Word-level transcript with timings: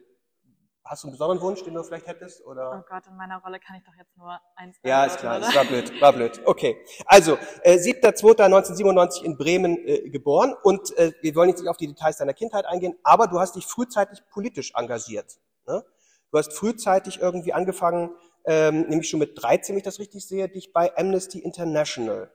Hast 0.85 1.05
du 1.05 1.09
einen 1.09 1.13
besonderen 1.13 1.41
Wunsch, 1.41 1.63
den 1.63 1.75
du 1.75 1.83
vielleicht 1.83 2.07
hättest? 2.07 2.45
Oder? 2.45 2.83
Oh 2.85 2.89
Gott, 2.89 3.07
in 3.07 3.17
meiner 3.17 3.41
Rolle 3.41 3.61
kann 3.61 3.77
ich 3.77 3.85
doch 3.85 3.95
jetzt 3.97 4.17
nur 4.17 4.39
eins 4.57 4.77
Ja, 4.83 5.05
ist 5.05 5.19
klar, 5.19 5.39
das 5.41 5.55
war 5.55 5.65
blöd, 5.65 6.01
war 6.01 6.13
blöd. 6.13 6.41
Okay. 6.45 6.77
Also, 7.07 7.39
äh, 7.63 7.77
7.2.1997 7.77 9.23
in 9.23 9.39
Bremen 9.39 9.79
äh, 9.87 10.11
geboren 10.11 10.55
und 10.63 10.95
äh, 10.99 11.13
wir 11.23 11.35
wollen 11.35 11.51
jetzt 11.51 11.61
nicht 11.61 11.71
auf 11.71 11.77
die 11.77 11.87
Details 11.87 12.19
deiner 12.19 12.35
Kindheit 12.35 12.67
eingehen, 12.67 12.99
aber 13.05 13.29
du 13.29 13.39
hast 13.39 13.55
dich 13.55 13.65
frühzeitig 13.67 14.23
politisch 14.31 14.73
engagiert. 14.75 15.39
Ne? 15.67 15.85
Du 16.31 16.39
hast 16.39 16.53
frühzeitig 16.53 17.21
irgendwie 17.21 17.53
angefangen, 17.53 18.11
ähm, 18.45 18.83
nämlich 18.83 19.09
schon 19.09 19.21
mit 19.21 19.41
13, 19.41 19.75
wenn 19.75 19.79
ich 19.79 19.85
das 19.85 19.99
richtig 20.01 20.27
sehe, 20.27 20.49
dich 20.49 20.73
bei 20.73 20.95
Amnesty 20.97 21.39
International 21.39 22.31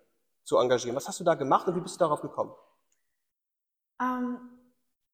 zu 0.48 0.58
engagieren. 0.58 0.96
Was 0.96 1.08
hast 1.08 1.20
du 1.20 1.26
da 1.26 1.36
gemacht 1.36 1.68
und 1.68 1.76
wie 1.76 1.82
bist 1.82 1.96
du 1.96 2.00
darauf 2.00 2.22
gekommen? 2.22 2.56
Ähm, 4.02 4.40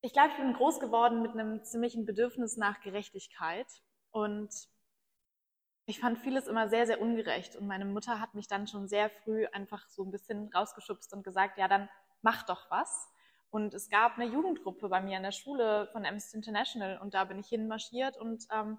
ich 0.02 0.14
glaube, 0.14 0.30
ich 0.30 0.38
bin 0.38 0.54
groß 0.54 0.80
geworden 0.80 1.24
mit 1.24 1.32
einem 1.32 1.64
ziemlichen 1.64 2.06
Bedürfnis 2.06 2.56
nach 2.56 2.82
Gerechtigkeit 2.82 3.68
und 4.12 4.54
ich 5.86 6.00
fand 6.00 6.20
vieles 6.20 6.48
immer 6.48 6.70
sehr, 6.70 6.86
sehr 6.86 7.02
ungerecht 7.02 7.56
und 7.56 7.68
meine 7.68 7.86
Mutter 7.86 8.20
hat 8.20 8.36
mich 8.36 8.48
dann 8.48 8.68
schon 8.68 8.88
sehr 8.88 9.10
früh 9.10 9.48
einfach 9.48 9.90
so 9.90 10.04
ein 10.04 10.12
bisschen 10.12 10.52
rausgeschubst 10.54 11.12
und 11.14 11.24
gesagt, 11.24 11.58
ja, 11.58 11.68
dann 11.68 11.90
mach 12.22 12.44
doch 12.44 12.70
was. 12.70 13.10
Und 13.50 13.74
es 13.74 13.90
gab 13.90 14.18
eine 14.18 14.26
Jugendgruppe 14.26 14.88
bei 14.88 15.02
mir 15.02 15.18
in 15.18 15.24
der 15.24 15.32
Schule 15.32 15.88
von 15.92 16.06
Amnesty 16.06 16.38
International 16.38 17.00
und 17.00 17.16
da 17.16 17.26
bin 17.26 17.40
ich 17.40 17.48
hinmarschiert 17.48 18.18
und 18.18 18.46
ähm, 18.52 18.78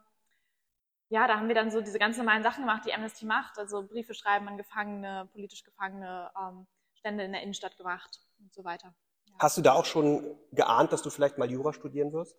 ja, 1.14 1.28
da 1.28 1.36
haben 1.36 1.46
wir 1.46 1.54
dann 1.54 1.70
so 1.70 1.80
diese 1.80 2.00
ganz 2.00 2.18
normalen 2.18 2.42
Sachen 2.42 2.62
gemacht, 2.62 2.82
die 2.84 2.92
Amnesty 2.92 3.24
macht, 3.24 3.56
also 3.56 3.86
Briefe 3.86 4.14
schreiben 4.14 4.48
an 4.48 4.56
Gefangene, 4.56 5.28
politisch 5.30 5.62
Gefangene, 5.62 6.28
ähm, 6.36 6.66
Stände 6.94 7.22
in 7.22 7.30
der 7.30 7.40
Innenstadt 7.40 7.76
gemacht 7.76 8.20
und 8.40 8.52
so 8.52 8.64
weiter. 8.64 8.92
Hast 9.38 9.56
du 9.56 9.62
da 9.62 9.74
auch 9.74 9.84
schon 9.84 10.36
geahnt, 10.50 10.92
dass 10.92 11.02
du 11.02 11.10
vielleicht 11.10 11.38
mal 11.38 11.48
Jura 11.48 11.72
studieren 11.72 12.12
wirst? 12.12 12.36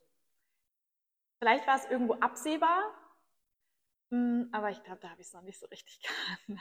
Vielleicht 1.40 1.66
war 1.66 1.78
es 1.78 1.86
irgendwo 1.86 2.16
absehbar, 2.16 2.84
hm, 4.10 4.50
aber 4.52 4.72
ich 4.72 4.84
glaube, 4.84 5.00
da 5.00 5.10
habe 5.10 5.22
ich 5.22 5.28
es 5.28 5.34
noch 5.34 5.42
nicht 5.42 5.58
so 5.58 5.68
richtig 5.68 6.02
geahnt. 6.48 6.60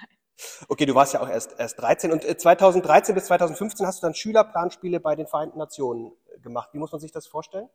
Okay, 0.69 0.87
du 0.87 0.95
warst 0.95 1.15
ja 1.15 1.21
auch 1.21 1.29
erst, 1.29 1.59
erst 1.59 1.81
13 1.81 2.13
und 2.13 2.23
2013 2.23 3.13
äh, 3.13 3.15
bis 3.17 3.27
2015 3.27 3.89
hast 3.89 4.03
du 4.03 4.07
dann 4.07 4.15
Schülerplanspiele 4.15 5.01
bei 5.01 5.17
den 5.17 5.27
Vereinten 5.27 5.59
Nationen 5.59 6.13
gemacht. 6.43 6.69
Wie 6.75 6.79
muss 6.79 6.93
man 6.93 7.01
sich 7.01 7.11
das 7.11 7.27
vorstellen? 7.27 7.69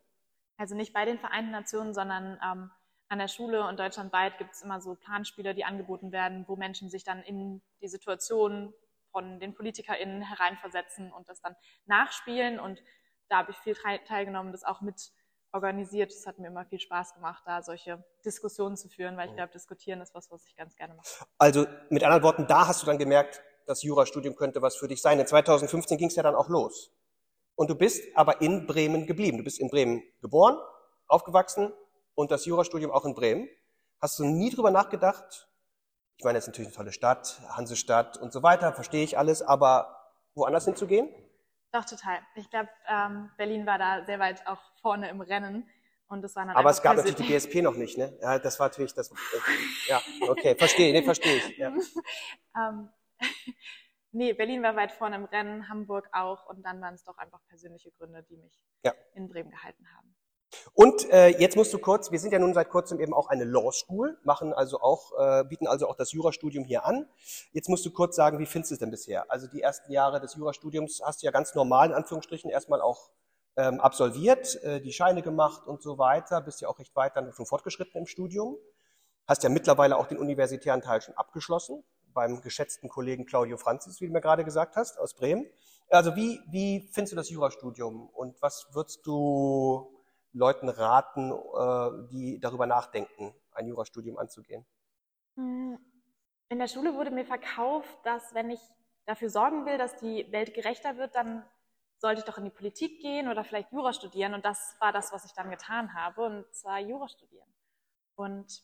Also 0.56 0.76
nicht 0.76 0.94
bei 0.94 1.04
den 1.04 1.20
Vereinten 1.20 1.52
Nationen, 1.52 1.94
sondern 1.94 2.40
ähm, 2.42 2.72
an 3.10 3.20
der 3.20 3.28
Schule 3.28 3.68
und 3.68 3.80
deutschlandweit 3.80 4.38
gibt 4.38 4.54
es 4.54 4.62
immer 4.62 4.80
so 4.80 4.96
Planspiele, 4.96 5.56
die 5.56 5.66
angeboten 5.66 6.12
werden, 6.12 6.46
wo 6.48 6.56
Menschen 6.56 6.90
sich 6.90 7.04
dann 7.04 7.22
in 7.24 7.62
die 7.82 7.88
Situation 7.88 8.74
von 9.12 9.40
den 9.40 9.56
PolitikerInnen 9.56 10.22
hereinversetzen 10.22 11.12
und 11.12 11.28
das 11.28 11.42
dann 11.42 11.56
nachspielen. 11.88 12.60
Und 12.60 12.82
da 13.28 13.38
habe 13.38 13.52
ich 13.52 13.58
viel 13.58 13.76
teilgenommen, 14.06 14.52
das 14.52 14.64
auch 14.64 14.82
mit 14.82 15.12
organisiert. 15.52 16.12
Es 16.12 16.28
hat 16.28 16.38
mir 16.38 16.48
immer 16.48 16.66
viel 16.66 16.80
Spaß 16.80 17.16
gemacht, 17.16 17.42
da 17.48 17.64
solche 17.64 18.04
Diskussionen 18.24 18.78
zu 18.78 18.88
führen, 18.88 19.18
weil 19.18 19.30
ich 19.30 19.36
glaube, 19.36 19.52
diskutieren 19.52 20.02
ist 20.02 20.14
was, 20.14 20.30
was 20.30 20.46
ich 20.46 20.56
ganz 20.56 20.76
gerne 20.76 20.94
mache. 20.94 21.08
Also 21.40 21.66
mit 21.90 22.04
anderen 22.04 22.22
Worten, 22.22 22.46
da 22.46 22.68
hast 22.68 22.84
du 22.84 22.86
dann 22.86 23.00
gemerkt, 23.00 23.42
das 23.66 23.82
Jurastudium 23.82 24.36
könnte 24.36 24.62
was 24.62 24.76
für 24.76 24.88
dich 24.88 25.02
sein. 25.02 25.20
In 25.20 25.26
2015 25.26 25.98
ging 25.98 26.10
es 26.10 26.16
ja 26.16 26.22
dann 26.22 26.36
auch 26.36 26.50
los. 26.50 26.92
Und 27.56 27.72
du 27.72 27.76
bist 27.76 28.16
aber 28.16 28.42
in 28.42 28.68
Bremen 28.68 29.08
geblieben. 29.08 29.40
Du 29.40 29.44
bist 29.44 29.60
in 29.60 29.70
Bremen 29.70 30.04
geboren, 30.22 30.58
aufgewachsen 31.08 31.74
und 32.16 32.32
das 32.32 32.46
Jurastudium 32.46 32.92
auch 32.92 33.06
in 33.06 33.14
Bremen. 33.14 33.48
Hast 34.02 34.20
du 34.20 34.26
nie 34.26 34.50
drüber 34.50 34.72
nachgedacht, 34.72 35.50
ich 36.18 36.26
meine, 36.26 36.38
es 36.38 36.44
ist 36.44 36.48
natürlich 36.50 36.68
eine 36.68 36.76
tolle 36.76 36.92
Stadt, 36.92 37.40
Hansestadt 37.50 38.18
und 38.18 38.34
so 38.34 38.44
weiter, 38.44 38.74
verstehe 38.74 39.04
ich 39.04 39.18
alles, 39.18 39.42
aber 39.42 40.12
woanders 40.36 40.66
hinzugehen? 40.66 41.10
Doch, 41.72 41.86
total. 41.86 42.20
Ich 42.36 42.50
glaube, 42.50 42.70
ähm, 42.88 43.30
Berlin 43.38 43.66
war 43.66 43.78
da 43.78 44.04
sehr 44.06 44.20
weit 44.20 44.46
auch 44.48 44.60
vorne 44.82 45.10
im 45.10 45.22
Rennen. 45.22 45.70
Und 46.08 46.24
das 46.24 46.36
war 46.36 46.46
dann 46.46 46.56
Aber 46.56 46.72
es 46.72 46.82
gab 46.82 46.98
natürlich 46.98 47.16
die 47.16 47.24
BSP 47.32 47.62
noch 47.62 47.76
nicht, 47.76 47.98
ne? 47.98 48.18
Ja, 48.20 48.40
das 48.40 48.60
war 48.60 48.68
natürlich 48.68 48.94
das. 48.94 49.12
Ja, 49.88 50.02
okay, 50.28 50.56
verstehe, 50.56 50.92
nee, 50.92 51.04
verstehe 51.04 51.38
ich. 51.38 51.58
Ja. 51.58 51.72
ähm, 52.58 52.90
nee, 54.12 54.34
Berlin 54.34 54.64
war 54.64 54.76
weit 54.76 54.92
vorne 54.92 55.16
im 55.16 55.26
Rennen, 55.26 55.70
Hamburg 55.70 56.10
auch. 56.12 56.48
Und 56.48 56.64
dann 56.64 56.82
waren 56.82 56.96
es 56.96 57.04
doch 57.04 57.18
einfach 57.18 57.40
persönliche 57.48 57.92
Gründe, 57.92 58.24
die 58.24 58.38
mich 58.38 58.60
ja. 58.84 58.94
in 59.14 59.30
Bremen 59.30 59.52
gehalten 59.52 59.86
haben. 59.96 60.09
Und 60.74 61.10
äh, 61.12 61.28
jetzt 61.28 61.56
musst 61.56 61.74
du 61.74 61.80
kurz, 61.80 62.12
wir 62.12 62.20
sind 62.20 62.32
ja 62.32 62.40
nun 62.40 62.54
seit 62.54 62.70
kurzem 62.70 63.00
eben 63.00 63.14
auch 63.14 63.30
eine 63.30 63.44
Law 63.44 63.72
School, 63.72 64.18
machen 64.24 64.54
also 64.54 64.80
auch, 64.82 65.12
äh, 65.20 65.44
bieten 65.44 65.68
also 65.68 65.88
auch 65.88 65.96
das 65.96 66.12
Jurastudium 66.12 66.64
hier 66.64 66.86
an. 66.86 67.08
Jetzt 67.52 67.70
musst 67.70 67.86
du 67.86 67.92
kurz 67.92 68.16
sagen, 68.16 68.40
wie 68.40 68.46
findest 68.46 68.72
du 68.72 68.76
es 68.76 68.80
denn 68.80 68.92
bisher? 68.92 69.30
Also 69.32 69.48
die 69.48 69.62
ersten 69.62 69.92
Jahre 69.92 70.20
des 70.20 70.36
Jurastudiums 70.36 71.02
hast 71.04 71.22
du 71.22 71.26
ja 71.26 71.32
ganz 71.32 71.54
normal 71.56 71.90
in 71.90 71.94
Anführungsstrichen 71.94 72.50
erstmal 72.50 72.82
auch 72.82 73.10
ähm, 73.58 73.80
absolviert, 73.80 74.62
äh, 74.64 74.80
die 74.80 74.94
Scheine 74.94 75.22
gemacht 75.22 75.68
und 75.68 75.82
so 75.82 75.98
weiter, 75.98 76.42
bist 76.42 76.62
ja 76.62 76.70
auch 76.70 76.80
recht 76.80 76.96
weit 76.96 77.16
dann 77.16 77.32
schon 77.34 77.46
fortgeschritten 77.46 78.00
im 78.00 78.08
Studium. 78.08 78.58
Hast 79.28 79.44
ja 79.44 79.50
mittlerweile 79.50 79.98
auch 79.98 80.08
den 80.08 80.18
universitären 80.18 80.82
Teil 80.82 81.02
schon 81.02 81.16
abgeschlossen, 81.16 81.84
beim 82.14 82.42
geschätzten 82.42 82.90
Kollegen 82.90 83.26
Claudio 83.26 83.58
Franzis, 83.58 84.02
wie 84.02 84.08
du 84.08 84.14
mir 84.14 84.22
gerade 84.22 84.44
gesagt 84.44 84.76
hast, 84.76 84.98
aus 84.98 85.14
Bremen. 85.14 85.46
Also 85.90 86.16
wie, 86.16 86.40
wie 86.50 86.88
findest 86.92 87.14
du 87.14 87.16
das 87.16 87.30
Jurastudium 87.30 88.10
und 88.10 88.42
was 88.42 88.68
würdest 88.74 89.06
du 89.06 89.99
Leuten 90.34 90.70
raten, 90.70 91.32
äh, 91.32 92.08
die 92.12 92.40
darüber 92.40 92.66
nachdenken, 92.66 93.34
ein 93.52 93.68
Jurastudium 93.68 94.18
anzugehen? 94.18 94.66
Hm, 95.36 95.80
in 96.50 96.60
der 96.60 96.68
Schule 96.68 96.96
wurde 96.96 97.12
mir 97.12 97.26
verkauft, 97.26 97.98
dass 98.04 98.34
wenn 98.34 98.50
ich 98.50 98.60
dafür 99.06 99.30
sorgen 99.30 99.66
will, 99.66 99.78
dass 99.78 99.98
die 99.98 100.32
Welt 100.32 100.54
gerechter 100.54 100.98
wird, 100.98 101.16
dann 101.16 101.44
sollte 101.98 102.20
ich 102.20 102.26
doch 102.26 102.38
in 102.38 102.46
die 102.46 102.50
Politik 102.50 103.02
gehen 103.02 103.28
oder 103.28 103.44
vielleicht 103.44 103.72
Jura 103.72 103.92
studieren. 103.94 104.34
Und 104.34 104.46
das 104.46 104.76
war 104.80 104.92
das, 104.92 105.12
was 105.12 105.26
ich 105.26 105.34
dann 105.34 105.50
getan 105.50 105.94
habe, 105.94 106.26
und 106.26 106.46
zwar 106.54 106.80
Jura 106.80 107.08
studieren. 107.08 107.48
Und 108.16 108.64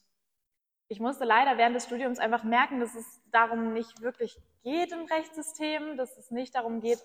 ich 0.87 0.99
musste 0.99 1.25
leider 1.25 1.57
während 1.57 1.75
des 1.75 1.85
Studiums 1.85 2.19
einfach 2.19 2.43
merken, 2.43 2.79
dass 2.79 2.95
es 2.95 3.21
darum 3.31 3.73
nicht 3.73 4.01
wirklich 4.01 4.37
geht 4.63 4.91
im 4.91 5.05
Rechtssystem, 5.05 5.97
dass 5.97 6.17
es 6.17 6.31
nicht 6.31 6.55
darum 6.55 6.79
geht, 6.79 7.03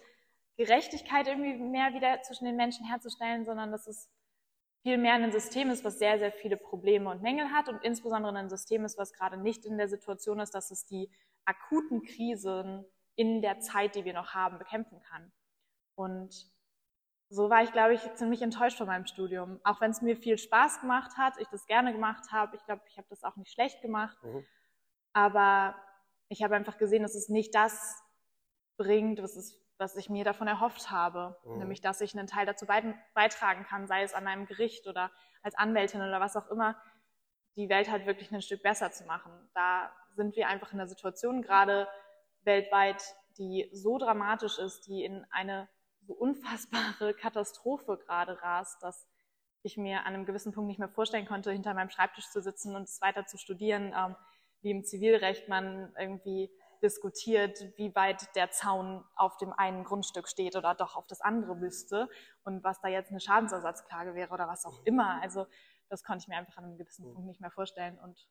Gerechtigkeit 0.57 1.27
irgendwie 1.27 1.55
mehr 1.55 1.95
wieder 1.95 2.21
zwischen 2.23 2.45
den 2.45 2.57
Menschen 2.57 2.87
herzustellen, 2.87 3.45
sondern 3.45 3.73
dass 3.73 3.87
es 3.87 4.11
vielmehr 4.83 5.15
ein 5.15 5.33
System 5.33 5.71
ist, 5.71 5.85
was 5.85 5.99
sehr, 5.99 6.19
sehr 6.19 6.33
viele 6.33 6.57
Probleme 6.57 7.11
und 7.11 7.23
Mängel 7.23 7.51
hat 7.51 7.69
und 7.69 7.83
insbesondere 7.85 8.37
ein 8.37 8.49
System 8.49 8.85
ist, 8.85 8.99
was 8.99 9.13
gerade 9.13 9.37
nicht 9.37 9.65
in 9.65 9.79
der 9.79 9.89
Situation 9.89 10.41
ist, 10.41 10.55
dass 10.55 10.71
es 10.71 10.87
die 10.87 11.11
akuten 11.45 12.03
Krisen 12.03 12.85
in 13.17 13.43
der 13.43 13.61
Zeit, 13.61 13.95
die 13.95 14.05
wir 14.05 14.15
noch 14.15 14.35
haben, 14.35 14.59
bekämpfen 14.59 15.01
kann. 15.03 15.33
Und 15.95 16.51
so 17.29 17.51
war 17.51 17.63
ich, 17.63 17.73
glaube 17.73 17.95
ich, 17.95 18.15
ziemlich 18.15 18.43
enttäuscht 18.43 18.79
von 18.79 18.87
meinem 18.87 19.07
Studium. 19.07 19.61
Auch 19.63 19.81
wenn 19.81 19.91
es 19.91 20.03
mir 20.03 20.17
viel 20.17 20.39
Spaß 20.39 20.81
gemacht 20.81 21.17
hat, 21.17 21.35
ich 21.39 21.49
das 21.49 21.67
gerne 21.67 21.93
gemacht 21.93 22.33
habe. 22.33 22.57
Ich 22.57 22.65
glaube, 22.65 22.83
ich 22.89 22.97
habe 22.97 23.07
das 23.09 23.23
auch 23.23 23.37
nicht 23.37 23.53
schlecht 23.53 23.81
gemacht. 23.83 24.17
Mhm. 24.23 24.45
Aber 25.13 25.77
ich 26.29 26.43
habe 26.43 26.57
einfach 26.57 26.79
gesehen, 26.79 27.03
dass 27.03 27.15
es 27.15 27.29
nicht 27.29 27.55
das 27.55 28.03
bringt, 28.77 29.23
was, 29.23 29.37
es, 29.37 29.61
was 29.81 29.97
ich 29.97 30.11
mir 30.11 30.25
davon 30.25 30.47
erhofft 30.47 30.91
habe. 30.91 31.37
Mhm. 31.45 31.59
Nämlich, 31.59 31.81
dass 31.81 32.01
ich 32.01 32.17
einen 32.17 32.27
Teil 32.27 32.47
dazu 32.47 32.67
beitragen 32.67 33.65
kann, 33.65 33.87
sei 33.87 34.03
es 34.03 34.15
an 34.15 34.27
einem 34.27 34.47
Gericht 34.47 34.87
oder 34.87 35.11
als 35.43 35.57
Anwältin 35.57 36.03
oder 36.03 36.21
was 36.21 36.37
auch 36.37 36.49
immer, 36.49 36.77
die 37.57 37.69
Welt 37.69 37.91
halt 37.91 38.07
wirklich 38.07 38.31
ein 38.31 38.43
Stück 38.43 38.63
besser 38.63 38.93
zu 38.93 39.05
machen. 39.05 39.33
Da 39.55 39.91
sind 40.15 40.37
wir 40.37 40.49
einfach 40.49 40.73
in 40.73 40.79
einer 40.79 40.89
Situation 40.89 41.43
gerade 41.43 41.89
weltweit, 42.43 43.03
die 43.39 43.69
so 43.73 43.99
dramatisch 43.99 44.59
ist, 44.59 44.87
die 44.87 45.05
in 45.05 45.27
eine 45.31 45.69
so 46.03 46.13
unfassbare 46.13 47.15
Katastrophe 47.21 47.99
gerade 47.99 48.41
rast, 48.43 48.83
dass 48.83 49.09
ich 49.63 49.77
mir 49.77 50.01
an 50.01 50.15
einem 50.15 50.27
gewissen 50.27 50.53
Punkt 50.53 50.69
nicht 50.69 50.79
mehr 50.79 50.89
vorstellen 50.89 51.27
konnte, 51.27 51.53
hinter 51.53 51.75
meinem 51.75 51.91
Schreibtisch 51.91 52.31
zu 52.31 52.41
sitzen 52.41 52.77
und 52.77 52.85
es 52.85 53.01
weiter 53.01 53.27
zu 53.27 53.37
studieren, 53.37 53.95
ähm, 53.97 54.17
wie 54.63 54.71
im 54.71 54.85
Zivilrecht 54.85 55.49
man 55.49 55.95
irgendwie 55.99 56.51
diskutiert, 56.83 57.59
wie 57.77 57.95
weit 57.95 58.35
der 58.35 58.51
Zaun 58.51 59.05
auf 59.17 59.37
dem 59.37 59.53
einen 59.53 59.85
Grundstück 59.85 60.29
steht 60.29 60.57
oder 60.57 60.75
doch 60.75 60.97
auf 60.97 61.07
das 61.07 61.21
andere 61.21 61.55
müsste 61.57 62.09
und 62.45 62.65
was 62.65 62.81
da 62.81 62.89
jetzt 62.89 63.11
eine 63.11 63.21
Schadensersatzklage 63.21 64.15
wäre 64.15 64.33
oder 64.33 64.49
was 64.49 64.65
auch 64.65 64.81
immer. 64.85 65.21
Also 65.23 65.47
das 65.89 66.05
konnte 66.05 66.23
ich 66.23 66.29
mir 66.29 66.37
einfach 66.37 66.57
an 66.57 66.65
einem 66.65 66.79
gewissen 66.79 67.13
Punkt 67.13 67.27
nicht 67.27 67.41
mehr 67.41 67.51
vorstellen 67.51 67.99
und 67.99 68.29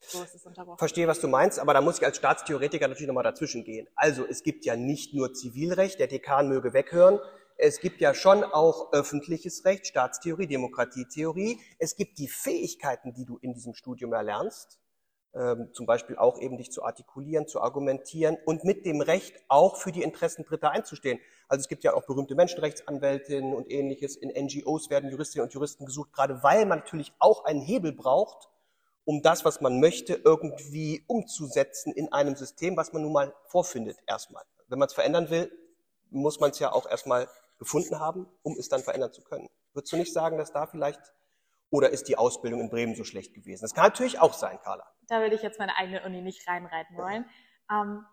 so 0.00 0.22
ist 0.22 0.34
es 0.34 0.44
unterbrochen. 0.44 0.78
Verstehe, 0.78 1.08
was 1.08 1.20
du 1.20 1.28
meinst, 1.28 1.58
aber 1.58 1.72
da 1.72 1.80
muss 1.80 1.98
ich 1.98 2.04
als 2.04 2.18
Staatstheoretiker 2.18 2.88
natürlich 2.88 3.06
nochmal 3.06 3.24
dazwischen 3.24 3.64
gehen. 3.64 3.88
Also 3.94 4.26
es 4.26 4.42
gibt 4.42 4.64
ja 4.66 4.76
nicht 4.76 5.14
nur 5.14 5.32
Zivilrecht, 5.32 5.98
der 5.98 6.08
Dekan 6.08 6.48
möge 6.48 6.74
weghören, 6.74 7.20
es 7.56 7.80
gibt 7.80 8.00
ja 8.00 8.14
schon 8.14 8.42
auch 8.42 8.92
öffentliches 8.92 9.64
Recht, 9.64 9.86
Staatstheorie, 9.86 10.48
Demokratietheorie. 10.48 11.60
Es 11.78 11.94
gibt 11.94 12.18
die 12.18 12.28
Fähigkeiten, 12.28 13.14
die 13.14 13.24
du 13.24 13.38
in 13.38 13.54
diesem 13.54 13.74
Studium 13.74 14.12
erlernst, 14.12 14.80
zum 15.72 15.86
Beispiel 15.86 16.16
auch 16.16 16.38
eben 16.38 16.56
dich 16.56 16.70
zu 16.70 16.84
artikulieren, 16.84 17.48
zu 17.48 17.60
argumentieren 17.60 18.38
und 18.44 18.62
mit 18.62 18.86
dem 18.86 19.00
Recht 19.00 19.34
auch 19.48 19.76
für 19.76 19.90
die 19.90 20.02
Interessen 20.02 20.44
Dritter 20.44 20.70
einzustehen. 20.70 21.18
Also 21.48 21.60
es 21.60 21.68
gibt 21.68 21.82
ja 21.82 21.94
auch 21.94 22.06
berühmte 22.06 22.36
Menschenrechtsanwältinnen 22.36 23.52
und 23.52 23.68
ähnliches. 23.68 24.14
In 24.14 24.30
NGOs 24.30 24.90
werden 24.90 25.10
Juristinnen 25.10 25.46
und 25.46 25.52
Juristen 25.52 25.86
gesucht, 25.86 26.12
gerade 26.12 26.44
weil 26.44 26.66
man 26.66 26.78
natürlich 26.78 27.12
auch 27.18 27.44
einen 27.44 27.62
Hebel 27.62 27.92
braucht, 27.92 28.48
um 29.04 29.22
das, 29.22 29.44
was 29.44 29.60
man 29.60 29.80
möchte, 29.80 30.14
irgendwie 30.14 31.04
umzusetzen 31.08 31.92
in 31.92 32.12
einem 32.12 32.36
System, 32.36 32.76
was 32.76 32.92
man 32.92 33.02
nun 33.02 33.12
mal 33.12 33.34
vorfindet 33.46 33.98
erstmal. 34.06 34.44
Wenn 34.68 34.78
man 34.78 34.86
es 34.86 34.94
verändern 34.94 35.30
will, 35.30 35.50
muss 36.10 36.38
man 36.38 36.52
es 36.52 36.60
ja 36.60 36.72
auch 36.72 36.88
erstmal 36.88 37.28
gefunden 37.58 37.98
haben, 37.98 38.26
um 38.42 38.56
es 38.56 38.68
dann 38.68 38.82
verändern 38.82 39.12
zu 39.12 39.22
können. 39.22 39.50
Würdest 39.72 39.92
du 39.92 39.96
nicht 39.96 40.12
sagen, 40.12 40.38
dass 40.38 40.52
da 40.52 40.66
vielleicht, 40.66 41.00
oder 41.70 41.90
ist 41.90 42.06
die 42.06 42.16
Ausbildung 42.16 42.60
in 42.60 42.70
Bremen 42.70 42.94
so 42.94 43.02
schlecht 43.02 43.34
gewesen? 43.34 43.62
Das 43.62 43.74
kann 43.74 43.86
natürlich 43.86 44.20
auch 44.20 44.32
sein, 44.32 44.60
Carla. 44.62 44.86
Da 45.08 45.20
würde 45.20 45.34
ich 45.34 45.42
jetzt 45.42 45.58
meine 45.58 45.76
eigene 45.76 46.02
Uni 46.04 46.22
nicht 46.22 46.46
reinreiten 46.48 46.96
wollen. 46.96 47.26
Ähm, 47.70 48.04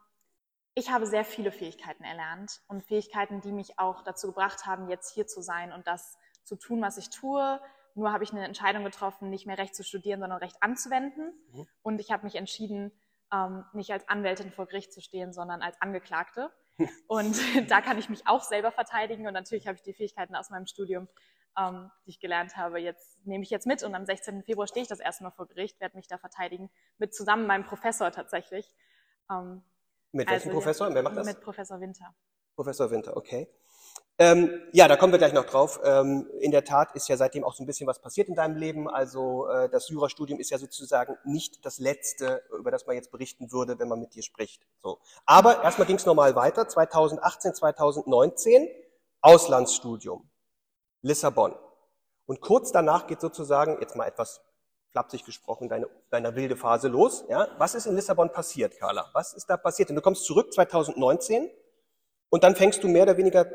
ich 0.73 0.89
habe 0.89 1.05
sehr 1.05 1.25
viele 1.25 1.51
Fähigkeiten 1.51 2.03
erlernt 2.03 2.61
und 2.67 2.83
Fähigkeiten, 2.83 3.41
die 3.41 3.51
mich 3.51 3.77
auch 3.77 4.03
dazu 4.03 4.27
gebracht 4.27 4.65
haben, 4.65 4.89
jetzt 4.89 5.13
hier 5.13 5.27
zu 5.27 5.41
sein 5.41 5.73
und 5.73 5.85
das 5.85 6.17
zu 6.43 6.55
tun, 6.55 6.81
was 6.81 6.97
ich 6.97 7.09
tue, 7.09 7.59
nur 7.93 8.13
habe 8.13 8.23
ich 8.23 8.31
eine 8.31 8.45
Entscheidung 8.45 8.83
getroffen, 8.83 9.29
nicht 9.29 9.45
mehr 9.45 9.57
Recht 9.57 9.75
zu 9.75 9.83
studieren, 9.83 10.21
sondern 10.21 10.39
Recht 10.39 10.55
anzuwenden. 10.61 11.33
Mhm. 11.51 11.67
Und 11.81 11.99
ich 11.99 12.11
habe 12.11 12.23
mich 12.23 12.35
entschieden, 12.35 12.91
ähm, 13.33 13.65
nicht 13.73 13.91
als 13.91 14.07
Anwältin 14.07 14.51
vor 14.51 14.65
Gericht 14.65 14.93
zu 14.93 15.01
stehen, 15.01 15.33
sondern 15.33 15.61
als 15.61 15.81
Angeklagte. 15.81 16.51
Und 17.07 17.35
da 17.69 17.81
kann 17.81 17.97
ich 17.97 18.09
mich 18.09 18.27
auch 18.27 18.43
selber 18.43 18.71
verteidigen. 18.71 19.27
Und 19.27 19.33
natürlich 19.33 19.67
habe 19.67 19.75
ich 19.75 19.83
die 19.83 19.93
Fähigkeiten 19.93 20.35
aus 20.35 20.49
meinem 20.49 20.67
Studium, 20.67 21.07
ähm, 21.57 21.91
die 22.05 22.11
ich 22.11 22.19
gelernt 22.19 22.55
habe, 22.55 22.79
jetzt 22.79 23.25
nehme 23.25 23.43
ich 23.43 23.49
jetzt 23.49 23.67
mit. 23.67 23.83
Und 23.83 23.95
am 23.95 24.05
16. 24.05 24.43
Februar 24.43 24.67
stehe 24.67 24.83
ich 24.83 24.89
das 24.89 24.99
erste 24.99 25.23
Mal 25.23 25.31
vor 25.31 25.47
Gericht, 25.47 25.79
werde 25.79 25.97
mich 25.97 26.07
da 26.07 26.17
verteidigen, 26.17 26.69
mit 26.97 27.13
zusammen 27.13 27.47
meinem 27.47 27.65
Professor 27.65 28.11
tatsächlich. 28.11 28.73
Ähm, 29.29 29.63
mit 30.11 30.29
welchem 30.29 30.49
also, 30.49 30.59
Professor? 30.59 30.93
Wer 30.93 31.03
macht 31.03 31.17
das? 31.17 31.25
Mit 31.25 31.41
Professor 31.41 31.79
Winter. 31.79 32.13
Professor 32.55 32.91
Winter, 32.91 33.15
okay. 33.15 33.47
Ähm, 34.17 34.61
ja, 34.71 34.87
da 34.87 34.97
kommen 34.97 35.13
wir 35.13 35.17
gleich 35.17 35.33
noch 35.33 35.45
drauf. 35.45 35.79
Ähm, 35.83 36.29
in 36.41 36.51
der 36.51 36.63
Tat 36.63 36.95
ist 36.95 37.07
ja 37.07 37.17
seitdem 37.17 37.43
auch 37.43 37.55
so 37.55 37.63
ein 37.63 37.65
bisschen 37.65 37.87
was 37.87 37.99
passiert 37.99 38.27
in 38.27 38.35
deinem 38.35 38.55
Leben. 38.55 38.87
Also 38.87 39.47
äh, 39.47 39.67
das 39.69 39.89
Jurastudium 39.89 40.39
ist 40.39 40.51
ja 40.51 40.59
sozusagen 40.59 41.17
nicht 41.23 41.65
das 41.65 41.79
Letzte, 41.79 42.43
über 42.57 42.69
das 42.69 42.85
man 42.85 42.95
jetzt 42.95 43.11
berichten 43.11 43.51
würde, 43.51 43.79
wenn 43.79 43.87
man 43.87 43.99
mit 43.99 44.13
dir 44.13 44.21
spricht. 44.21 44.67
So. 44.83 44.99
Aber 45.25 45.63
erstmal 45.63 45.87
ging 45.87 45.95
es 45.95 46.05
nochmal 46.05 46.35
weiter. 46.35 46.67
2018, 46.67 47.55
2019 47.55 48.69
Auslandsstudium, 49.21 50.29
Lissabon. 51.01 51.55
Und 52.25 52.41
kurz 52.41 52.71
danach 52.71 53.07
geht 53.07 53.21
sozusagen, 53.21 53.79
jetzt 53.81 53.95
mal 53.95 54.07
etwas 54.07 54.41
flapsig 54.91 55.23
gesprochen, 55.25 55.69
deine, 55.69 55.89
deine 56.09 56.35
wilde 56.35 56.55
Phase 56.55 56.87
los. 56.87 57.25
Ja? 57.29 57.47
Was 57.57 57.75
ist 57.75 57.85
in 57.85 57.95
Lissabon 57.95 58.31
passiert, 58.31 58.77
Carla? 58.77 59.09
Was 59.13 59.33
ist 59.33 59.49
da 59.49 59.57
passiert? 59.57 59.89
Und 59.89 59.95
du 59.95 60.01
kommst 60.01 60.25
zurück 60.25 60.53
2019 60.53 61.49
und 62.29 62.43
dann 62.43 62.55
fängst 62.55 62.83
du 62.83 62.87
mehr 62.87 63.03
oder 63.03 63.17
weniger 63.17 63.45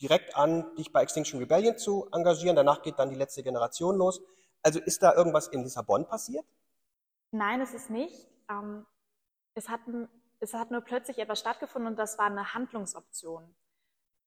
direkt 0.00 0.36
an, 0.36 0.74
dich 0.76 0.92
bei 0.92 1.02
Extinction 1.02 1.38
Rebellion 1.38 1.76
zu 1.76 2.08
engagieren. 2.12 2.56
Danach 2.56 2.82
geht 2.82 2.98
dann 2.98 3.10
die 3.10 3.16
letzte 3.16 3.42
Generation 3.42 3.96
los. 3.96 4.20
Also 4.62 4.80
ist 4.80 5.02
da 5.02 5.14
irgendwas 5.14 5.48
in 5.48 5.62
Lissabon 5.62 6.06
passiert? 6.06 6.44
Nein, 7.30 7.60
es 7.60 7.74
ist 7.74 7.90
nicht. 7.90 8.26
Ähm, 8.50 8.86
es, 9.54 9.68
hat, 9.68 9.80
es 10.40 10.54
hat 10.54 10.70
nur 10.70 10.80
plötzlich 10.80 11.18
etwas 11.18 11.40
stattgefunden 11.40 11.92
und 11.92 11.98
das 11.98 12.18
war 12.18 12.26
eine 12.26 12.54
Handlungsoption. 12.54 13.54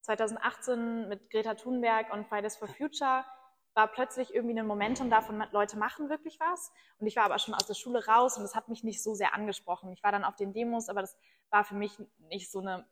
2018 0.03 1.07
mit 1.09 1.29
Greta 1.29 1.55
Thunberg 1.55 2.11
und 2.13 2.27
Fridays 2.27 2.57
for 2.57 2.67
Future 2.67 3.25
war 3.73 3.87
plötzlich 3.87 4.33
irgendwie 4.33 4.57
ein 4.59 4.67
Momentum 4.67 5.09
davon, 5.09 5.43
Leute 5.51 5.77
machen 5.77 6.09
wirklich 6.09 6.39
was. 6.39 6.71
Und 6.99 7.07
ich 7.07 7.15
war 7.15 7.23
aber 7.23 7.39
schon 7.39 7.53
aus 7.53 7.65
der 7.65 7.73
Schule 7.73 8.05
raus 8.05 8.37
und 8.37 8.43
es 8.43 8.55
hat 8.55 8.67
mich 8.67 8.83
nicht 8.83 9.01
so 9.01 9.15
sehr 9.15 9.33
angesprochen. 9.33 9.91
Ich 9.91 10.03
war 10.03 10.11
dann 10.11 10.23
auf 10.23 10.35
den 10.35 10.53
Demos, 10.53 10.89
aber 10.89 11.01
das 11.01 11.17
war 11.49 11.63
für 11.63 11.75
mich 11.75 11.97
nicht 12.29 12.51
so 12.51 12.59
eine 12.59 12.87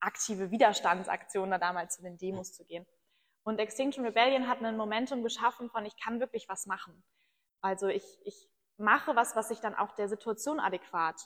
aktive 0.00 0.50
Widerstandsaktion, 0.50 1.50
da 1.50 1.58
damals 1.58 1.96
zu 1.96 2.02
den 2.02 2.18
Demos 2.18 2.52
zu 2.52 2.64
gehen. 2.64 2.86
Und 3.44 3.58
Extinction 3.58 4.04
Rebellion 4.04 4.48
hat 4.48 4.62
ein 4.62 4.76
Momentum 4.76 5.22
geschaffen 5.22 5.70
von, 5.70 5.84
ich 5.84 5.96
kann 5.96 6.20
wirklich 6.20 6.48
was 6.48 6.66
machen. 6.66 7.02
Also 7.60 7.88
ich, 7.88 8.04
ich 8.24 8.48
mache 8.76 9.16
was, 9.16 9.34
was 9.34 9.48
sich 9.48 9.60
dann 9.60 9.74
auch 9.74 9.92
der 9.92 10.08
Situation 10.08 10.60
adäquat 10.60 11.16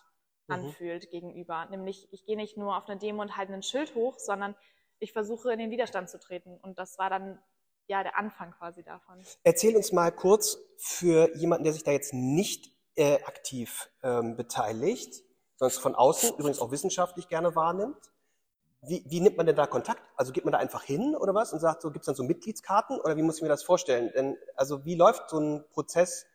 mhm. 0.46 0.54
anfühlt 0.54 1.04
mhm. 1.06 1.10
gegenüber. 1.10 1.66
Nämlich, 1.66 2.08
ich 2.12 2.24
gehe 2.24 2.36
nicht 2.36 2.56
nur 2.56 2.76
auf 2.76 2.88
eine 2.88 2.98
Demo 2.98 3.22
und 3.22 3.36
halte 3.36 3.52
ein 3.52 3.62
Schild 3.62 3.94
hoch, 3.94 4.18
sondern 4.18 4.54
ich 4.98 5.12
versuche 5.12 5.52
in 5.52 5.58
den 5.58 5.70
Widerstand 5.70 6.08
zu 6.08 6.18
treten. 6.18 6.58
Und 6.62 6.78
das 6.78 6.98
war 6.98 7.10
dann 7.10 7.38
ja 7.86 8.02
der 8.02 8.18
Anfang 8.18 8.52
quasi 8.52 8.82
davon. 8.82 9.22
Erzähl 9.44 9.76
uns 9.76 9.92
mal 9.92 10.10
kurz 10.10 10.58
für 10.78 11.34
jemanden, 11.36 11.64
der 11.64 11.72
sich 11.72 11.84
da 11.84 11.92
jetzt 11.92 12.12
nicht 12.12 12.72
äh, 12.96 13.22
aktiv 13.24 13.90
ähm, 14.02 14.36
beteiligt, 14.36 15.22
sondern 15.56 15.80
von 15.80 15.94
außen 15.94 16.36
übrigens 16.38 16.60
auch 16.60 16.70
wissenschaftlich 16.70 17.28
gerne 17.28 17.54
wahrnimmt. 17.54 18.10
Wie, 18.82 19.04
wie 19.06 19.20
nimmt 19.20 19.36
man 19.36 19.46
denn 19.46 19.56
da 19.56 19.66
Kontakt? 19.66 20.02
Also 20.16 20.32
geht 20.32 20.44
man 20.44 20.52
da 20.52 20.58
einfach 20.58 20.82
hin 20.82 21.16
oder 21.16 21.34
was 21.34 21.52
und 21.52 21.60
sagt 21.60 21.82
so, 21.82 21.90
gibt 21.90 22.02
es 22.02 22.06
dann 22.06 22.14
so 22.14 22.22
Mitgliedskarten 22.22 23.00
oder 23.00 23.16
wie 23.16 23.22
muss 23.22 23.36
ich 23.36 23.42
mir 23.42 23.48
das 23.48 23.62
vorstellen? 23.62 24.12
Denn, 24.14 24.36
also 24.54 24.84
wie 24.84 24.94
läuft 24.94 25.30
so 25.30 25.38
ein 25.38 25.64
Prozess? 25.72 26.26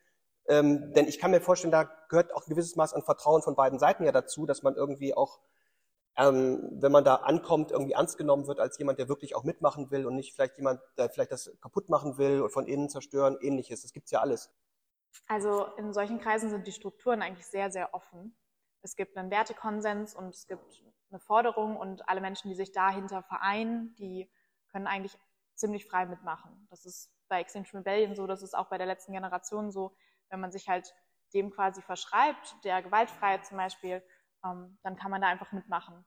Ähm, 0.48 0.92
denn 0.92 1.06
ich 1.06 1.18
kann 1.18 1.30
mir 1.30 1.40
vorstellen, 1.40 1.70
da 1.70 1.84
gehört 2.08 2.34
auch 2.34 2.46
ein 2.46 2.50
gewisses 2.50 2.76
Maß 2.76 2.94
an 2.94 3.02
Vertrauen 3.02 3.42
von 3.42 3.54
beiden 3.54 3.78
Seiten 3.78 4.04
ja 4.04 4.12
dazu, 4.12 4.44
dass 4.44 4.62
man 4.62 4.74
irgendwie 4.74 5.14
auch, 5.14 5.38
ähm, 6.16 6.68
wenn 6.72 6.92
man 6.92 7.04
da 7.04 7.16
ankommt, 7.16 7.70
irgendwie 7.70 7.92
ernst 7.92 8.18
genommen 8.18 8.46
wird 8.46 8.60
als 8.60 8.78
jemand, 8.78 8.98
der 8.98 9.08
wirklich 9.08 9.34
auch 9.34 9.44
mitmachen 9.44 9.90
will 9.90 10.06
und 10.06 10.14
nicht 10.14 10.34
vielleicht 10.34 10.56
jemand, 10.58 10.80
der 10.98 11.08
vielleicht 11.08 11.32
das 11.32 11.50
kaputt 11.60 11.88
machen 11.88 12.18
will 12.18 12.42
und 12.42 12.50
von 12.50 12.66
innen 12.66 12.88
zerstören, 12.88 13.38
ähnliches. 13.40 13.82
Das 13.82 13.92
gibt's 13.92 14.10
ja 14.10 14.20
alles. 14.20 14.50
Also 15.26 15.66
in 15.76 15.92
solchen 15.92 16.20
Kreisen 16.20 16.50
sind 16.50 16.66
die 16.66 16.72
Strukturen 16.72 17.22
eigentlich 17.22 17.46
sehr, 17.46 17.70
sehr 17.70 17.94
offen. 17.94 18.36
Es 18.82 18.96
gibt 18.96 19.16
einen 19.16 19.30
Wertekonsens 19.30 20.14
und 20.14 20.34
es 20.34 20.46
gibt 20.46 20.82
eine 21.10 21.20
Forderung 21.20 21.76
und 21.76 22.08
alle 22.08 22.20
Menschen, 22.20 22.48
die 22.48 22.56
sich 22.56 22.72
dahinter 22.72 23.22
vereinen, 23.22 23.94
die 23.96 24.30
können 24.70 24.86
eigentlich 24.86 25.16
ziemlich 25.54 25.86
frei 25.86 26.06
mitmachen. 26.06 26.66
Das 26.70 26.84
ist 26.84 27.10
bei 27.28 27.40
Extinction 27.40 27.78
Rebellion 27.78 28.14
so, 28.14 28.26
das 28.26 28.42
ist 28.42 28.54
auch 28.54 28.68
bei 28.68 28.78
der 28.78 28.86
letzten 28.86 29.12
Generation 29.12 29.70
so, 29.70 29.94
wenn 30.28 30.40
man 30.40 30.50
sich 30.50 30.68
halt 30.68 30.94
dem 31.34 31.50
quasi 31.50 31.80
verschreibt, 31.80 32.56
der 32.64 32.82
Gewaltfreiheit 32.82 33.46
zum 33.46 33.56
Beispiel, 33.56 34.02
ähm, 34.44 34.78
dann 34.82 34.96
kann 34.96 35.10
man 35.10 35.20
da 35.20 35.28
einfach 35.28 35.52
mitmachen. 35.52 36.04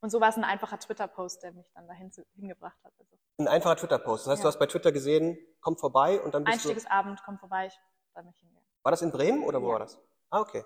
Und 0.00 0.10
so 0.10 0.20
war 0.20 0.30
es 0.30 0.36
ein 0.36 0.44
einfacher 0.44 0.78
Twitter-Post, 0.78 1.42
der 1.42 1.52
mich 1.52 1.70
dann 1.74 1.86
dahin 1.86 2.10
zu, 2.10 2.24
hingebracht 2.34 2.78
hat. 2.84 2.92
Also. 2.98 3.16
Ein 3.38 3.48
einfacher 3.48 3.76
Twitter-Post. 3.76 4.26
Das 4.26 4.32
heißt, 4.32 4.40
ja. 4.40 4.44
du 4.44 4.48
hast 4.48 4.58
bei 4.58 4.66
Twitter 4.66 4.92
gesehen, 4.92 5.38
komm 5.60 5.76
vorbei 5.76 6.20
und 6.20 6.34
dann 6.34 6.44
bist 6.44 6.66
Einstiegsabend, 6.66 7.20
komm 7.24 7.38
vorbei, 7.38 7.66
ich 7.66 7.78
soll 8.14 8.24
mich 8.24 8.36
hingehen. 8.38 8.64
War 8.82 8.92
das 8.92 9.02
in 9.02 9.10
Bremen 9.12 9.44
oder 9.44 9.60
wo 9.60 9.66
ja. 9.66 9.72
war 9.72 9.78
das? 9.80 9.98
Ah, 10.30 10.40
okay. 10.40 10.64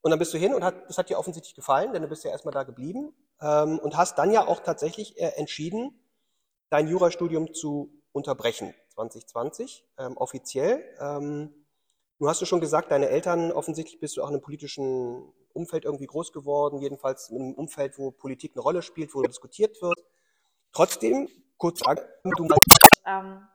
Und 0.00 0.10
dann 0.10 0.18
bist 0.18 0.32
du 0.34 0.38
hin 0.38 0.54
und 0.54 0.64
hat, 0.64 0.88
das 0.88 0.98
hat 0.98 1.08
dir 1.08 1.18
offensichtlich 1.18 1.54
gefallen, 1.54 1.92
denn 1.92 2.02
du 2.02 2.08
bist 2.08 2.24
ja 2.24 2.30
erstmal 2.30 2.52
da 2.52 2.64
geblieben 2.64 3.14
ähm, 3.40 3.78
und 3.78 3.96
hast 3.96 4.18
dann 4.18 4.30
ja 4.30 4.46
auch 4.46 4.60
tatsächlich 4.60 5.20
äh, 5.20 5.32
entschieden, 5.36 5.98
dein 6.70 6.88
Jurastudium 6.88 7.54
zu 7.54 7.92
unterbrechen, 8.12 8.74
2020, 8.94 9.86
ähm, 9.98 10.16
offiziell. 10.16 10.84
Ähm, 11.00 11.54
nun 12.18 12.28
hast 12.28 12.40
du 12.40 12.46
schon 12.46 12.60
gesagt, 12.60 12.90
deine 12.90 13.08
Eltern, 13.08 13.52
offensichtlich 13.52 14.00
bist 14.00 14.16
du 14.16 14.22
auch 14.22 14.28
in 14.28 14.34
einem 14.34 14.42
politischen 14.42 15.32
Umfeld 15.52 15.84
irgendwie 15.84 16.06
groß 16.06 16.32
geworden, 16.32 16.80
jedenfalls 16.80 17.30
in 17.30 17.42
einem 17.42 17.54
Umfeld, 17.54 17.98
wo 17.98 18.10
Politik 18.10 18.52
eine 18.54 18.62
Rolle 18.62 18.82
spielt, 18.82 19.14
wo 19.14 19.22
diskutiert 19.22 19.80
wird. 19.82 20.04
Trotzdem, 20.72 21.28
kurz 21.58 21.80
du 21.80 22.48
ähm. 23.06 23.46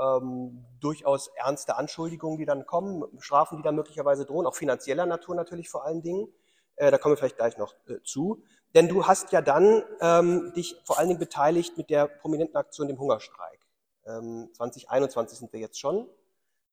ähm, 0.00 0.64
durchaus 0.80 1.28
ernste 1.36 1.76
Anschuldigungen, 1.76 2.38
die 2.38 2.46
dann 2.46 2.66
kommen, 2.66 3.04
Strafen, 3.18 3.56
die 3.56 3.62
dann 3.62 3.74
möglicherweise 3.74 4.24
drohen, 4.24 4.46
auch 4.46 4.54
finanzieller 4.54 5.06
Natur 5.06 5.34
natürlich 5.34 5.68
vor 5.68 5.84
allen 5.84 6.02
Dingen. 6.02 6.28
Äh, 6.76 6.90
da 6.90 6.98
kommen 6.98 7.12
wir 7.12 7.18
vielleicht 7.18 7.36
gleich 7.36 7.58
noch 7.58 7.74
äh, 7.88 8.02
zu. 8.04 8.42
Denn 8.74 8.88
du 8.88 9.06
hast 9.06 9.32
ja 9.32 9.42
dann 9.42 9.82
ähm, 10.00 10.52
dich 10.54 10.80
vor 10.84 10.98
allen 10.98 11.08
Dingen 11.08 11.18
beteiligt 11.18 11.76
mit 11.76 11.90
der 11.90 12.06
prominenten 12.06 12.56
Aktion 12.56 12.88
dem 12.88 12.98
Hungerstreik. 12.98 13.60
Ähm, 14.06 14.48
2021 14.54 15.38
sind 15.38 15.52
wir 15.52 15.60
jetzt 15.60 15.78
schon. 15.78 16.08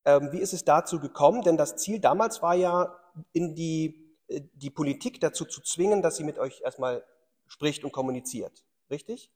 Ähm, 0.05 0.31
wie 0.31 0.39
ist 0.39 0.53
es 0.53 0.63
dazu 0.63 0.99
gekommen? 0.99 1.41
Denn 1.41 1.57
das 1.57 1.75
Ziel 1.75 1.99
damals 1.99 2.41
war 2.41 2.53
ja, 2.53 2.95
in 3.33 3.55
die, 3.55 4.06
die 4.29 4.69
Politik 4.69 5.19
dazu 5.19 5.45
zu 5.45 5.61
zwingen, 5.61 6.01
dass 6.01 6.17
sie 6.17 6.23
mit 6.23 6.37
euch 6.37 6.61
erstmal 6.61 7.05
spricht 7.47 7.83
und 7.83 7.91
kommuniziert. 7.91 8.65
Richtig? 8.89 9.31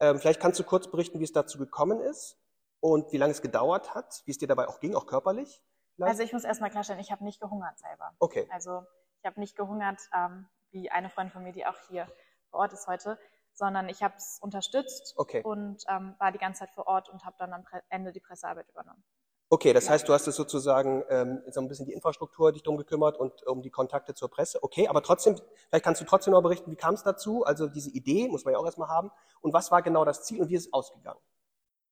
Ähm, 0.00 0.18
vielleicht 0.18 0.40
kannst 0.40 0.58
du 0.58 0.64
kurz 0.64 0.90
berichten, 0.90 1.18
wie 1.18 1.24
es 1.24 1.32
dazu 1.32 1.58
gekommen 1.58 2.00
ist 2.00 2.38
und 2.80 3.12
wie 3.12 3.16
lange 3.16 3.32
es 3.32 3.42
gedauert 3.42 3.94
hat, 3.94 4.22
wie 4.26 4.30
es 4.30 4.38
dir 4.38 4.48
dabei 4.48 4.68
auch 4.68 4.80
ging, 4.80 4.94
auch 4.94 5.06
körperlich. 5.06 5.62
Vielleicht? 5.96 6.10
Also 6.10 6.22
ich 6.22 6.32
muss 6.32 6.44
erstmal 6.44 6.70
klarstellen, 6.70 7.00
ich 7.00 7.10
habe 7.10 7.24
nicht 7.24 7.40
gehungert 7.40 7.78
selber. 7.78 8.12
Okay. 8.18 8.48
Also 8.52 8.84
ich 9.18 9.26
habe 9.26 9.40
nicht 9.40 9.56
gehungert, 9.56 10.00
ähm, 10.14 10.46
wie 10.70 10.90
eine 10.90 11.10
Freundin 11.10 11.32
von 11.32 11.42
mir, 11.42 11.52
die 11.52 11.66
auch 11.66 11.76
hier 11.88 12.06
vor 12.50 12.60
Ort 12.60 12.72
ist 12.72 12.86
heute, 12.86 13.18
sondern 13.52 13.88
ich 13.88 14.02
habe 14.02 14.14
es 14.16 14.38
unterstützt 14.40 15.14
okay. 15.16 15.42
und 15.42 15.82
ähm, 15.88 16.14
war 16.18 16.30
die 16.30 16.38
ganze 16.38 16.60
Zeit 16.60 16.70
vor 16.70 16.86
Ort 16.86 17.08
und 17.08 17.24
habe 17.24 17.36
dann 17.38 17.52
am 17.52 17.64
Ende 17.88 18.12
die 18.12 18.20
Pressearbeit 18.20 18.68
übernommen. 18.68 19.02
Okay, 19.50 19.72
das 19.72 19.88
heißt, 19.88 20.06
du 20.06 20.12
hast 20.12 20.26
es 20.28 20.36
sozusagen 20.36 21.04
ähm, 21.08 21.42
so 21.48 21.60
ein 21.60 21.68
bisschen 21.68 21.86
die 21.86 21.94
Infrastruktur 21.94 22.52
dich 22.52 22.62
drum 22.62 22.76
gekümmert 22.76 23.16
und 23.16 23.46
um 23.46 23.62
die 23.62 23.70
Kontakte 23.70 24.12
zur 24.12 24.28
Presse. 24.28 24.62
Okay, 24.62 24.88
aber 24.88 25.02
trotzdem, 25.02 25.36
vielleicht 25.68 25.84
kannst 25.84 26.02
du 26.02 26.04
trotzdem 26.04 26.32
noch 26.34 26.42
berichten, 26.42 26.70
wie 26.70 26.76
kam 26.76 26.92
es 26.92 27.02
dazu? 27.02 27.44
Also 27.44 27.66
diese 27.66 27.88
Idee 27.90 28.28
muss 28.28 28.44
man 28.44 28.52
ja 28.52 28.58
auch 28.60 28.66
erstmal 28.66 28.88
haben. 28.88 29.10
Und 29.40 29.54
was 29.54 29.70
war 29.70 29.80
genau 29.80 30.04
das 30.04 30.24
Ziel 30.24 30.42
und 30.42 30.50
wie 30.50 30.54
ist 30.54 30.66
es 30.66 30.72
ausgegangen? 30.74 31.20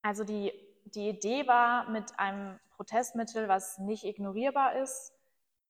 Also 0.03 0.23
die, 0.23 0.53
die 0.85 1.09
Idee 1.09 1.47
war 1.47 1.89
mit 1.89 2.19
einem 2.19 2.61
Protestmittel, 2.77 3.49
was 3.49 3.79
nicht 3.79 4.05
ignorierbar 4.05 4.77
ist, 4.77 5.15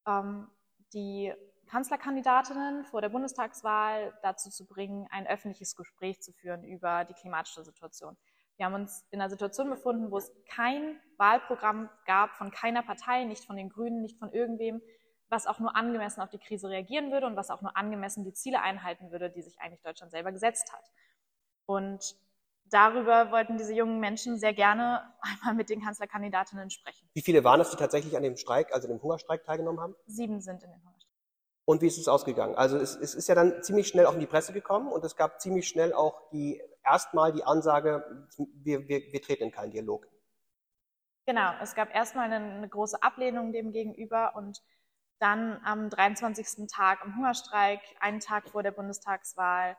ähm, 0.08 0.48
die 0.92 1.32
Kanzlerkandidatinnen 1.66 2.84
vor 2.84 3.00
der 3.00 3.10
Bundestagswahl 3.10 4.12
dazu 4.22 4.50
zu 4.50 4.66
bringen, 4.66 5.06
ein 5.10 5.26
öffentliches 5.26 5.76
Gespräch 5.76 6.20
zu 6.20 6.32
führen 6.32 6.64
über 6.64 7.04
die 7.04 7.14
klimatische 7.14 7.62
Situation. 7.62 8.16
Wir 8.56 8.66
haben 8.66 8.75
uns 8.75 9.04
in 9.10 9.20
einer 9.20 9.30
Situation 9.30 9.68
befunden, 9.68 10.10
wo 10.10 10.18
es 10.18 10.32
kein 10.48 10.98
Wahlprogramm 11.18 11.90
gab 12.06 12.36
von 12.36 12.50
keiner 12.50 12.82
Partei, 12.82 13.25
nicht 13.25 13.44
von 13.44 13.56
den 13.56 13.68
Grünen, 13.68 14.02
nicht 14.02 14.18
von 14.18 14.32
irgendwem, 14.32 14.80
was 15.28 15.46
auch 15.46 15.58
nur 15.58 15.76
angemessen 15.76 16.22
auf 16.22 16.30
die 16.30 16.38
Krise 16.38 16.68
reagieren 16.68 17.12
würde 17.12 17.26
und 17.26 17.36
was 17.36 17.50
auch 17.50 17.60
nur 17.60 17.76
angemessen 17.76 18.25
die 18.25 18.32
Ziele 18.32 18.62
einhalten 18.62 19.10
würde, 19.10 19.30
die 19.30 19.42
sich 19.42 19.60
eigentlich 19.60 19.82
Deutschland 19.82 20.10
selber 20.10 20.32
gesetzt 20.32 20.72
hat. 20.72 20.90
Und 21.66 22.16
darüber 22.70 23.30
wollten 23.30 23.58
diese 23.58 23.75
jungen 23.75 24.00
Menschen 24.00 24.38
sehr 24.38 24.54
gerne 24.54 25.02
einmal 25.20 25.54
mit 25.54 25.68
den 25.68 25.82
Kanzlerkandidatinnen 25.82 26.70
sprechen. 26.70 27.08
Wie 27.12 27.22
viele 27.22 27.44
waren 27.44 27.60
es, 27.60 27.70
die 27.70 27.76
tatsächlich 27.76 28.16
an 28.16 28.22
dem 28.22 28.36
Streik, 28.36 28.72
also 28.72 28.88
dem 28.88 29.02
Hungerstreik 29.02 29.44
teilgenommen 29.44 29.80
haben? 29.80 29.94
Sieben 30.06 30.40
sind 30.40 30.62
in 30.62 30.70
dem 30.70 30.80
Hungerstreik. 30.80 30.96
Und 31.66 31.82
wie 31.82 31.88
ist 31.88 31.98
es 31.98 32.06
ausgegangen? 32.06 32.54
Also 32.54 32.78
es, 32.78 32.94
es 32.94 33.14
ist 33.14 33.28
ja 33.28 33.34
dann 33.34 33.62
ziemlich 33.64 33.88
schnell 33.88 34.06
auch 34.06 34.14
in 34.14 34.20
die 34.20 34.26
Presse 34.26 34.52
gekommen 34.52 34.90
und 34.92 35.04
es 35.04 35.16
gab 35.16 35.40
ziemlich 35.40 35.66
schnell 35.66 35.92
auch 35.92 36.30
die 36.30 36.62
erstmal 36.86 37.32
die 37.32 37.44
Ansage, 37.44 38.26
wir, 38.54 38.88
wir, 38.88 39.12
wir 39.12 39.22
treten 39.22 39.44
in 39.44 39.50
keinen 39.50 39.70
Dialog. 39.70 40.08
Genau, 41.26 41.52
es 41.60 41.74
gab 41.74 41.94
erstmal 41.94 42.30
eine, 42.30 42.36
eine 42.36 42.68
große 42.68 43.02
Ablehnung 43.02 43.52
dem 43.52 43.72
gegenüber 43.72 44.36
und 44.36 44.62
dann 45.18 45.60
am 45.64 45.90
23. 45.90 46.68
Tag 46.68 47.04
im 47.04 47.16
Hungerstreik, 47.16 47.80
einen 48.00 48.20
Tag 48.20 48.48
vor 48.48 48.62
der 48.62 48.70
Bundestagswahl, 48.70 49.76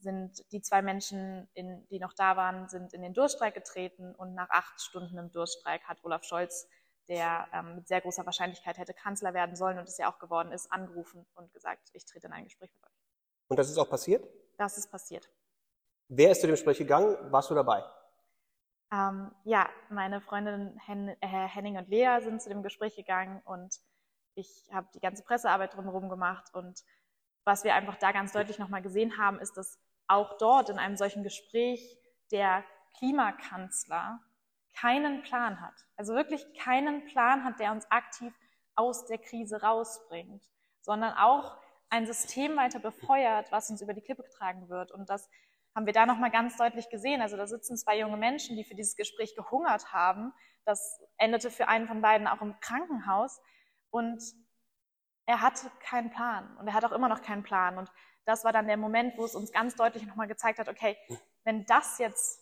sind 0.00 0.44
die 0.52 0.60
zwei 0.60 0.82
Menschen, 0.82 1.48
in, 1.54 1.86
die 1.88 2.00
noch 2.00 2.12
da 2.12 2.36
waren, 2.36 2.68
sind 2.68 2.92
in 2.92 3.02
den 3.02 3.14
Durchstreik 3.14 3.54
getreten 3.54 4.14
und 4.14 4.34
nach 4.34 4.50
acht 4.50 4.80
Stunden 4.80 5.16
im 5.16 5.30
Durchstreik 5.30 5.84
hat 5.84 5.98
Olaf 6.02 6.24
Scholz 6.24 6.68
der 7.08 7.48
ähm, 7.52 7.76
mit 7.76 7.88
sehr 7.88 8.00
großer 8.00 8.24
Wahrscheinlichkeit 8.26 8.78
hätte 8.78 8.94
Kanzler 8.94 9.34
werden 9.34 9.56
sollen 9.56 9.78
und 9.78 9.88
es 9.88 9.98
ja 9.98 10.10
auch 10.10 10.18
geworden 10.18 10.52
ist, 10.52 10.70
angerufen 10.70 11.26
und 11.34 11.52
gesagt, 11.52 11.90
ich 11.92 12.04
trete 12.04 12.26
in 12.26 12.32
ein 12.32 12.44
Gespräch 12.44 12.72
mit 12.72 12.84
euch. 12.84 12.96
Und 13.48 13.58
das 13.58 13.68
ist 13.68 13.78
auch 13.78 13.88
passiert? 13.88 14.26
Das 14.56 14.78
ist 14.78 14.90
passiert. 14.90 15.28
Wer 16.08 16.30
ist 16.30 16.40
zu 16.40 16.46
dem 16.46 16.54
Gespräch 16.54 16.78
gegangen? 16.78 17.16
Warst 17.30 17.50
du 17.50 17.54
dabei? 17.54 17.84
Ähm, 18.92 19.30
ja, 19.44 19.68
meine 19.88 20.20
Freundin 20.20 20.78
Hen 20.84 21.08
äh, 21.20 21.26
Henning 21.26 21.78
und 21.78 21.88
Lea 21.88 22.18
sind 22.20 22.42
zu 22.42 22.50
dem 22.50 22.62
Gespräch 22.62 22.94
gegangen 22.94 23.40
und 23.44 23.80
ich 24.34 24.68
habe 24.72 24.86
die 24.94 25.00
ganze 25.00 25.22
Pressearbeit 25.22 25.74
drumherum 25.74 26.08
gemacht 26.10 26.52
und 26.52 26.82
was 27.44 27.64
wir 27.64 27.74
einfach 27.74 27.96
da 27.96 28.12
ganz 28.12 28.32
deutlich 28.32 28.58
nochmal 28.58 28.82
gesehen 28.82 29.18
haben, 29.18 29.40
ist, 29.40 29.56
dass 29.56 29.78
auch 30.06 30.36
dort 30.38 30.68
in 30.68 30.78
einem 30.78 30.96
solchen 30.96 31.22
Gespräch 31.22 31.98
der 32.30 32.64
Klimakanzler 32.98 34.20
keinen 34.74 35.22
Plan 35.22 35.60
hat. 35.60 35.74
Also 35.96 36.14
wirklich 36.14 36.46
keinen 36.54 37.04
Plan 37.06 37.44
hat, 37.44 37.58
der 37.60 37.72
uns 37.72 37.90
aktiv 37.90 38.32
aus 38.74 39.06
der 39.06 39.18
Krise 39.18 39.62
rausbringt, 39.62 40.42
sondern 40.80 41.14
auch 41.14 41.56
ein 41.90 42.06
System 42.06 42.56
weiter 42.56 42.78
befeuert, 42.78 43.52
was 43.52 43.70
uns 43.70 43.82
über 43.82 43.92
die 43.92 44.00
Klippe 44.00 44.22
getragen 44.22 44.68
wird. 44.68 44.92
Und 44.92 45.10
das 45.10 45.28
haben 45.74 45.86
wir 45.86 45.92
da 45.92 46.06
nochmal 46.06 46.30
ganz 46.30 46.56
deutlich 46.56 46.88
gesehen. 46.90 47.22
Also 47.22 47.36
da 47.36 47.46
sitzen 47.46 47.76
zwei 47.76 47.98
junge 47.98 48.16
Menschen, 48.16 48.56
die 48.56 48.64
für 48.64 48.74
dieses 48.74 48.96
Gespräch 48.96 49.34
gehungert 49.34 49.92
haben. 49.92 50.32
Das 50.64 51.00
endete 51.16 51.50
für 51.50 51.68
einen 51.68 51.86
von 51.86 52.02
beiden 52.02 52.26
auch 52.26 52.42
im 52.42 52.58
Krankenhaus. 52.60 53.40
Und 53.90 54.22
er 55.26 55.40
hatte 55.40 55.70
keinen 55.80 56.10
Plan. 56.10 56.56
Und 56.58 56.66
er 56.68 56.74
hat 56.74 56.84
auch 56.84 56.92
immer 56.92 57.08
noch 57.08 57.22
keinen 57.22 57.42
Plan. 57.42 57.78
Und 57.78 57.90
das 58.24 58.44
war 58.44 58.52
dann 58.52 58.66
der 58.66 58.76
Moment, 58.76 59.16
wo 59.16 59.24
es 59.24 59.34
uns 59.34 59.52
ganz 59.52 59.74
deutlich 59.74 60.06
nochmal 60.06 60.28
gezeigt 60.28 60.58
hat, 60.58 60.68
okay, 60.68 60.96
wenn 61.44 61.64
das 61.66 61.98
jetzt 61.98 62.40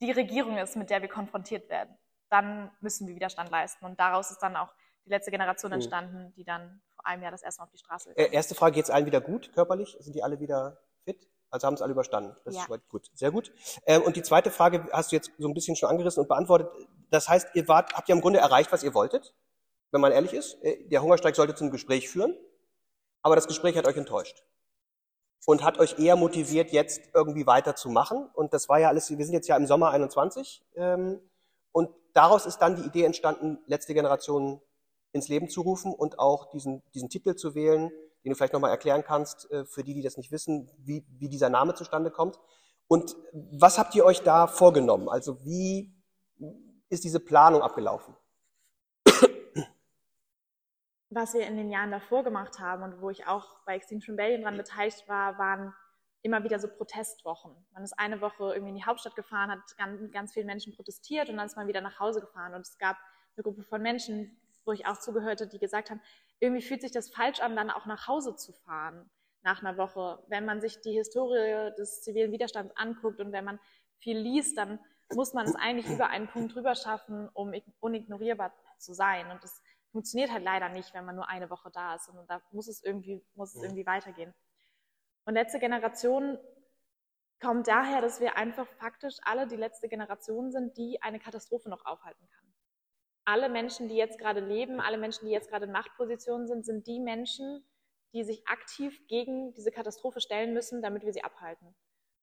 die 0.00 0.10
Regierung 0.10 0.58
ist, 0.58 0.76
mit 0.76 0.90
der 0.90 1.02
wir 1.02 1.08
konfrontiert 1.08 1.68
werden, 1.68 1.96
dann 2.30 2.70
müssen 2.80 3.06
wir 3.06 3.14
Widerstand 3.14 3.50
leisten. 3.50 3.84
Und 3.84 4.00
daraus 4.00 4.30
ist 4.30 4.40
dann 4.40 4.56
auch 4.56 4.72
die 5.04 5.10
letzte 5.10 5.30
Generation 5.30 5.70
hm. 5.70 5.76
entstanden, 5.76 6.32
die 6.36 6.44
dann 6.44 6.82
vor 6.94 7.06
einem 7.06 7.22
Jahr 7.22 7.30
das 7.30 7.42
erste 7.42 7.60
Mal 7.60 7.64
auf 7.64 7.70
die 7.70 7.78
Straße 7.78 8.08
gegangen 8.08 8.32
äh, 8.32 8.34
Erste 8.34 8.54
Frage, 8.54 8.74
geht 8.74 8.84
es 8.84 8.90
allen 8.90 9.06
wieder 9.06 9.20
gut 9.20 9.52
körperlich? 9.52 9.96
Sind 10.00 10.14
die 10.14 10.22
alle 10.22 10.40
wieder 10.40 10.80
fit? 11.04 11.28
Also 11.54 11.68
haben 11.68 11.74
es 11.74 11.82
alle 11.82 11.92
überstanden. 11.92 12.34
Das 12.44 12.56
ja. 12.56 12.62
ist 12.62 12.88
gut. 12.88 13.08
Sehr 13.14 13.30
gut. 13.30 13.52
Ähm, 13.86 14.02
und 14.02 14.16
die 14.16 14.22
zweite 14.22 14.50
Frage 14.50 14.88
hast 14.90 15.12
du 15.12 15.16
jetzt 15.16 15.30
so 15.38 15.46
ein 15.46 15.54
bisschen 15.54 15.76
schon 15.76 15.88
angerissen 15.88 16.20
und 16.20 16.28
beantwortet. 16.28 16.68
Das 17.10 17.28
heißt, 17.28 17.50
ihr 17.54 17.68
wart, 17.68 17.94
habt 17.94 18.08
ihr 18.08 18.16
im 18.16 18.20
Grunde 18.20 18.40
erreicht, 18.40 18.72
was 18.72 18.82
ihr 18.82 18.92
wolltet? 18.92 19.32
Wenn 19.92 20.00
man 20.00 20.10
ehrlich 20.10 20.32
ist. 20.32 20.60
Äh, 20.64 20.88
der 20.88 21.00
Hungerstreik 21.00 21.36
sollte 21.36 21.54
zum 21.54 21.70
Gespräch 21.70 22.08
führen. 22.08 22.36
Aber 23.22 23.36
das 23.36 23.46
Gespräch 23.46 23.76
hat 23.76 23.86
euch 23.86 23.96
enttäuscht 23.96 24.42
und 25.46 25.62
hat 25.62 25.78
euch 25.78 25.96
eher 26.00 26.16
motiviert, 26.16 26.72
jetzt 26.72 27.02
irgendwie 27.14 27.46
weiterzumachen. 27.46 28.28
Und 28.34 28.52
das 28.52 28.68
war 28.68 28.80
ja 28.80 28.88
alles, 28.88 29.08
wir 29.16 29.24
sind 29.24 29.34
jetzt 29.34 29.46
ja 29.46 29.56
im 29.56 29.68
Sommer 29.68 29.90
21 29.90 30.64
ähm, 30.74 31.20
und 31.70 31.88
daraus 32.14 32.46
ist 32.46 32.58
dann 32.58 32.74
die 32.74 32.82
Idee 32.82 33.04
entstanden, 33.04 33.58
letzte 33.66 33.94
Generation 33.94 34.60
ins 35.12 35.28
Leben 35.28 35.48
zu 35.48 35.60
rufen 35.60 35.94
und 35.94 36.18
auch 36.18 36.50
diesen, 36.50 36.82
diesen 36.94 37.08
Titel 37.08 37.36
zu 37.36 37.54
wählen, 37.54 37.92
den 38.24 38.30
du 38.30 38.36
vielleicht 38.36 38.54
nochmal 38.54 38.70
erklären 38.70 39.04
kannst, 39.04 39.50
äh, 39.50 39.64
für 39.64 39.84
die, 39.84 39.94
die 39.94 40.02
das 40.02 40.16
nicht 40.16 40.32
wissen, 40.32 40.70
wie, 40.78 41.04
wie 41.18 41.28
dieser 41.28 41.50
Name 41.50 41.74
zustande 41.74 42.10
kommt. 42.10 42.38
Und 42.88 43.16
was 43.32 43.78
habt 43.78 43.94
ihr 43.94 44.04
euch 44.04 44.22
da 44.22 44.46
vorgenommen? 44.46 45.08
Also 45.08 45.44
wie 45.44 45.94
ist 46.88 47.04
diese 47.04 47.20
Planung 47.20 47.62
abgelaufen? 47.62 48.16
was 51.14 51.32
wir 51.32 51.46
in 51.46 51.56
den 51.56 51.70
Jahren 51.70 51.90
davor 51.90 52.24
gemacht 52.24 52.58
haben 52.58 52.82
und 52.82 53.00
wo 53.00 53.08
ich 53.08 53.26
auch 53.26 53.60
bei 53.64 53.76
Extinction 53.76 54.14
Rebellion 54.14 54.42
dran 54.42 54.56
beteiligt 54.56 55.08
war, 55.08 55.38
waren 55.38 55.72
immer 56.22 56.42
wieder 56.42 56.58
so 56.58 56.68
Protestwochen. 56.68 57.54
Man 57.72 57.84
ist 57.84 57.92
eine 57.98 58.20
Woche 58.20 58.52
irgendwie 58.54 58.70
in 58.70 58.76
die 58.76 58.84
Hauptstadt 58.84 59.14
gefahren, 59.14 59.50
hat 59.50 59.60
ganz, 59.76 60.00
ganz 60.10 60.32
vielen 60.32 60.46
Menschen 60.46 60.74
protestiert 60.74 61.28
und 61.28 61.36
dann 61.36 61.46
ist 61.46 61.56
man 61.56 61.68
wieder 61.68 61.82
nach 61.82 62.00
Hause 62.00 62.20
gefahren. 62.20 62.54
Und 62.54 62.62
es 62.62 62.78
gab 62.78 62.96
eine 63.36 63.44
Gruppe 63.44 63.62
von 63.62 63.82
Menschen, 63.82 64.36
wo 64.64 64.72
ich 64.72 64.86
auch 64.86 64.98
zugehörte, 64.98 65.46
die 65.46 65.58
gesagt 65.58 65.90
haben, 65.90 66.00
irgendwie 66.40 66.62
fühlt 66.62 66.82
sich 66.82 66.92
das 66.92 67.10
falsch 67.10 67.40
an, 67.40 67.56
dann 67.56 67.70
auch 67.70 67.86
nach 67.86 68.08
Hause 68.08 68.36
zu 68.36 68.52
fahren 68.52 69.10
nach 69.42 69.62
einer 69.62 69.76
Woche. 69.76 70.22
Wenn 70.28 70.44
man 70.44 70.60
sich 70.60 70.80
die 70.80 70.92
Historie 70.92 71.72
des 71.76 72.02
zivilen 72.02 72.32
Widerstands 72.32 72.74
anguckt 72.76 73.20
und 73.20 73.32
wenn 73.32 73.44
man 73.44 73.60
viel 73.98 74.18
liest, 74.18 74.56
dann 74.58 74.78
muss 75.14 75.34
man 75.34 75.46
es 75.46 75.54
eigentlich 75.54 75.86
über 75.86 76.08
einen 76.08 76.28
Punkt 76.28 76.54
drüber 76.54 76.74
schaffen, 76.74 77.28
um 77.34 77.52
unignorierbar 77.80 78.52
zu 78.78 78.94
sein. 78.94 79.30
Und 79.30 79.42
das 79.44 79.62
funktioniert 79.92 80.32
halt 80.32 80.42
leider 80.42 80.70
nicht, 80.70 80.94
wenn 80.94 81.04
man 81.04 81.14
nur 81.14 81.28
eine 81.28 81.50
Woche 81.50 81.70
da 81.70 81.94
ist, 81.94 82.06
sondern 82.06 82.26
da 82.26 82.42
muss 82.52 82.68
es 82.68 82.82
irgendwie, 82.82 83.22
muss 83.34 83.54
es 83.54 83.62
irgendwie 83.62 83.86
weitergehen. 83.86 84.34
Und 85.26 85.34
letzte 85.34 85.58
Generation 85.58 86.38
kommt 87.40 87.68
daher, 87.68 88.00
dass 88.00 88.20
wir 88.20 88.36
einfach 88.36 88.66
faktisch 88.78 89.16
alle 89.22 89.46
die 89.46 89.56
letzte 89.56 89.88
Generation 89.88 90.50
sind, 90.50 90.76
die 90.76 91.00
eine 91.02 91.20
Katastrophe 91.20 91.68
noch 91.68 91.84
aufhalten 91.84 92.26
kann. 92.30 92.43
Alle 93.24 93.48
Menschen, 93.48 93.88
die 93.88 93.96
jetzt 93.96 94.18
gerade 94.18 94.40
leben, 94.40 94.80
alle 94.80 94.98
Menschen, 94.98 95.26
die 95.26 95.32
jetzt 95.32 95.48
gerade 95.50 95.66
in 95.66 95.72
Machtpositionen 95.72 96.46
sind, 96.46 96.66
sind 96.66 96.86
die 96.86 97.00
Menschen, 97.00 97.64
die 98.12 98.22
sich 98.22 98.46
aktiv 98.46 99.06
gegen 99.08 99.52
diese 99.54 99.70
Katastrophe 99.70 100.20
stellen 100.20 100.52
müssen, 100.52 100.82
damit 100.82 101.04
wir 101.04 101.12
sie 101.12 101.24
abhalten. 101.24 101.74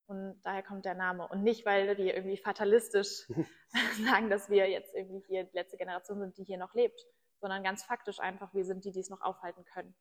Und 0.08 0.42
daher 0.44 0.62
kommt 0.64 0.86
der 0.86 0.94
Name. 0.94 1.28
Und 1.28 1.44
nicht, 1.44 1.66
weil 1.66 1.98
wir 1.98 2.16
irgendwie 2.16 2.38
fatalistisch 2.38 3.28
sagen, 4.06 4.30
dass 4.30 4.50
wir 4.50 4.70
jetzt 4.70 4.94
irgendwie 4.94 5.22
hier 5.26 5.44
die 5.46 5.56
letzte 5.56 5.78
Generation 5.78 6.20
sind, 6.20 6.38
die 6.38 6.44
hier 6.44 6.58
noch 6.58 6.74
lebt, 6.74 7.06
sondern 7.40 7.64
ganz 7.64 7.84
faktisch 7.84 8.20
einfach, 8.20 8.54
wir 8.54 8.66
sind 8.66 8.86
die, 8.86 8.92
die 8.92 9.00
es 9.00 9.10
noch 9.10 9.22
aufhalten 9.22 9.66
können. 9.66 9.96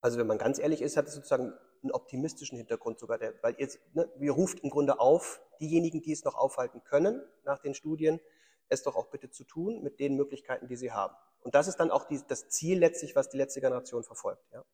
Also 0.00 0.18
wenn 0.18 0.26
man 0.26 0.38
ganz 0.38 0.58
ehrlich 0.58 0.82
ist, 0.82 0.96
hat 0.96 1.06
es 1.06 1.14
sozusagen 1.14 1.52
einen 1.82 1.92
optimistischen 1.92 2.56
Hintergrund 2.56 2.98
sogar, 2.98 3.18
der, 3.18 3.34
weil 3.42 3.54
ihr, 3.58 3.68
ne, 3.94 4.10
wir 4.16 4.32
ruft 4.32 4.60
im 4.60 4.70
Grunde 4.70 5.00
auf, 5.00 5.40
diejenigen, 5.60 6.02
die 6.02 6.12
es 6.12 6.24
noch 6.24 6.34
aufhalten 6.34 6.82
können 6.84 7.22
nach 7.44 7.58
den 7.58 7.74
Studien, 7.74 8.20
es 8.68 8.82
doch 8.82 8.96
auch 8.96 9.10
bitte 9.10 9.30
zu 9.30 9.44
tun 9.44 9.82
mit 9.82 10.00
den 10.00 10.16
Möglichkeiten, 10.16 10.66
die 10.68 10.76
sie 10.76 10.92
haben. 10.92 11.14
Und 11.40 11.54
das 11.54 11.68
ist 11.68 11.76
dann 11.76 11.90
auch 11.90 12.04
die, 12.06 12.20
das 12.26 12.48
Ziel 12.48 12.78
letztlich, 12.78 13.14
was 13.14 13.28
die 13.28 13.36
letzte 13.36 13.60
Generation 13.60 14.02
verfolgt. 14.02 14.44
Ja? 14.52 14.64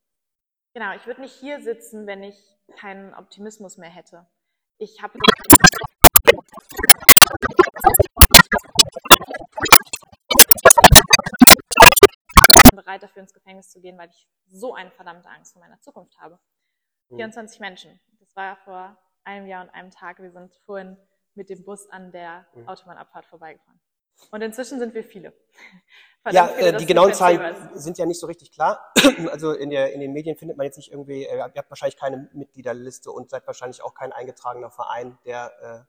Genau, 0.72 0.94
ich 0.94 1.06
würde 1.06 1.20
nicht 1.20 1.34
hier 1.34 1.60
sitzen, 1.62 2.06
wenn 2.06 2.22
ich 2.22 2.36
keinen 2.78 3.12
Optimismus 3.14 3.76
mehr 3.76 3.90
hätte. 3.90 4.26
Ich 4.78 5.02
habe 5.02 5.18
bereit 12.72 13.02
dafür 13.02 13.22
ins 13.22 13.32
Gefängnis 13.32 13.70
zu 13.70 13.80
gehen, 13.80 13.98
weil 13.98 14.10
ich 14.10 14.28
so 14.50 14.74
eine 14.74 14.90
verdammte 14.90 15.28
Angst 15.28 15.52
vor 15.52 15.60
meiner 15.60 15.80
Zukunft 15.80 16.18
habe. 16.18 16.38
24 17.08 17.58
mhm. 17.58 17.64
Menschen. 17.64 18.00
Das 18.18 18.34
war 18.36 18.56
vor 18.58 18.96
einem 19.24 19.46
Jahr 19.46 19.62
und 19.64 19.70
einem 19.70 19.90
Tag. 19.90 20.20
Wir 20.20 20.30
sind 20.30 20.54
vorhin 20.64 20.96
mit 21.34 21.50
dem 21.50 21.64
Bus 21.64 21.88
an 21.90 22.12
der 22.12 22.46
mhm. 22.54 22.68
Autobahnabfahrt 22.68 23.26
vorbeigefahren. 23.26 23.79
Und 24.30 24.42
inzwischen 24.42 24.78
sind 24.78 24.94
wir 24.94 25.04
viele. 25.04 25.32
ja, 26.30 26.48
viele, 26.48 26.68
äh, 26.68 26.76
die 26.76 26.86
genauen 26.86 27.14
Zahlen 27.14 27.56
sind 27.74 27.98
ja 27.98 28.06
nicht 28.06 28.20
so 28.20 28.26
richtig 28.26 28.52
klar. 28.52 28.92
Also 29.30 29.52
in, 29.52 29.70
der, 29.70 29.92
in 29.92 30.00
den 30.00 30.12
Medien 30.12 30.36
findet 30.36 30.56
man 30.56 30.64
jetzt 30.64 30.76
nicht 30.76 30.92
irgendwie, 30.92 31.24
äh, 31.24 31.36
ihr 31.36 31.44
habt 31.44 31.70
wahrscheinlich 31.70 31.96
keine 31.96 32.28
Mitgliederliste 32.32 33.10
und 33.10 33.30
seid 33.30 33.46
wahrscheinlich 33.46 33.82
auch 33.82 33.94
kein 33.94 34.12
eingetragener 34.12 34.70
Verein, 34.70 35.18
der 35.24 35.52
äh, 35.62 35.84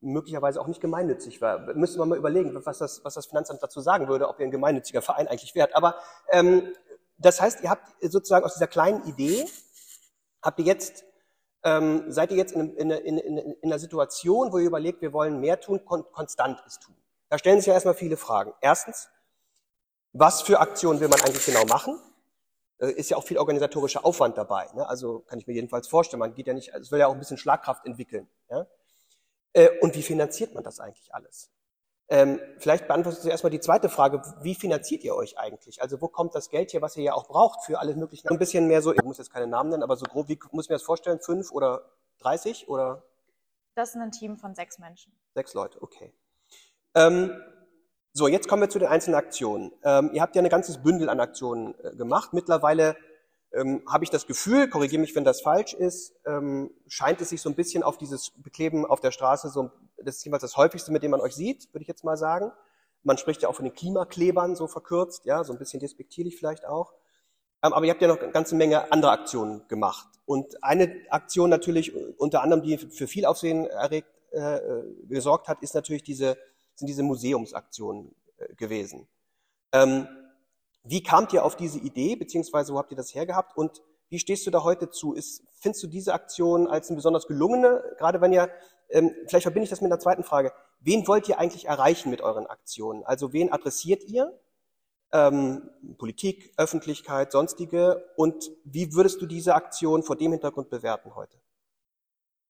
möglicherweise 0.00 0.60
auch 0.60 0.66
nicht 0.66 0.80
gemeinnützig 0.80 1.40
war. 1.40 1.74
Müsste 1.74 1.98
man 1.98 2.08
mal 2.08 2.18
überlegen, 2.18 2.54
was 2.64 2.78
das, 2.78 3.04
was 3.04 3.14
das 3.14 3.26
Finanzamt 3.26 3.62
dazu 3.62 3.80
sagen 3.80 4.08
würde, 4.08 4.28
ob 4.28 4.38
ihr 4.38 4.46
ein 4.46 4.50
gemeinnütziger 4.50 5.02
Verein 5.02 5.28
eigentlich 5.28 5.54
wärt. 5.54 5.74
Aber 5.74 5.96
ähm, 6.30 6.72
das 7.18 7.40
heißt, 7.40 7.62
ihr 7.62 7.70
habt 7.70 7.88
sozusagen 8.02 8.44
aus 8.44 8.54
dieser 8.54 8.66
kleinen 8.66 9.04
Idee, 9.04 9.46
habt 10.42 10.58
ihr 10.58 10.66
jetzt, 10.66 11.04
ähm, 11.64 12.04
seid 12.08 12.30
ihr 12.30 12.36
jetzt 12.36 12.52
in, 12.52 12.76
in, 12.76 12.90
in, 12.90 13.18
in, 13.18 13.56
einer 13.62 13.78
Situation, 13.78 14.52
wo 14.52 14.58
ihr 14.58 14.66
überlegt, 14.66 15.00
wir 15.00 15.12
wollen 15.12 15.40
mehr 15.40 15.60
tun, 15.60 15.84
kon 15.84 16.04
konstant 16.12 16.62
ist 16.66 16.82
tun. 16.82 16.94
Da 17.28 17.38
stellen 17.38 17.58
sich 17.58 17.66
ja 17.66 17.74
erstmal 17.74 17.94
viele 17.94 18.16
Fragen. 18.16 18.52
Erstens, 18.60 19.08
was 20.12 20.42
für 20.42 20.60
Aktionen 20.60 21.00
will 21.00 21.08
man 21.08 21.20
eigentlich 21.20 21.44
genau 21.44 21.64
machen? 21.64 22.00
Äh, 22.78 22.92
ist 22.92 23.10
ja 23.10 23.16
auch 23.16 23.24
viel 23.24 23.38
organisatorischer 23.38 24.04
Aufwand 24.04 24.38
dabei. 24.38 24.68
Ne? 24.74 24.88
Also 24.88 25.20
kann 25.20 25.38
ich 25.38 25.46
mir 25.46 25.54
jedenfalls 25.54 25.88
vorstellen, 25.88 26.20
man 26.20 26.34
geht 26.34 26.46
ja 26.46 26.54
nicht, 26.54 26.68
es 26.74 26.90
will 26.90 27.00
ja 27.00 27.06
auch 27.06 27.12
ein 27.12 27.18
bisschen 27.18 27.38
Schlagkraft 27.38 27.84
entwickeln. 27.86 28.28
Ja? 28.50 28.66
Äh, 29.52 29.70
und 29.80 29.94
wie 29.94 30.02
finanziert 30.02 30.54
man 30.54 30.62
das 30.62 30.80
eigentlich 30.80 31.14
alles? 31.14 31.50
Ähm, 32.08 32.40
vielleicht 32.58 32.86
beantwortest 32.86 33.24
du 33.24 33.28
erstmal 33.28 33.50
die 33.50 33.58
zweite 33.58 33.88
Frage. 33.88 34.22
Wie 34.40 34.54
finanziert 34.54 35.02
ihr 35.02 35.16
euch 35.16 35.38
eigentlich? 35.38 35.82
Also 35.82 36.00
wo 36.00 36.06
kommt 36.06 36.36
das 36.36 36.50
Geld 36.50 36.70
hier, 36.70 36.80
was 36.80 36.96
ihr 36.96 37.02
ja 37.02 37.14
auch 37.14 37.26
braucht 37.26 37.64
für 37.64 37.80
alles 37.80 37.96
mögliche? 37.96 38.30
Ein 38.30 38.38
bisschen 38.38 38.68
mehr 38.68 38.80
so, 38.80 38.92
ich 38.92 39.02
muss 39.02 39.18
jetzt 39.18 39.32
keine 39.32 39.48
Namen 39.48 39.70
nennen, 39.70 39.82
aber 39.82 39.96
so 39.96 40.06
grob, 40.06 40.28
wie 40.28 40.38
muss 40.52 40.66
ich 40.66 40.70
mir 40.70 40.76
das 40.76 40.84
vorstellen? 40.84 41.18
Fünf 41.18 41.50
oder 41.50 41.90
dreißig 42.18 42.68
oder? 42.68 43.02
Das 43.74 43.90
ist 43.90 43.96
ein 43.96 44.12
Team 44.12 44.36
von 44.36 44.54
sechs 44.54 44.78
Menschen. 44.78 45.12
Sechs 45.34 45.52
Leute, 45.52 45.82
okay. 45.82 46.14
Ähm, 46.96 47.30
so, 48.14 48.26
jetzt 48.26 48.48
kommen 48.48 48.62
wir 48.62 48.70
zu 48.70 48.78
den 48.78 48.88
einzelnen 48.88 49.16
Aktionen. 49.16 49.70
Ähm, 49.84 50.10
ihr 50.14 50.22
habt 50.22 50.34
ja 50.34 50.42
ein 50.42 50.48
ganzes 50.48 50.82
Bündel 50.82 51.10
an 51.10 51.20
Aktionen 51.20 51.74
äh, 51.84 51.94
gemacht. 51.94 52.32
Mittlerweile 52.32 52.96
ähm, 53.52 53.82
habe 53.86 54.04
ich 54.04 54.10
das 54.10 54.26
Gefühl, 54.26 54.70
korrigiere 54.70 55.02
mich, 55.02 55.14
wenn 55.14 55.22
das 55.22 55.42
falsch 55.42 55.74
ist, 55.74 56.14
ähm, 56.24 56.70
scheint 56.88 57.20
es 57.20 57.28
sich 57.28 57.42
so 57.42 57.50
ein 57.50 57.54
bisschen 57.54 57.82
auf 57.82 57.98
dieses 57.98 58.30
Bekleben 58.42 58.86
auf 58.86 59.00
der 59.00 59.10
Straße, 59.10 59.50
so, 59.50 59.70
das 59.98 60.16
ist 60.16 60.24
jeweils 60.24 60.40
das 60.40 60.56
häufigste, 60.56 60.90
mit 60.90 61.02
dem 61.02 61.10
man 61.10 61.20
euch 61.20 61.34
sieht, 61.34 61.72
würde 61.74 61.82
ich 61.82 61.88
jetzt 61.88 62.04
mal 62.04 62.16
sagen. 62.16 62.50
Man 63.02 63.18
spricht 63.18 63.42
ja 63.42 63.50
auch 63.50 63.54
von 63.54 63.66
den 63.66 63.74
Klimaklebern, 63.74 64.56
so 64.56 64.66
verkürzt, 64.66 65.26
ja, 65.26 65.44
so 65.44 65.52
ein 65.52 65.58
bisschen 65.58 65.80
despektierlich 65.80 66.36
vielleicht 66.38 66.66
auch. 66.66 66.94
Ähm, 67.62 67.74
aber 67.74 67.84
ihr 67.84 67.92
habt 67.92 68.00
ja 68.00 68.08
noch 68.08 68.20
eine 68.20 68.32
ganze 68.32 68.54
Menge 68.54 68.90
andere 68.90 69.10
Aktionen 69.10 69.68
gemacht. 69.68 70.08
Und 70.24 70.64
eine 70.64 71.02
Aktion 71.10 71.50
natürlich, 71.50 71.92
unter 72.18 72.42
anderem, 72.42 72.62
die 72.62 72.78
für 72.78 73.06
viel 73.06 73.26
Aufsehen 73.26 73.66
erregt, 73.66 74.08
äh, 74.30 74.60
gesorgt 75.08 75.48
hat, 75.48 75.62
ist 75.62 75.74
natürlich 75.74 76.02
diese 76.02 76.36
sind 76.76 76.86
diese 76.86 77.02
Museumsaktionen 77.02 78.14
äh, 78.38 78.54
gewesen. 78.54 79.08
Ähm, 79.72 80.06
wie 80.84 81.02
kamt 81.02 81.32
ihr 81.32 81.44
auf 81.44 81.56
diese 81.56 81.80
Idee, 81.80 82.14
beziehungsweise 82.14 82.72
wo 82.72 82.78
habt 82.78 82.92
ihr 82.92 82.96
das 82.96 83.14
hergehabt 83.14 83.56
und 83.56 83.82
wie 84.08 84.20
stehst 84.20 84.46
du 84.46 84.50
da 84.50 84.62
heute 84.62 84.88
zu? 84.90 85.14
Ist, 85.14 85.42
findest 85.60 85.82
du 85.82 85.88
diese 85.88 86.14
Aktion 86.14 86.68
als 86.68 86.88
eine 86.88 86.96
besonders 86.96 87.26
gelungene, 87.26 87.82
gerade 87.98 88.20
wenn 88.20 88.32
ihr, 88.32 88.48
ähm, 88.90 89.12
vielleicht 89.26 89.42
verbinde 89.42 89.64
ich 89.64 89.70
das 89.70 89.80
mit 89.80 89.90
einer 89.90 89.98
zweiten 89.98 90.22
Frage, 90.22 90.52
wen 90.80 91.08
wollt 91.08 91.28
ihr 91.28 91.40
eigentlich 91.40 91.66
erreichen 91.66 92.10
mit 92.10 92.20
euren 92.20 92.46
Aktionen? 92.46 93.02
Also 93.04 93.32
wen 93.32 93.52
adressiert 93.52 94.04
ihr? 94.04 94.38
Ähm, 95.12 95.70
Politik, 95.98 96.52
Öffentlichkeit, 96.56 97.32
sonstige 97.32 98.04
und 98.16 98.50
wie 98.64 98.92
würdest 98.92 99.20
du 99.20 99.26
diese 99.26 99.54
Aktion 99.54 100.02
vor 100.02 100.16
dem 100.16 100.32
Hintergrund 100.32 100.68
bewerten 100.68 101.14
heute? 101.14 101.36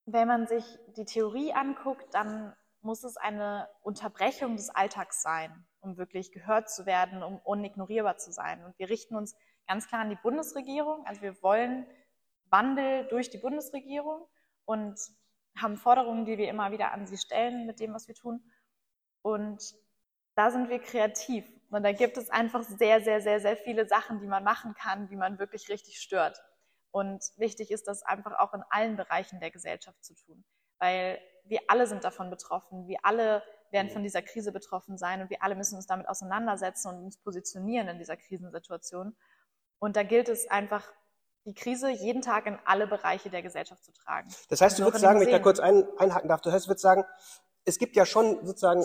Wenn 0.06 0.28
man 0.28 0.46
sich 0.46 0.64
die 0.96 1.04
Theorie 1.04 1.52
anguckt, 1.52 2.06
dann 2.12 2.54
muss 2.86 3.04
es 3.04 3.16
eine 3.16 3.68
Unterbrechung 3.82 4.56
des 4.56 4.70
Alltags 4.70 5.20
sein, 5.20 5.66
um 5.80 5.98
wirklich 5.98 6.32
gehört 6.32 6.70
zu 6.70 6.86
werden, 6.86 7.22
um 7.22 7.38
unignorierbar 7.38 8.16
zu 8.16 8.32
sein. 8.32 8.64
Und 8.64 8.78
wir 8.78 8.88
richten 8.88 9.16
uns 9.16 9.36
ganz 9.66 9.88
klar 9.88 10.00
an 10.00 10.10
die 10.10 10.18
Bundesregierung. 10.22 11.04
Also 11.04 11.20
wir 11.20 11.42
wollen 11.42 11.86
Wandel 12.48 13.06
durch 13.08 13.28
die 13.28 13.38
Bundesregierung 13.38 14.26
und 14.64 14.98
haben 15.60 15.76
Forderungen, 15.76 16.24
die 16.24 16.38
wir 16.38 16.48
immer 16.48 16.70
wieder 16.70 16.92
an 16.92 17.06
sie 17.06 17.18
stellen 17.18 17.66
mit 17.66 17.80
dem, 17.80 17.92
was 17.92 18.08
wir 18.08 18.14
tun. 18.14 18.40
Und 19.22 19.74
da 20.34 20.50
sind 20.50 20.68
wir 20.68 20.78
kreativ. 20.78 21.50
Und 21.70 21.82
da 21.82 21.92
gibt 21.92 22.16
es 22.16 22.30
einfach 22.30 22.62
sehr, 22.62 23.00
sehr, 23.00 23.20
sehr, 23.20 23.40
sehr 23.40 23.56
viele 23.56 23.86
Sachen, 23.88 24.20
die 24.20 24.26
man 24.26 24.44
machen 24.44 24.74
kann, 24.74 25.08
die 25.08 25.16
man 25.16 25.38
wirklich 25.38 25.68
richtig 25.68 25.98
stört. 26.00 26.40
Und 26.92 27.24
wichtig 27.36 27.70
ist 27.70 27.88
das 27.88 28.04
einfach 28.04 28.38
auch 28.38 28.54
in 28.54 28.62
allen 28.70 28.96
Bereichen 28.96 29.40
der 29.40 29.50
Gesellschaft 29.50 30.04
zu 30.04 30.14
tun. 30.14 30.44
Weil 30.78 31.18
wir 31.48 31.60
alle 31.68 31.86
sind 31.86 32.04
davon 32.04 32.30
betroffen. 32.30 32.88
Wir 32.88 32.98
alle 33.02 33.42
werden 33.70 33.90
von 33.90 34.02
dieser 34.02 34.22
Krise 34.22 34.52
betroffen 34.52 34.96
sein 34.98 35.20
und 35.20 35.30
wir 35.30 35.42
alle 35.42 35.54
müssen 35.54 35.76
uns 35.76 35.86
damit 35.86 36.08
auseinandersetzen 36.08 36.88
und 36.88 37.04
uns 37.04 37.18
positionieren 37.18 37.88
in 37.88 37.98
dieser 37.98 38.16
Krisensituation. 38.16 39.16
Und 39.78 39.96
da 39.96 40.02
gilt 40.02 40.28
es 40.28 40.50
einfach, 40.50 40.92
die 41.44 41.54
Krise 41.54 41.90
jeden 41.90 42.22
Tag 42.22 42.46
in 42.46 42.58
alle 42.64 42.86
Bereiche 42.86 43.30
der 43.30 43.42
Gesellschaft 43.42 43.84
zu 43.84 43.92
tragen. 43.92 44.28
Das 44.48 44.60
heißt, 44.60 44.78
du 44.78 44.84
würdest 44.84 45.02
sagen, 45.02 45.20
wenn 45.20 45.28
ich 45.28 45.32
da 45.32 45.38
kurz 45.38 45.60
ein, 45.60 45.86
einhaken 45.96 46.28
darf, 46.28 46.40
du 46.40 46.50
würdest 46.50 46.80
sagen, 46.80 47.04
es 47.64 47.78
gibt 47.78 47.94
ja 47.96 48.04
schon 48.04 48.44
sozusagen 48.44 48.84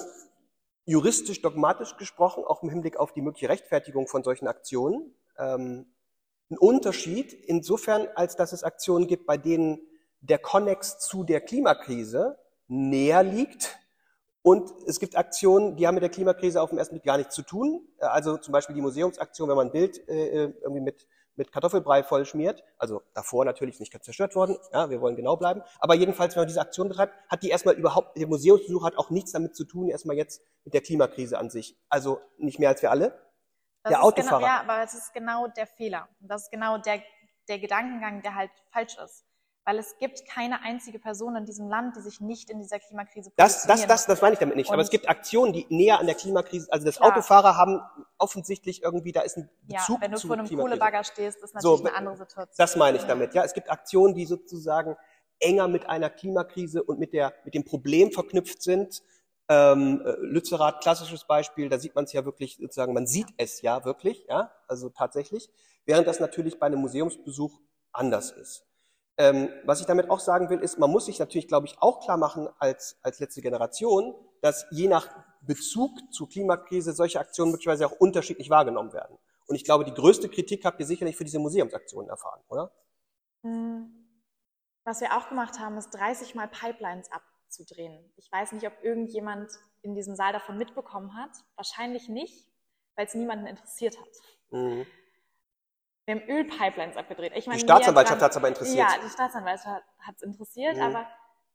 juristisch, 0.86 1.42
dogmatisch 1.42 1.98
gesprochen, 1.98 2.44
auch 2.44 2.62
im 2.64 2.70
Hinblick 2.70 2.98
auf 2.98 3.14
die 3.14 3.22
mögliche 3.22 3.50
Rechtfertigung 3.50 4.08
von 4.08 4.24
solchen 4.24 4.48
Aktionen, 4.48 5.16
ähm, 5.38 5.92
einen 6.50 6.58
Unterschied 6.60 7.34
insofern, 7.34 8.08
als 8.16 8.36
dass 8.36 8.52
es 8.52 8.64
Aktionen 8.64 9.08
gibt, 9.08 9.26
bei 9.26 9.38
denen 9.38 9.80
der 10.20 10.38
Konnex 10.38 11.00
zu 11.00 11.24
der 11.24 11.42
Klimakrise 11.42 12.38
näher 12.72 13.22
liegt. 13.22 13.78
Und 14.44 14.72
es 14.88 15.00
gibt 15.00 15.16
Aktionen, 15.18 15.76
die 15.76 15.86
haben 15.86 15.94
mit 15.94 16.02
der 16.02 16.10
Klimakrise 16.10 16.62
auf 16.62 16.70
dem 16.70 16.80
ersten 16.80 16.96
Blick 16.96 17.04
gar 17.04 17.18
nichts 17.18 17.36
zu 17.36 17.44
tun. 17.44 17.88
Also 18.00 18.38
zum 18.38 18.54
Beispiel 18.54 18.74
die 18.74 18.82
Museumsaktion, 18.82 19.50
wenn 19.50 19.56
man 19.56 19.68
ein 19.68 19.72
Bild 19.72 20.08
äh, 20.08 20.46
irgendwie 20.46 20.82
mit, 20.82 21.06
mit 21.36 21.52
Kartoffelbrei 21.52 22.02
vollschmiert. 22.02 22.64
Also 22.80 23.04
davor 23.14 23.46
natürlich 23.46 23.80
nicht 23.80 24.04
zerstört 24.04 24.36
worden. 24.36 24.58
Ja, 24.74 24.90
wir 24.90 25.00
wollen 25.00 25.16
genau 25.16 25.36
bleiben. 25.36 25.62
Aber 25.80 25.94
jedenfalls, 25.94 26.36
wenn 26.36 26.42
man 26.42 26.48
diese 26.48 26.62
Aktion 26.62 26.88
betreibt, 26.88 27.14
hat 27.30 27.44
die 27.44 27.50
erstmal 27.50 27.76
überhaupt, 27.76 28.18
der 28.18 28.28
Museumsbesuch 28.28 28.84
hat 28.84 28.98
auch 28.98 29.12
nichts 29.12 29.34
damit 29.34 29.56
zu 29.56 29.66
tun, 29.66 29.90
erstmal 29.90 30.16
jetzt 30.16 30.42
mit 30.64 30.74
der 30.74 30.82
Klimakrise 30.82 31.38
an 31.38 31.52
sich. 31.52 31.78
Also 31.90 32.20
nicht 32.38 32.58
mehr 32.58 32.70
als 32.70 32.82
wir 32.82 32.90
alle. 32.90 33.10
Das 33.84 33.92
der 33.92 34.04
Autofahrer. 34.04 34.40
Genau, 34.40 34.48
ja, 34.48 34.62
aber 34.62 34.84
es 34.84 34.94
ist 34.96 35.14
genau 35.14 35.48
der 35.48 35.68
Fehler. 35.68 36.08
Das 36.20 36.44
ist 36.44 36.52
genau 36.52 36.80
der, 36.80 37.04
der 37.48 37.60
Gedankengang, 37.60 38.24
der 38.24 38.34
halt 38.34 38.52
falsch 38.72 38.98
ist 38.98 39.26
weil 39.64 39.78
es 39.78 39.98
gibt 40.00 40.26
keine 40.26 40.64
einzige 40.64 40.98
Person 40.98 41.36
in 41.36 41.46
diesem 41.46 41.68
Land, 41.70 41.96
die 41.96 42.02
sich 42.02 42.20
nicht 42.20 42.50
in 42.50 42.60
dieser 42.60 42.80
Klimakrise 42.80 43.32
das, 43.36 43.68
das, 43.68 43.86
das, 43.86 44.06
das 44.08 44.22
meine 44.22 44.34
ich 44.34 44.40
damit 44.40 44.56
nicht. 44.56 44.70
Und 44.70 44.74
Aber 44.74 44.82
es 44.82 44.90
gibt 44.90 45.08
Aktionen, 45.08 45.54
die 45.54 45.68
näher 45.70 46.00
an 46.00 46.08
der 46.08 46.16
Klimakrise, 46.16 46.68
also 46.72 46.86
das 46.86 46.98
klar. 46.98 47.12
Autofahrer 47.12 47.58
haben 47.58 47.80
offensichtlich 48.18 48.82
irgendwie, 48.82 49.12
da 49.12 49.22
ist 49.22 49.38
ein 49.38 49.50
Bezug 49.64 49.98
ja, 49.98 50.02
wenn 50.02 50.12
du 50.12 50.20
vor 50.20 50.38
einem 50.38 50.48
Kohlebagger 50.48 51.04
stehst, 51.04 51.44
ist 51.44 51.54
natürlich 51.54 51.80
so, 51.80 51.86
eine 51.86 51.96
andere 51.96 52.18
Situation. 52.18 52.56
Das 52.58 52.76
meine 52.76 52.98
ich 52.98 53.04
damit. 53.04 53.34
Ja, 53.34 53.44
es 53.44 53.54
gibt 53.54 53.70
Aktionen, 53.70 54.16
die 54.16 54.26
sozusagen 54.26 54.98
enger 55.40 55.68
mit 55.68 55.88
einer 55.88 56.10
Klimakrise 56.10 56.84
und 56.84 57.00
mit 57.00 57.14
der, 57.14 57.34
mit 57.46 57.54
dem 57.54 57.64
Problem 57.64 58.12
verknüpft 58.12 58.64
sind. 58.64 59.04
Ähm, 59.50 60.02
äh, 60.06 60.12
Lützerath, 60.22 60.82
klassisches 60.82 61.26
Beispiel, 61.26 61.68
da 61.70 61.78
sieht 61.78 61.94
man 61.94 62.06
es 62.06 62.14
ja 62.14 62.26
wirklich 62.26 62.58
sozusagen, 62.58 62.94
man 62.94 63.06
sieht 63.06 63.28
es 63.38 63.62
ja 63.62 63.84
wirklich, 63.84 64.26
ja, 64.30 64.52
also 64.68 64.90
tatsächlich, 64.90 65.50
während 65.86 66.08
das 66.08 66.20
natürlich 66.20 66.58
bei 66.58 66.68
einem 66.68 66.80
Museumsbesuch 66.80 67.60
anders 67.92 68.32
ist. 68.32 68.66
Ähm, 69.18 69.50
was 69.66 69.82
ich 69.82 69.86
damit 69.86 70.10
auch 70.10 70.20
sagen 70.20 70.50
will, 70.50 70.60
ist, 70.60 70.80
man 70.80 70.90
muss 70.90 71.06
sich 71.06 71.20
natürlich, 71.20 71.48
glaube 71.48 71.68
ich, 71.68 71.78
auch 71.80 72.00
klar 72.00 72.18
machen 72.18 72.48
als, 72.60 72.98
als 73.04 73.20
letzte 73.20 73.42
Generation, 73.42 74.16
dass 74.42 74.66
je 74.72 74.88
nach 74.88 75.10
Bezug 75.42 75.92
zur 76.12 76.30
Klimakrise 76.30 76.94
solche 76.94 77.20
Aktionen 77.20 77.52
möglicherweise 77.52 77.86
auch 77.86 78.00
unterschiedlich 78.00 78.50
wahrgenommen 78.50 78.94
werden. 78.94 79.18
Und 79.48 79.56
ich 79.56 79.64
glaube, 79.64 79.84
die 79.84 79.94
größte 79.94 80.30
Kritik 80.30 80.66
habt 80.66 80.80
ihr 80.80 80.86
sicherlich 80.86 81.18
für 81.18 81.26
diese 81.26 81.40
Museumsaktionen 81.40 82.10
erfahren, 82.10 82.42
oder? 82.48 82.72
Hm. 83.44 84.02
Was 84.84 85.02
wir 85.02 85.16
auch 85.16 85.30
gemacht 85.30 85.60
haben, 85.60 85.78
ist 85.78 85.92
30 85.92 86.36
Mal 86.36 86.48
Pipelines 86.48 87.10
abzudrehen. 87.12 88.12
Ich 88.16 88.32
weiß 88.32 88.54
nicht, 88.54 88.66
ob 88.66 88.74
irgendjemand 88.82 89.52
in 89.82 89.94
diesem 89.94 90.16
Saal 90.16 90.34
davon 90.34 90.58
mitbekommen 90.58 91.16
hat. 91.16 91.32
Wahrscheinlich 91.56 92.08
nicht, 92.10 92.48
weil 92.96 93.06
es 93.06 93.14
niemanden 93.14 93.46
interessiert 93.46 94.00
hat. 94.00 94.10
Mhm. 94.52 94.86
Wir 96.06 96.16
haben 96.16 96.24
Ölpipelines 96.28 96.98
abgedreht. 96.98 97.34
Ich 97.36 97.48
meine, 97.48 97.60
die 97.60 97.64
Staatsanwaltschaft 97.64 98.22
hat 98.22 98.32
es 98.32 98.38
aber 98.38 98.48
interessiert. 98.48 98.78
Ja, 98.90 98.96
die 99.04 99.10
Staatsanwaltschaft 99.10 99.84
hat 100.00 100.16
es 100.16 100.22
interessiert, 100.24 100.76
Mhm. 100.78 100.82
aber 100.84 101.08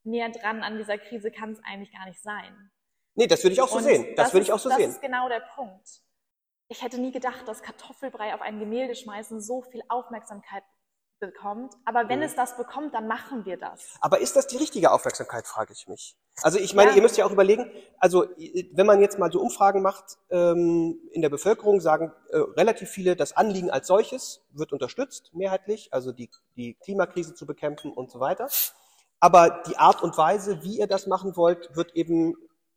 näher 0.04 0.28
dran 0.30 0.62
an 0.62 0.78
dieser 0.78 0.98
Krise 0.98 1.30
kann 1.30 1.50
es 1.52 1.60
eigentlich 1.64 1.92
gar 1.92 2.06
nicht 2.06 2.22
sein. 2.22 2.70
Nee, 3.14 3.26
das 3.26 3.42
würde 3.42 3.54
ich 3.54 3.60
auch 3.60 3.68
so 3.68 3.78
Und 3.78 3.84
sehen. 3.84 4.14
Das, 4.16 4.32
würde 4.32 4.44
ich 4.44 4.52
auch 4.52 4.58
so 4.58 4.68
das 4.68 4.78
sehen. 4.78 4.90
ist 4.90 5.00
genau 5.00 5.28
der 5.28 5.40
Punkt. 5.54 5.88
Ich 6.68 6.82
hätte 6.82 7.00
nie 7.00 7.12
gedacht, 7.12 7.46
dass 7.48 7.62
Kartoffelbrei 7.62 8.34
auf 8.34 8.40
ein 8.40 8.58
Gemälde 8.58 8.94
schmeißen 8.94 9.40
so 9.40 9.62
viel 9.62 9.82
Aufmerksamkeit 9.88 10.62
bekommt. 11.18 11.74
Aber 11.84 12.08
wenn 12.08 12.18
Mhm. 12.20 12.24
es 12.26 12.34
das 12.34 12.56
bekommt, 12.56 12.94
dann 12.94 13.06
machen 13.08 13.44
wir 13.44 13.56
das. 13.56 13.94
Aber 14.00 14.20
ist 14.20 14.36
das 14.36 14.46
die 14.46 14.56
richtige 14.56 14.90
Aufmerksamkeit, 14.92 15.46
frage 15.46 15.72
ich 15.72 15.86
mich. 15.88 16.16
Also 16.42 16.58
ich 16.58 16.74
meine, 16.74 16.90
Ja. 16.90 16.96
ihr 16.96 17.02
müsst 17.02 17.16
ja 17.16 17.24
auch 17.26 17.30
überlegen, 17.30 17.70
also 17.98 18.26
wenn 18.72 18.86
man 18.86 19.00
jetzt 19.00 19.18
mal 19.18 19.32
so 19.32 19.40
Umfragen 19.40 19.82
macht 19.82 20.18
ähm, 20.30 21.00
in 21.12 21.22
der 21.22 21.30
Bevölkerung, 21.30 21.80
sagen 21.80 22.12
äh, 22.30 22.36
relativ 22.38 22.90
viele, 22.90 23.16
das 23.16 23.36
Anliegen 23.36 23.70
als 23.70 23.86
solches 23.86 24.42
wird 24.50 24.72
unterstützt, 24.72 25.30
mehrheitlich, 25.34 25.92
also 25.92 26.12
die, 26.12 26.30
die 26.56 26.74
Klimakrise 26.74 27.34
zu 27.34 27.46
bekämpfen 27.46 27.92
und 27.92 28.10
so 28.10 28.20
weiter. 28.20 28.48
Aber 29.18 29.62
die 29.66 29.78
Art 29.78 30.02
und 30.02 30.16
Weise, 30.18 30.62
wie 30.62 30.78
ihr 30.78 30.86
das 30.86 31.06
machen 31.06 31.36
wollt, 31.36 31.74
wird 31.74 31.94
eben 31.96 32.34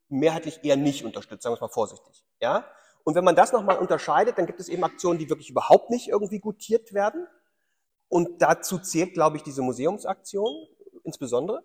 mehrheitlich 0.08 0.64
eher 0.64 0.76
nicht 0.76 1.04
unterstützt, 1.04 1.42
sagen 1.42 1.52
wir 1.52 1.56
es 1.56 1.60
mal 1.60 1.68
vorsichtig. 1.68 2.24
Ja? 2.40 2.64
Und 3.04 3.14
wenn 3.14 3.24
man 3.24 3.36
das 3.36 3.52
nochmal 3.52 3.78
unterscheidet, 3.78 4.38
dann 4.38 4.46
gibt 4.46 4.58
es 4.60 4.68
eben 4.68 4.82
Aktionen, 4.84 5.18
die 5.18 5.28
wirklich 5.28 5.50
überhaupt 5.50 5.90
nicht 5.90 6.08
irgendwie 6.08 6.38
gutiert 6.40 6.92
werden. 6.94 7.26
Und 8.10 8.42
dazu 8.42 8.78
zählt, 8.78 9.14
glaube 9.14 9.38
ich, 9.38 9.42
diese 9.42 9.62
Museumsaktion 9.62 10.66
insbesondere. 11.04 11.64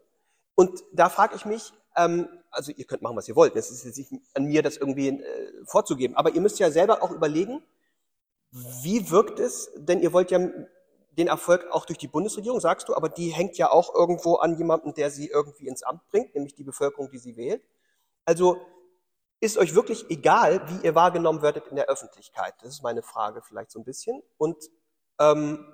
Und 0.56 0.84
da 0.94 1.10
frage 1.10 1.36
ich 1.36 1.46
mich, 1.46 1.74
ähm, 1.98 2.30
also 2.52 2.72
ihr 2.72 2.86
könnt 2.86 3.02
machen, 3.02 3.18
was 3.18 3.28
ihr 3.28 3.36
wollt. 3.36 3.56
Es 3.56 3.72
ist 3.72 3.84
jetzt 3.84 3.98
nicht 3.98 4.14
an 4.34 4.46
mir, 4.46 4.62
das 4.62 4.78
irgendwie 4.78 5.10
äh, 5.10 5.66
vorzugeben. 5.66 6.16
Aber 6.16 6.34
ihr 6.34 6.42
müsst 6.42 6.60
ja 6.60 6.72
selber 6.72 7.04
auch 7.04 7.12
überlegen, 7.12 7.62
wie 8.52 9.10
wirkt 9.12 9.40
es, 9.40 9.72
denn 9.76 10.02
ihr 10.02 10.14
wollt 10.14 10.32
ja 10.32 10.40
den 11.18 11.28
Erfolg 11.28 11.66
auch 11.72 11.86
durch 11.86 11.98
die 11.98 12.08
Bundesregierung, 12.08 12.60
sagst 12.60 12.88
du, 12.90 12.96
aber 12.96 13.10
die 13.10 13.30
hängt 13.30 13.58
ja 13.58 13.72
auch 13.72 13.94
irgendwo 13.94 14.36
an 14.36 14.58
jemanden, 14.58 14.94
der 14.94 15.10
sie 15.10 15.28
irgendwie 15.28 15.68
ins 15.68 15.84
Amt 15.84 16.08
bringt, 16.10 16.36
nämlich 16.36 16.56
die 16.56 16.64
Bevölkerung, 16.64 17.10
die 17.10 17.18
sie 17.18 17.36
wählt. 17.38 17.64
Also 18.24 18.58
ist 19.40 19.58
euch 19.58 19.76
wirklich 19.76 20.10
egal, 20.10 20.62
wie 20.70 20.86
ihr 20.86 20.96
wahrgenommen 20.96 21.42
werdet 21.42 21.68
in 21.68 21.76
der 21.76 21.86
Öffentlichkeit? 21.86 22.54
Das 22.62 22.70
ist 22.70 22.84
meine 22.84 23.02
Frage 23.02 23.42
vielleicht 23.42 23.72
so 23.72 23.80
ein 23.80 23.86
bisschen. 23.86 24.22
Und 24.38 24.58
ähm, 25.20 25.66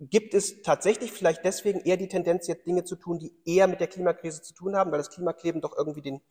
gibt 0.00 0.34
es 0.34 0.62
tatsächlich 0.62 1.12
vielleicht 1.12 1.44
deswegen 1.44 1.80
eher 1.80 1.96
die 1.96 2.08
Tendenz, 2.08 2.46
jetzt 2.46 2.66
Dinge 2.66 2.84
zu 2.84 2.96
tun, 2.96 3.18
die 3.18 3.34
eher 3.44 3.66
mit 3.66 3.80
der 3.80 3.88
Klimakrise 3.88 4.42
zu 4.42 4.54
tun 4.54 4.76
haben, 4.76 4.90
weil 4.90 4.98
das 4.98 5.10
Klimakleben 5.10 5.60
doch 5.60 5.76
irgendwie 5.76 6.00
den, 6.02 6.22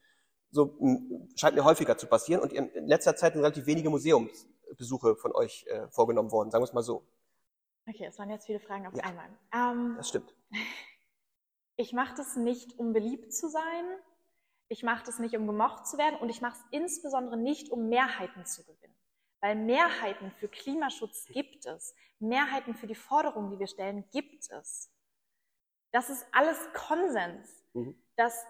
so 0.51 0.77
scheint 1.35 1.55
mir 1.55 1.63
häufiger 1.63 1.97
zu 1.97 2.07
passieren 2.07 2.41
und 2.41 2.51
in 2.53 2.87
letzter 2.87 3.15
Zeit 3.15 3.33
sind 3.33 3.41
relativ 3.41 3.65
wenige 3.65 3.89
Museumsbesuche 3.89 5.15
von 5.15 5.33
euch 5.33 5.65
äh, 5.67 5.87
vorgenommen 5.89 6.31
worden, 6.31 6.49
sagen 6.51 6.61
wir 6.63 6.67
es 6.67 6.73
mal 6.73 6.81
so. 6.83 7.03
Okay, 7.87 8.05
es 8.05 8.17
waren 8.17 8.29
jetzt 8.29 8.45
viele 8.45 8.59
Fragen 8.59 8.87
auf 8.87 8.95
Ja. 8.95 9.03
einmal. 9.03 9.29
Ähm, 9.53 9.95
Das 9.97 10.09
stimmt. 10.09 10.33
ich 11.75 11.93
mache 11.93 12.15
das 12.15 12.35
nicht, 12.35 12.79
um 12.79 12.93
beliebt 12.93 13.33
zu 13.33 13.49
sein. 13.49 13.85
Ich 14.69 14.83
mache 14.83 15.05
das 15.05 15.19
nicht, 15.19 15.35
um 15.35 15.45
gemocht 15.45 15.85
zu 15.85 15.97
werden. 15.97 16.15
Und 16.19 16.29
ich 16.29 16.41
mache 16.41 16.57
es 16.57 16.65
insbesondere 16.71 17.37
nicht, 17.37 17.69
um 17.69 17.89
Mehrheiten 17.89 18.45
zu 18.45 18.63
gewinnen. 18.63 18.92
Weil 19.43 19.55
Mehrheiten 19.57 20.31
für 20.31 20.47
Klimaschutz 20.47 21.25
gibt 21.25 21.65
es. 21.65 21.93
Mehrheiten 22.19 22.75
für 22.75 22.87
die 22.87 22.95
Forderungen, 22.95 23.51
die 23.51 23.59
wir 23.59 23.67
stellen, 23.67 24.05
gibt 24.13 24.49
es. 24.49 24.89
Das 25.91 26.09
ist 26.09 26.25
alles 26.31 26.57
Konsens. 26.71 27.49
Mhm. 27.73 28.01
Dass 28.15 28.45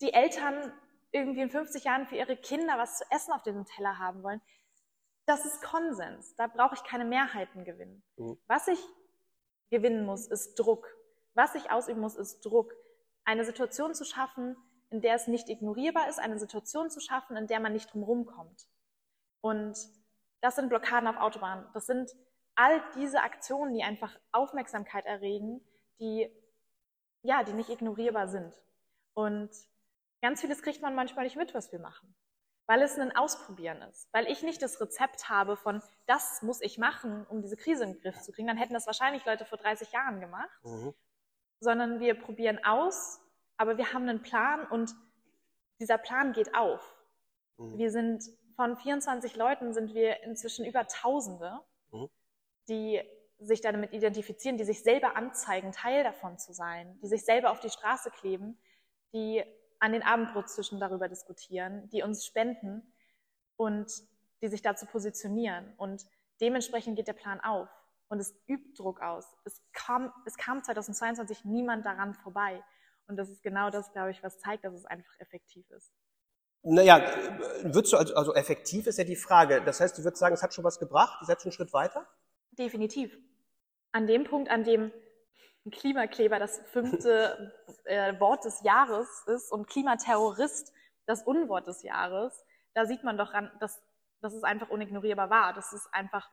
die 0.00 0.14
Eltern 0.14 0.72
irgendwie 1.10 1.42
in 1.42 1.50
50 1.50 1.84
Jahren 1.84 2.06
für 2.06 2.16
ihre 2.16 2.38
Kinder 2.38 2.78
was 2.78 2.96
zu 2.96 3.04
essen 3.10 3.32
auf 3.32 3.42
diesem 3.42 3.66
Teller 3.66 3.98
haben 3.98 4.22
wollen. 4.22 4.40
Das 5.26 5.44
ist 5.44 5.60
Konsens. 5.60 6.34
Da 6.36 6.46
brauche 6.46 6.76
ich 6.76 6.82
keine 6.82 7.04
Mehrheiten 7.04 7.66
gewinnen. 7.66 8.02
Mhm. 8.16 8.38
Was 8.46 8.68
ich 8.68 8.80
gewinnen 9.68 10.06
muss, 10.06 10.26
ist 10.28 10.54
Druck. 10.54 10.88
Was 11.34 11.54
ich 11.56 11.70
ausüben 11.70 12.00
muss, 12.00 12.16
ist 12.16 12.40
Druck. 12.40 12.72
Eine 13.26 13.44
Situation 13.44 13.94
zu 13.94 14.06
schaffen, 14.06 14.56
in 14.88 15.02
der 15.02 15.14
es 15.14 15.26
nicht 15.26 15.50
ignorierbar 15.50 16.08
ist, 16.08 16.18
eine 16.18 16.38
Situation 16.38 16.88
zu 16.88 17.00
schaffen, 17.00 17.36
in 17.36 17.48
der 17.48 17.60
man 17.60 17.74
nicht 17.74 17.92
drumherum 17.92 18.24
kommt. 18.24 18.66
Und 19.42 19.76
das 20.42 20.56
sind 20.56 20.68
Blockaden 20.68 21.08
auf 21.08 21.16
Autobahnen. 21.16 21.64
Das 21.72 21.86
sind 21.86 22.10
all 22.54 22.82
diese 22.96 23.22
Aktionen, 23.22 23.72
die 23.72 23.82
einfach 23.82 24.14
Aufmerksamkeit 24.32 25.06
erregen, 25.06 25.60
die, 25.98 26.30
ja, 27.22 27.44
die 27.44 27.54
nicht 27.54 27.70
ignorierbar 27.70 28.28
sind. 28.28 28.52
Und 29.14 29.50
ganz 30.20 30.40
vieles 30.40 30.62
kriegt 30.62 30.82
man 30.82 30.94
manchmal 30.94 31.24
nicht 31.24 31.36
mit, 31.36 31.54
was 31.54 31.72
wir 31.72 31.78
machen. 31.78 32.14
Weil 32.66 32.82
es 32.82 32.98
ein 32.98 33.14
Ausprobieren 33.14 33.82
ist. 33.82 34.08
Weil 34.12 34.26
ich 34.26 34.42
nicht 34.42 34.62
das 34.62 34.80
Rezept 34.80 35.28
habe 35.28 35.56
von, 35.56 35.80
das 36.06 36.42
muss 36.42 36.60
ich 36.60 36.76
machen, 36.76 37.24
um 37.28 37.40
diese 37.40 37.56
Krise 37.56 37.84
in 37.84 37.92
den 37.94 38.02
Griff 38.02 38.20
zu 38.20 38.32
kriegen. 38.32 38.48
Dann 38.48 38.56
hätten 38.56 38.74
das 38.74 38.86
wahrscheinlich 38.86 39.24
Leute 39.24 39.44
vor 39.44 39.58
30 39.58 39.92
Jahren 39.92 40.20
gemacht. 40.20 40.50
Mhm. 40.64 40.94
Sondern 41.60 42.00
wir 42.00 42.14
probieren 42.14 42.64
aus, 42.64 43.20
aber 43.56 43.78
wir 43.78 43.92
haben 43.92 44.08
einen 44.08 44.22
Plan 44.22 44.66
und 44.66 44.92
dieser 45.78 45.98
Plan 45.98 46.32
geht 46.32 46.56
auf. 46.56 46.96
Mhm. 47.58 47.78
Wir 47.78 47.90
sind 47.92 48.24
von 48.56 48.76
24 48.76 49.36
Leuten 49.36 49.72
sind 49.72 49.94
wir 49.94 50.22
inzwischen 50.22 50.64
über 50.64 50.86
Tausende, 50.86 51.60
Mhm. 51.90 52.08
die 52.68 53.02
sich 53.38 53.60
damit 53.60 53.92
identifizieren, 53.92 54.56
die 54.56 54.64
sich 54.64 54.82
selber 54.82 55.16
anzeigen, 55.16 55.72
Teil 55.72 56.04
davon 56.04 56.38
zu 56.38 56.52
sein, 56.52 56.98
die 57.02 57.08
sich 57.08 57.24
selber 57.24 57.50
auf 57.50 57.60
die 57.60 57.70
Straße 57.70 58.10
kleben, 58.10 58.58
die 59.12 59.44
an 59.80 59.92
den 59.92 60.02
Abendbrottischen 60.02 60.78
darüber 60.78 61.08
diskutieren, 61.08 61.88
die 61.90 62.02
uns 62.02 62.24
spenden 62.24 62.94
und 63.56 63.90
die 64.40 64.48
sich 64.48 64.62
dazu 64.62 64.86
positionieren. 64.86 65.74
Und 65.76 66.06
dementsprechend 66.40 66.96
geht 66.96 67.08
der 67.08 67.14
Plan 67.14 67.40
auf 67.40 67.68
und 68.08 68.20
es 68.20 68.34
übt 68.46 68.74
Druck 68.80 69.00
aus. 69.00 69.26
Es 69.44 69.60
kam, 69.72 70.12
es 70.24 70.36
kam 70.36 70.62
2022 70.62 71.44
niemand 71.44 71.84
daran 71.84 72.14
vorbei. 72.14 72.62
Und 73.08 73.16
das 73.16 73.28
ist 73.28 73.42
genau 73.42 73.70
das, 73.70 73.92
glaube 73.92 74.12
ich, 74.12 74.22
was 74.22 74.38
zeigt, 74.38 74.64
dass 74.64 74.74
es 74.74 74.86
einfach 74.86 75.18
effektiv 75.18 75.68
ist. 75.70 75.92
Naja, 76.62 77.02
würdest 77.62 77.92
du 77.92 77.96
also, 77.96 78.14
also 78.14 78.34
effektiv 78.34 78.86
ist 78.86 78.98
ja 78.98 79.04
die 79.04 79.16
Frage. 79.16 79.62
Das 79.64 79.80
heißt, 79.80 79.98
du 79.98 80.04
würdest 80.04 80.20
sagen, 80.20 80.34
es 80.34 80.42
hat 80.42 80.54
schon 80.54 80.64
was 80.64 80.78
gebracht, 80.78 81.18
ihr 81.20 81.26
seid 81.26 81.42
schon 81.42 81.50
einen 81.50 81.56
Schritt 81.56 81.72
weiter? 81.72 82.06
Definitiv. 82.52 83.16
An 83.90 84.06
dem 84.06 84.24
Punkt, 84.24 84.50
an 84.50 84.62
dem 84.64 84.92
Klimakleber 85.70 86.38
das 86.38 86.60
fünfte 86.70 87.52
äh, 87.84 88.18
Wort 88.20 88.44
des 88.44 88.62
Jahres 88.62 89.24
ist 89.26 89.50
und 89.50 89.66
Klimaterrorist 89.68 90.72
das 91.06 91.22
Unwort 91.24 91.66
des 91.66 91.82
Jahres, 91.82 92.44
da 92.74 92.86
sieht 92.86 93.02
man 93.02 93.18
doch, 93.18 93.34
ran, 93.34 93.50
dass, 93.58 93.82
dass 94.20 94.32
es 94.32 94.44
einfach 94.44 94.70
unignorierbar 94.70 95.30
war, 95.30 95.52
dass 95.52 95.72
es 95.72 95.88
einfach 95.92 96.30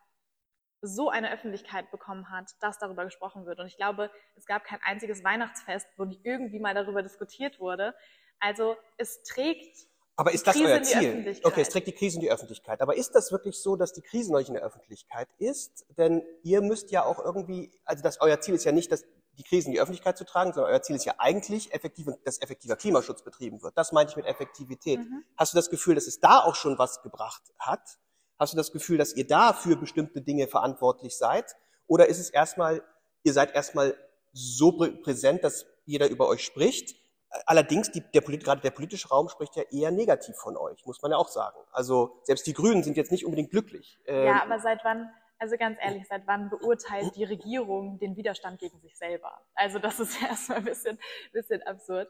so 0.82 1.10
eine 1.10 1.32
Öffentlichkeit 1.34 1.92
bekommen 1.92 2.30
hat, 2.30 2.52
dass 2.62 2.78
darüber 2.78 3.04
gesprochen 3.04 3.46
wird. 3.46 3.60
Und 3.60 3.68
ich 3.68 3.78
glaube, 3.78 4.12
es 4.36 4.46
gab 4.46 4.64
kein 4.64 4.80
einziges 4.84 5.24
Weihnachtsfest, 5.24 5.88
wo 5.98 6.06
nicht 6.06 6.24
irgendwie 6.24 6.60
mal 6.60 6.74
darüber 6.74 7.02
diskutiert 7.02 7.60
wurde. 7.60 7.94
Also 8.40 8.78
es 8.98 9.24
trägt 9.24 9.89
Aber 10.20 10.34
ist 10.34 10.46
das 10.46 10.56
Krise 10.56 10.68
euer 10.68 10.84
Ziel? 10.84 11.40
Okay, 11.44 11.62
es 11.62 11.70
trägt 11.70 11.88
die 11.88 11.94
Krise 11.94 12.18
in 12.18 12.22
die 12.22 12.30
Öffentlichkeit. 12.30 12.82
Aber 12.82 12.98
ist 12.98 13.16
das 13.16 13.32
wirklich 13.32 13.58
so, 13.58 13.78
dass 13.78 13.94
die 13.94 14.02
Krise 14.02 14.34
neulich 14.34 14.50
in 14.50 14.56
der 14.56 14.64
Öffentlichkeit 14.64 15.30
ist? 15.38 15.86
Denn 15.98 16.24
ihr 16.44 16.62
müsst 16.62 16.92
ja 16.92 17.06
auch 17.06 17.24
irgendwie, 17.24 17.72
also 17.86 18.04
das, 18.04 18.20
euer 18.20 18.42
Ziel 18.42 18.54
ist 18.54 18.66
ja 18.66 18.74
nicht, 18.74 18.92
dass 18.92 19.06
die 19.38 19.44
Krise 19.44 19.68
in 19.68 19.72
die 19.72 19.80
Öffentlichkeit 19.80 20.18
zu 20.18 20.26
tragen, 20.26 20.52
sondern 20.52 20.74
euer 20.74 20.82
Ziel 20.82 20.98
ist 20.98 21.06
ja 21.06 21.14
eigentlich, 21.20 21.74
effektiv, 21.74 22.08
dass 22.26 22.42
effektiver 22.42 22.76
Klimaschutz 22.76 23.24
betrieben 23.24 23.62
wird. 23.62 23.78
Das 23.78 23.94
meine 23.94 24.10
ich 24.10 24.18
mit 24.18 24.26
Effektivität. 24.26 25.00
Mhm. 25.00 25.24
Hast 25.38 25.54
du 25.54 25.56
das 25.56 25.70
Gefühl, 25.70 25.96
dass 25.96 26.06
es 26.06 26.20
da 26.20 26.40
auch 26.40 26.56
schon 26.56 26.78
was 26.78 27.02
gebracht 27.02 27.44
hat? 27.58 27.98
Hast 28.38 28.52
du 28.52 28.58
das 28.58 28.74
Gefühl, 28.74 28.98
dass 28.98 29.14
ihr 29.14 29.26
da 29.26 29.54
für 29.54 29.78
bestimmte 29.78 30.22
Dinge 30.22 30.48
verantwortlich 30.48 31.16
seid? 31.18 31.56
Oder 31.88 32.08
ist 32.08 32.20
es 32.20 32.30
erstmal, 32.30 32.84
ihr 33.24 33.32
seid 33.32 33.56
erstmal 33.56 33.96
so 34.34 34.72
prä- 34.72 35.02
präsent, 35.02 35.46
dass 35.46 35.66
jeder 35.86 36.10
über 36.10 36.28
euch 36.28 36.44
spricht? 36.44 36.99
Allerdings, 37.46 37.92
die, 37.92 38.02
der, 38.02 38.22
gerade 38.22 38.62
der 38.62 38.72
politische 38.72 39.10
Raum 39.10 39.30
spricht 39.30 39.56
ja 39.56 39.64
eher 39.72 39.92
negativ 39.92 40.36
von 40.36 40.58
euch, 40.58 40.86
muss 40.86 41.02
man 41.02 41.12
ja 41.12 41.18
auch 41.18 41.28
sagen. 41.28 41.58
Also 41.72 42.20
selbst 42.24 42.48
die 42.48 42.54
Grünen 42.54 42.84
sind 42.84 42.98
jetzt 42.98 43.12
nicht 43.12 43.26
unbedingt 43.26 43.52
glücklich. 43.52 44.00
Ähm, 44.06 44.26
Ja, 44.26 44.44
aber 44.44 44.60
seit 44.60 44.84
wann, 44.84 45.12
also 45.38 45.56
ganz 45.58 45.78
ehrlich, 45.82 46.08
seit 46.08 46.26
wann 46.26 46.50
beurteilt 46.50 47.16
die 47.16 47.24
Regierung 47.24 48.00
den 48.00 48.16
Widerstand 48.16 48.60
gegen 48.60 48.80
sich 48.80 48.98
selber? 48.98 49.42
Also 49.54 49.78
das 49.78 50.00
ist 50.00 50.20
erstmal 50.22 50.60
ein 50.60 50.66
bisschen, 50.66 50.98
bisschen 51.32 51.62
absurd. 51.64 52.10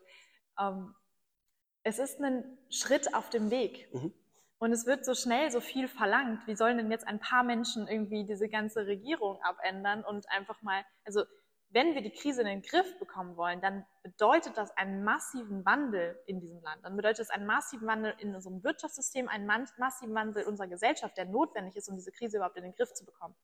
Ähm, 0.58 0.96
es 1.84 2.00
ist 2.00 2.22
ein 2.22 2.58
Schritt 2.70 3.14
auf 3.14 3.30
dem 3.30 3.52
Weg. 3.52 3.94
Mhm. 3.94 4.14
Und 4.58 4.74
es 4.74 4.86
wird 4.86 5.06
so 5.06 5.16
schnell 5.16 5.52
so 5.52 5.62
viel 5.62 5.88
verlangt. 5.88 6.46
Wie 6.46 6.56
sollen 6.56 6.78
denn 6.78 6.92
jetzt 6.92 7.08
ein 7.08 7.20
paar 7.20 7.44
Menschen 7.44 7.88
irgendwie 7.88 8.26
diese 8.26 8.50
ganze 8.50 8.86
Regierung 8.86 9.42
abändern 9.42 10.04
und 10.04 10.30
einfach 10.30 10.62
mal, 10.62 10.84
also 11.06 11.24
wenn 11.72 11.94
wir 11.94 12.02
die 12.02 12.12
Krise 12.12 12.42
in 12.42 12.48
den 12.48 12.62
Griff 12.62 12.98
bekommen 12.98 13.38
wollen, 13.38 13.62
dann 13.62 13.86
bedeutet 14.02 14.58
das 14.58 14.76
einen 14.76 15.04
massiven 15.04 15.64
Wandel 15.66 16.20
in 16.26 16.40
diesem 16.40 16.62
Land. 16.62 16.84
Dann 16.84 16.96
bedeutet 16.96 17.20
es 17.20 17.30
einen 17.30 17.46
massiven 17.46 17.88
Wandel 17.88 18.16
in 18.18 18.34
unserem 18.34 18.64
Wirtschaftssystem, 18.64 19.28
einen 19.28 19.46
massiven 19.46 20.16
Wandel 20.16 20.46
unserer 20.46 20.68
Gesellschaft, 20.68 21.16
der 21.18 21.26
notwendig 21.26 21.76
ist, 21.76 21.88
um 21.88 21.96
diese 21.96 22.12
Krise 22.12 22.38
überhaupt 22.38 22.58
in 22.58 22.64
den 22.64 22.74
Griff 22.74 22.94
zu 22.94 23.06
bekommen. 23.06 23.36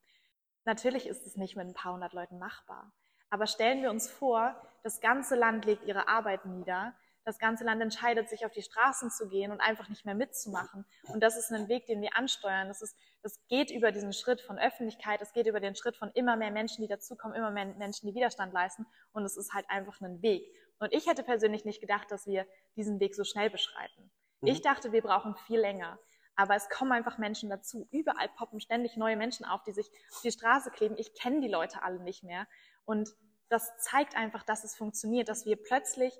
Natürlich 0.66 1.06
ist 1.06 1.28
es 1.28 1.36
nicht 1.36 1.56
mit 1.56 1.68
ein 1.68 1.74
paar 1.76 1.94
hundert 1.94 2.14
Leuten 2.14 2.40
machbar. 2.40 2.92
Aber 3.30 3.46
stellen 3.46 3.84
wir 3.84 3.92
uns 3.92 4.10
vor, 4.10 4.56
das 4.82 5.02
ganze 5.02 5.36
Land 5.36 5.66
legt 5.66 5.84
ihre 5.84 6.08
Arbeit 6.08 6.46
nieder, 6.46 6.96
das 7.26 7.40
ganze 7.40 7.64
Land 7.64 7.82
entscheidet, 7.82 8.30
sich 8.30 8.46
auf 8.46 8.52
die 8.52 8.62
Straßen 8.62 9.10
zu 9.10 9.28
gehen 9.28 9.52
und 9.52 9.60
einfach 9.60 9.90
nicht 9.90 10.06
mehr 10.06 10.14
mitzumachen. 10.14 10.86
Und 11.08 11.22
das 11.22 11.36
ist 11.36 11.52
ein 11.52 11.68
Weg, 11.68 11.88
den 11.88 12.00
wir 12.02 12.16
ansteuern. 12.16 12.68
Das, 12.68 12.84
ist, 12.84 12.96
das 13.24 13.40
geht 13.48 13.72
über 13.72 13.92
diesen 13.92 14.14
Schritt 14.14 14.42
von 14.42 14.60
Öffentlichkeit, 14.60 15.22
es 15.22 15.34
geht 15.34 15.48
über 15.48 15.60
den 15.60 15.76
Schritt 15.76 15.98
von 15.98 16.12
immer 16.14 16.36
mehr 16.36 16.52
Menschen, 16.52 16.84
die 16.84 16.88
dazukommen, 16.88 17.36
immer 17.36 17.50
mehr 17.50 17.66
Menschen, 17.66 18.08
die 18.08 18.14
Widerstand 18.16 18.54
leisten. 18.54 18.86
Und 19.12 19.26
es 19.26 19.38
ist 19.38 19.54
halt 19.54 19.70
einfach 19.70 20.00
ein 20.02 20.22
Weg. 20.22 20.46
Und 20.80 20.94
ich 20.94 21.08
hätte 21.08 21.24
persönlich 21.24 21.66
nicht 21.66 21.82
gedacht, 21.82 22.12
dass 22.12 22.28
wir 22.28 22.46
diesen 22.76 23.00
Weg 23.00 23.16
so 23.16 23.24
schnell 23.24 23.50
beschreiten. 23.50 24.12
Mhm. 24.42 24.48
Ich 24.48 24.62
dachte, 24.62 24.92
wir 24.92 25.02
brauchen 25.02 25.36
viel 25.48 25.60
länger. 25.60 25.98
Aber 26.36 26.56
es 26.56 26.70
kommen 26.70 26.92
einfach 26.92 27.18
Menschen 27.18 27.50
dazu. 27.50 27.88
Überall 27.92 28.30
poppen 28.38 28.60
ständig 28.60 28.98
neue 28.98 29.16
Menschen 29.16 29.46
auf, 29.46 29.64
die 29.64 29.72
sich 29.72 29.90
auf 30.12 30.22
die 30.22 30.32
Straße 30.32 30.70
kleben. 30.70 30.96
Ich 30.98 31.16
kenne 31.16 31.40
die 31.40 31.48
Leute 31.48 31.82
alle 31.82 32.00
nicht 32.00 32.24
mehr. 32.24 32.46
Und 32.84 33.10
das 33.50 33.78
zeigt 33.78 34.16
einfach, 34.16 34.44
dass 34.44 34.64
es 34.64 34.76
funktioniert, 34.76 35.30
dass 35.30 35.46
wir 35.46 35.56
plötzlich 35.56 36.14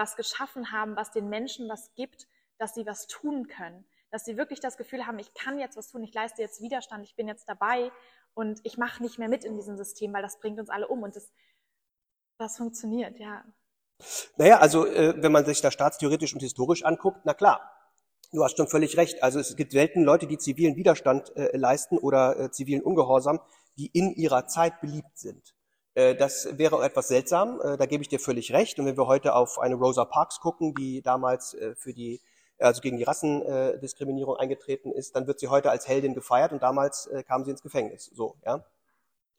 was 0.00 0.16
geschaffen 0.16 0.72
haben, 0.72 0.96
was 0.96 1.12
den 1.12 1.28
Menschen 1.28 1.68
was 1.68 1.94
gibt, 1.94 2.26
dass 2.58 2.74
sie 2.74 2.86
was 2.86 3.06
tun 3.06 3.46
können. 3.46 3.84
Dass 4.10 4.24
sie 4.24 4.36
wirklich 4.36 4.58
das 4.58 4.76
Gefühl 4.76 5.06
haben, 5.06 5.18
ich 5.18 5.34
kann 5.34 5.58
jetzt 5.58 5.76
was 5.76 5.88
tun, 5.88 6.02
ich 6.02 6.14
leiste 6.14 6.42
jetzt 6.42 6.62
Widerstand, 6.62 7.04
ich 7.04 7.14
bin 7.14 7.28
jetzt 7.28 7.48
dabei 7.48 7.92
und 8.34 8.60
ich 8.64 8.78
mache 8.78 9.02
nicht 9.02 9.18
mehr 9.18 9.28
mit 9.28 9.44
in 9.44 9.56
diesem 9.56 9.76
System, 9.76 10.12
weil 10.12 10.22
das 10.22 10.40
bringt 10.40 10.58
uns 10.58 10.70
alle 10.70 10.88
um. 10.88 11.02
Und 11.02 11.14
das, 11.14 11.30
das 12.38 12.56
funktioniert, 12.56 13.18
ja. 13.18 13.44
Naja, 14.36 14.58
also 14.58 14.86
äh, 14.86 15.22
wenn 15.22 15.32
man 15.32 15.44
sich 15.44 15.60
das 15.60 15.74
staatstheoretisch 15.74 16.32
und 16.32 16.40
historisch 16.40 16.84
anguckt, 16.84 17.20
na 17.24 17.34
klar, 17.34 17.70
du 18.32 18.42
hast 18.42 18.56
schon 18.56 18.68
völlig 18.68 18.96
recht. 18.96 19.22
Also 19.22 19.38
es 19.38 19.54
gibt 19.54 19.72
selten 19.72 20.02
Leute, 20.02 20.26
die 20.26 20.38
zivilen 20.38 20.76
Widerstand 20.76 21.36
äh, 21.36 21.54
leisten 21.56 21.98
oder 21.98 22.38
äh, 22.40 22.50
zivilen 22.50 22.82
Ungehorsam, 22.82 23.40
die 23.76 23.86
in 23.86 24.14
ihrer 24.14 24.46
Zeit 24.46 24.80
beliebt 24.80 25.18
sind. 25.18 25.54
Äh, 26.00 26.14
das 26.16 26.48
wäre 26.58 26.82
etwas 26.84 27.08
seltsam, 27.08 27.60
äh, 27.60 27.76
da 27.76 27.86
gebe 27.86 28.02
ich 28.02 28.08
dir 28.08 28.20
völlig 28.20 28.52
recht. 28.52 28.78
Und 28.78 28.86
wenn 28.86 28.96
wir 28.96 29.06
heute 29.06 29.34
auf 29.34 29.58
eine 29.58 29.74
Rosa 29.74 30.04
Parks 30.04 30.40
gucken, 30.40 30.74
die 30.74 31.02
damals 31.02 31.54
äh, 31.54 31.74
für 31.76 31.92
die, 31.92 32.20
also 32.58 32.80
gegen 32.80 32.96
die 32.98 33.04
Rassendiskriminierung 33.04 34.36
eingetreten 34.36 34.92
ist, 34.92 35.16
dann 35.16 35.26
wird 35.26 35.40
sie 35.40 35.48
heute 35.48 35.70
als 35.70 35.88
Heldin 35.88 36.14
gefeiert 36.14 36.52
und 36.52 36.62
damals 36.62 37.08
kam 37.26 37.42
sie 37.42 37.50
ins 37.52 37.62
Gefängnis. 37.62 38.10
So, 38.14 38.36
ja. 38.44 38.62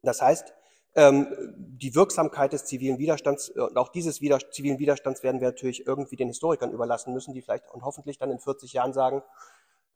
Das 0.02 0.24
heißt, 0.24 0.56
ähm, 0.96 1.28
die 1.56 1.94
Wirksamkeit 1.94 2.52
des 2.52 2.66
zivilen 2.66 2.98
Widerstands 2.98 3.50
und 3.50 3.78
auch 3.78 3.90
dieses 3.90 4.16
zivilen 4.16 4.80
Widerstands 4.80 5.22
werden 5.22 5.40
wir 5.40 5.50
natürlich 5.50 5.86
irgendwie 5.86 6.16
den 6.16 6.30
Historikern 6.30 6.72
überlassen 6.72 7.14
müssen, 7.14 7.36
die 7.36 7.44
vielleicht 7.44 7.70
und 7.72 7.84
hoffentlich 7.84 8.18
dann 8.18 8.32
in 8.32 8.40
40 8.40 8.74
Jahren 8.74 8.92
sagen, 8.92 9.22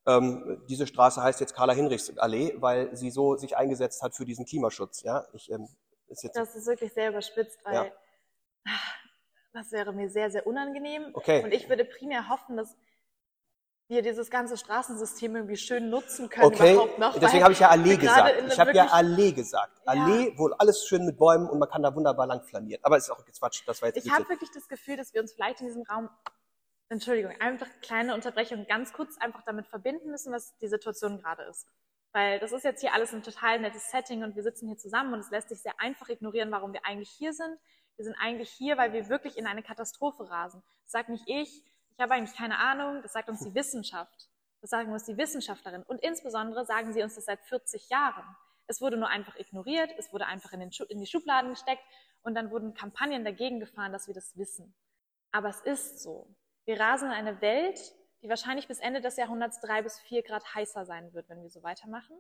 ähm, 0.05 0.61
diese 0.69 0.85
Straße 0.85 1.23
heißt 1.23 1.39
jetzt 1.39 1.55
Carla 1.55 1.73
Hinrichs 1.73 2.15
Allee, 2.19 2.53
weil 2.57 2.95
sie 2.95 3.09
so 3.09 3.37
sich 3.37 3.57
eingesetzt 3.57 4.03
hat 4.03 4.13
für 4.15 4.25
diesen 4.25 4.45
Klimaschutz. 4.45 5.01
Ja, 5.01 5.25
ich 5.33 5.49
ähm, 5.51 5.67
ist 6.07 6.23
jetzt 6.23 6.35
das 6.35 6.55
ist 6.55 6.67
wirklich 6.67 6.93
sehr 6.93 7.09
überspitzt, 7.09 7.59
weil 7.63 7.73
ja. 7.73 7.91
das 9.53 9.71
wäre 9.71 9.93
mir 9.93 10.09
sehr, 10.09 10.29
sehr 10.29 10.45
unangenehm. 10.45 11.11
Okay. 11.13 11.43
Und 11.43 11.53
ich 11.53 11.69
würde 11.69 11.85
primär 11.85 12.29
hoffen, 12.29 12.57
dass 12.57 12.75
wir 13.87 14.01
dieses 14.01 14.31
ganze 14.31 14.57
Straßensystem 14.57 15.35
irgendwie 15.35 15.57
schön 15.57 15.89
nutzen 15.89 16.29
können 16.29 16.47
okay. 16.47 16.73
überhaupt 16.73 16.97
noch. 16.97 17.19
Deswegen 17.19 17.43
habe 17.43 17.53
ich 17.53 17.59
ja 17.59 17.69
Allee 17.69 17.97
gesagt. 17.97 18.43
Ich 18.47 18.59
habe 18.59 18.73
ja 18.73 18.87
Allee 18.87 19.31
gesagt. 19.31 19.79
Ja. 19.85 19.91
Allee, 19.91 20.33
wo 20.37 20.47
alles 20.57 20.87
schön 20.87 21.05
mit 21.05 21.17
Bäumen 21.17 21.47
und 21.47 21.59
man 21.59 21.69
kann 21.69 21.83
da 21.83 21.93
wunderbar 21.93 22.25
lang 22.25 22.41
flanieren. 22.41 22.83
Aber 22.83 22.97
ist 22.97 23.11
auch 23.11 23.23
Quatsch, 23.23 23.61
das 23.67 23.81
war 23.81 23.89
jetzt 23.89 24.03
Ich 24.03 24.11
habe 24.11 24.27
wirklich 24.27 24.49
das 24.51 24.67
Gefühl, 24.67 24.97
dass 24.97 25.13
wir 25.13 25.21
uns 25.21 25.33
vielleicht 25.33 25.61
in 25.61 25.67
diesem 25.67 25.83
Raum, 25.83 26.09
Entschuldigung, 26.89 27.31
einfach 27.39 27.67
kleine 27.81 28.15
Unterbrechung 28.15 28.65
ganz 28.67 28.91
kurz 28.91 29.17
einfach 29.19 29.43
damit 29.45 29.67
verbinden 29.67 30.09
müssen, 30.09 30.33
was 30.33 30.57
die 30.57 30.67
Situation 30.67 31.19
gerade 31.19 31.43
ist. 31.43 31.67
Weil 32.15 32.39
das 32.39 32.53
ist 32.53 32.63
jetzt 32.63 32.79
hier 32.79 32.93
alles 32.93 33.13
ein 33.13 33.23
total 33.23 33.59
nettes 33.59 33.91
Setting 33.91 34.23
und 34.23 34.37
wir 34.37 34.43
sitzen 34.43 34.67
hier 34.67 34.77
zusammen 34.77 35.13
und 35.13 35.19
es 35.19 35.31
lässt 35.31 35.49
sich 35.49 35.61
sehr 35.61 35.77
einfach 35.81 36.07
ignorieren, 36.07 36.49
warum 36.49 36.71
wir 36.71 36.85
eigentlich 36.85 37.09
hier 37.09 37.33
sind. 37.33 37.59
Wir 37.97 38.05
sind 38.05 38.15
eigentlich 38.17 38.49
hier, 38.51 38.77
weil 38.77 38.93
wir 38.93 39.09
wirklich 39.09 39.37
in 39.37 39.45
eine 39.45 39.61
Katastrophe 39.61 40.29
rasen. 40.29 40.63
Das 40.83 40.93
sagt 40.93 41.09
nicht 41.09 41.25
ich, 41.27 41.61
ich 41.91 41.99
habe 41.99 42.13
eigentlich 42.13 42.37
keine 42.37 42.57
Ahnung, 42.57 43.01
das 43.01 43.11
sagt 43.11 43.27
uns 43.27 43.43
die 43.43 43.53
Wissenschaft. 43.53 44.29
Das 44.61 44.69
sagen 44.69 44.93
uns 44.93 45.03
die 45.03 45.17
Wissenschaftlerinnen. 45.17 45.85
Und 45.85 46.01
insbesondere 46.03 46.65
sagen 46.65 46.93
sie 46.93 47.03
uns 47.03 47.15
das 47.15 47.25
seit 47.25 47.41
40 47.41 47.89
Jahren. 47.89 48.23
Es 48.67 48.79
wurde 48.79 48.95
nur 48.95 49.09
einfach 49.09 49.35
ignoriert, 49.35 49.93
es 49.97 50.13
wurde 50.13 50.25
einfach 50.25 50.53
in, 50.53 50.61
in 50.61 50.99
die 51.01 51.07
Schubladen 51.07 51.49
gesteckt 51.49 51.83
und 52.21 52.33
dann 52.33 52.49
wurden 52.49 52.73
Kampagnen 52.73 53.25
dagegen 53.25 53.59
gefahren, 53.59 53.91
dass 53.91 54.07
wir 54.07 54.13
das 54.13 54.37
wissen. 54.37 54.73
Aber 55.33 55.49
es 55.49 55.59
ist 55.59 56.01
so. 56.01 56.33
Wir 56.63 56.79
rasen 56.79 57.09
in 57.09 57.13
eine 57.13 57.41
Welt, 57.41 57.77
die 58.25 58.29
wahrscheinlich 58.29 58.67
bis 58.67 58.79
Ende 58.79 59.01
des 59.01 59.17
Jahrhunderts 59.17 59.59
drei 59.59 59.83
bis 59.83 59.99
vier 59.99 60.23
Grad 60.23 60.55
heißer 60.55 60.83
sein 60.83 61.13
wird, 61.13 61.29
wenn 61.29 61.43
wir 61.43 61.49
so 61.51 61.61
weitermachen. 61.61 62.17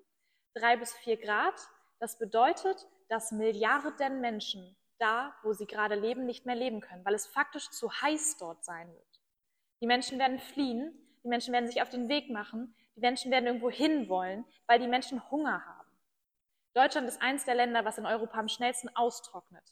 Drei 0.53 0.77
bis 0.77 0.93
vier 0.93 1.17
Grad, 1.17 1.55
das 1.99 2.19
bedeutet, 2.19 2.85
dass 3.09 3.31
Milliarden 3.31 4.21
Menschen 4.21 4.77
da, 4.99 5.35
wo 5.41 5.53
sie 5.53 5.65
gerade 5.65 5.95
leben, 5.95 6.27
nicht 6.27 6.45
mehr 6.45 6.53
leben 6.53 6.79
können, 6.79 7.03
weil 7.03 7.15
es 7.15 7.25
faktisch 7.25 7.71
zu 7.71 7.91
heiß 7.91 8.37
dort 8.37 8.63
sein 8.63 8.87
wird. 8.87 9.19
Die 9.81 9.87
Menschen 9.87 10.19
werden 10.19 10.37
fliehen, 10.37 10.93
die 11.23 11.27
Menschen 11.27 11.51
werden 11.51 11.67
sich 11.67 11.81
auf 11.81 11.89
den 11.89 12.07
Weg 12.07 12.29
machen, 12.29 12.75
die 12.95 13.01
Menschen 13.01 13.31
werden 13.31 13.47
irgendwo 13.47 13.71
hin 13.71 14.07
wollen, 14.07 14.45
weil 14.67 14.77
die 14.77 14.87
Menschen 14.87 15.27
Hunger 15.31 15.65
haben. 15.65 15.89
Deutschland 16.75 17.07
ist 17.07 17.19
eines 17.19 17.45
der 17.45 17.55
Länder, 17.55 17.83
was 17.83 17.97
in 17.97 18.05
Europa 18.05 18.37
am 18.37 18.47
schnellsten 18.47 18.95
austrocknet. 18.95 19.63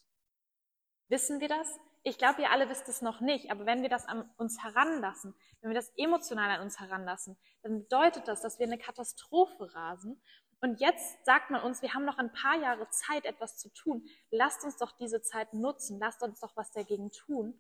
Wissen 1.10 1.40
wir 1.42 1.48
das? 1.48 1.80
Ich 2.06 2.18
glaube, 2.18 2.42
ihr 2.42 2.52
alle 2.52 2.70
wisst 2.70 2.90
es 2.90 3.02
noch 3.02 3.22
nicht, 3.22 3.50
aber 3.50 3.66
wenn 3.66 3.82
wir 3.82 3.90
das 3.90 4.06
an 4.06 4.30
uns 4.38 4.62
heranlassen, 4.62 5.34
wenn 5.62 5.70
wir 5.70 5.76
das 5.76 5.92
emotional 5.96 6.50
an 6.50 6.62
uns 6.62 6.80
heranlassen, 6.80 7.38
dann 7.62 7.80
bedeutet 7.80 8.28
das, 8.28 8.42
dass 8.42 8.60
wir 8.60 8.66
eine 8.66 8.78
Katastrophe 8.78 9.74
rasen. 9.74 10.22
Und 10.60 10.82
jetzt 10.82 11.26
sagt 11.26 11.50
man 11.50 11.62
uns, 11.62 11.82
wir 11.82 11.94
haben 11.94 12.06
noch 12.06 12.18
ein 12.18 12.32
paar 12.32 12.58
Jahre 12.58 12.90
Zeit, 12.90 13.26
etwas 13.26 13.58
zu 13.58 13.70
tun. 13.70 14.06
Lasst 14.32 14.64
uns 14.64 14.78
doch 14.78 14.92
diese 14.92 15.22
Zeit 15.22 15.54
nutzen. 15.54 16.00
Lasst 16.00 16.24
uns 16.24 16.40
doch 16.40 16.56
was 16.56 16.72
dagegen 16.72 17.12
tun. 17.12 17.60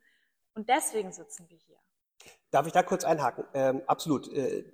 Und 0.53 0.69
deswegen 0.69 1.11
sitzen 1.11 1.49
wir 1.49 1.57
hier. 1.57 1.77
Darf 2.51 2.67
ich 2.67 2.73
da 2.73 2.83
kurz 2.83 3.03
einhaken? 3.03 3.45
Ähm, 3.53 3.81
absolut. 3.87 4.31
Äh, 4.31 4.71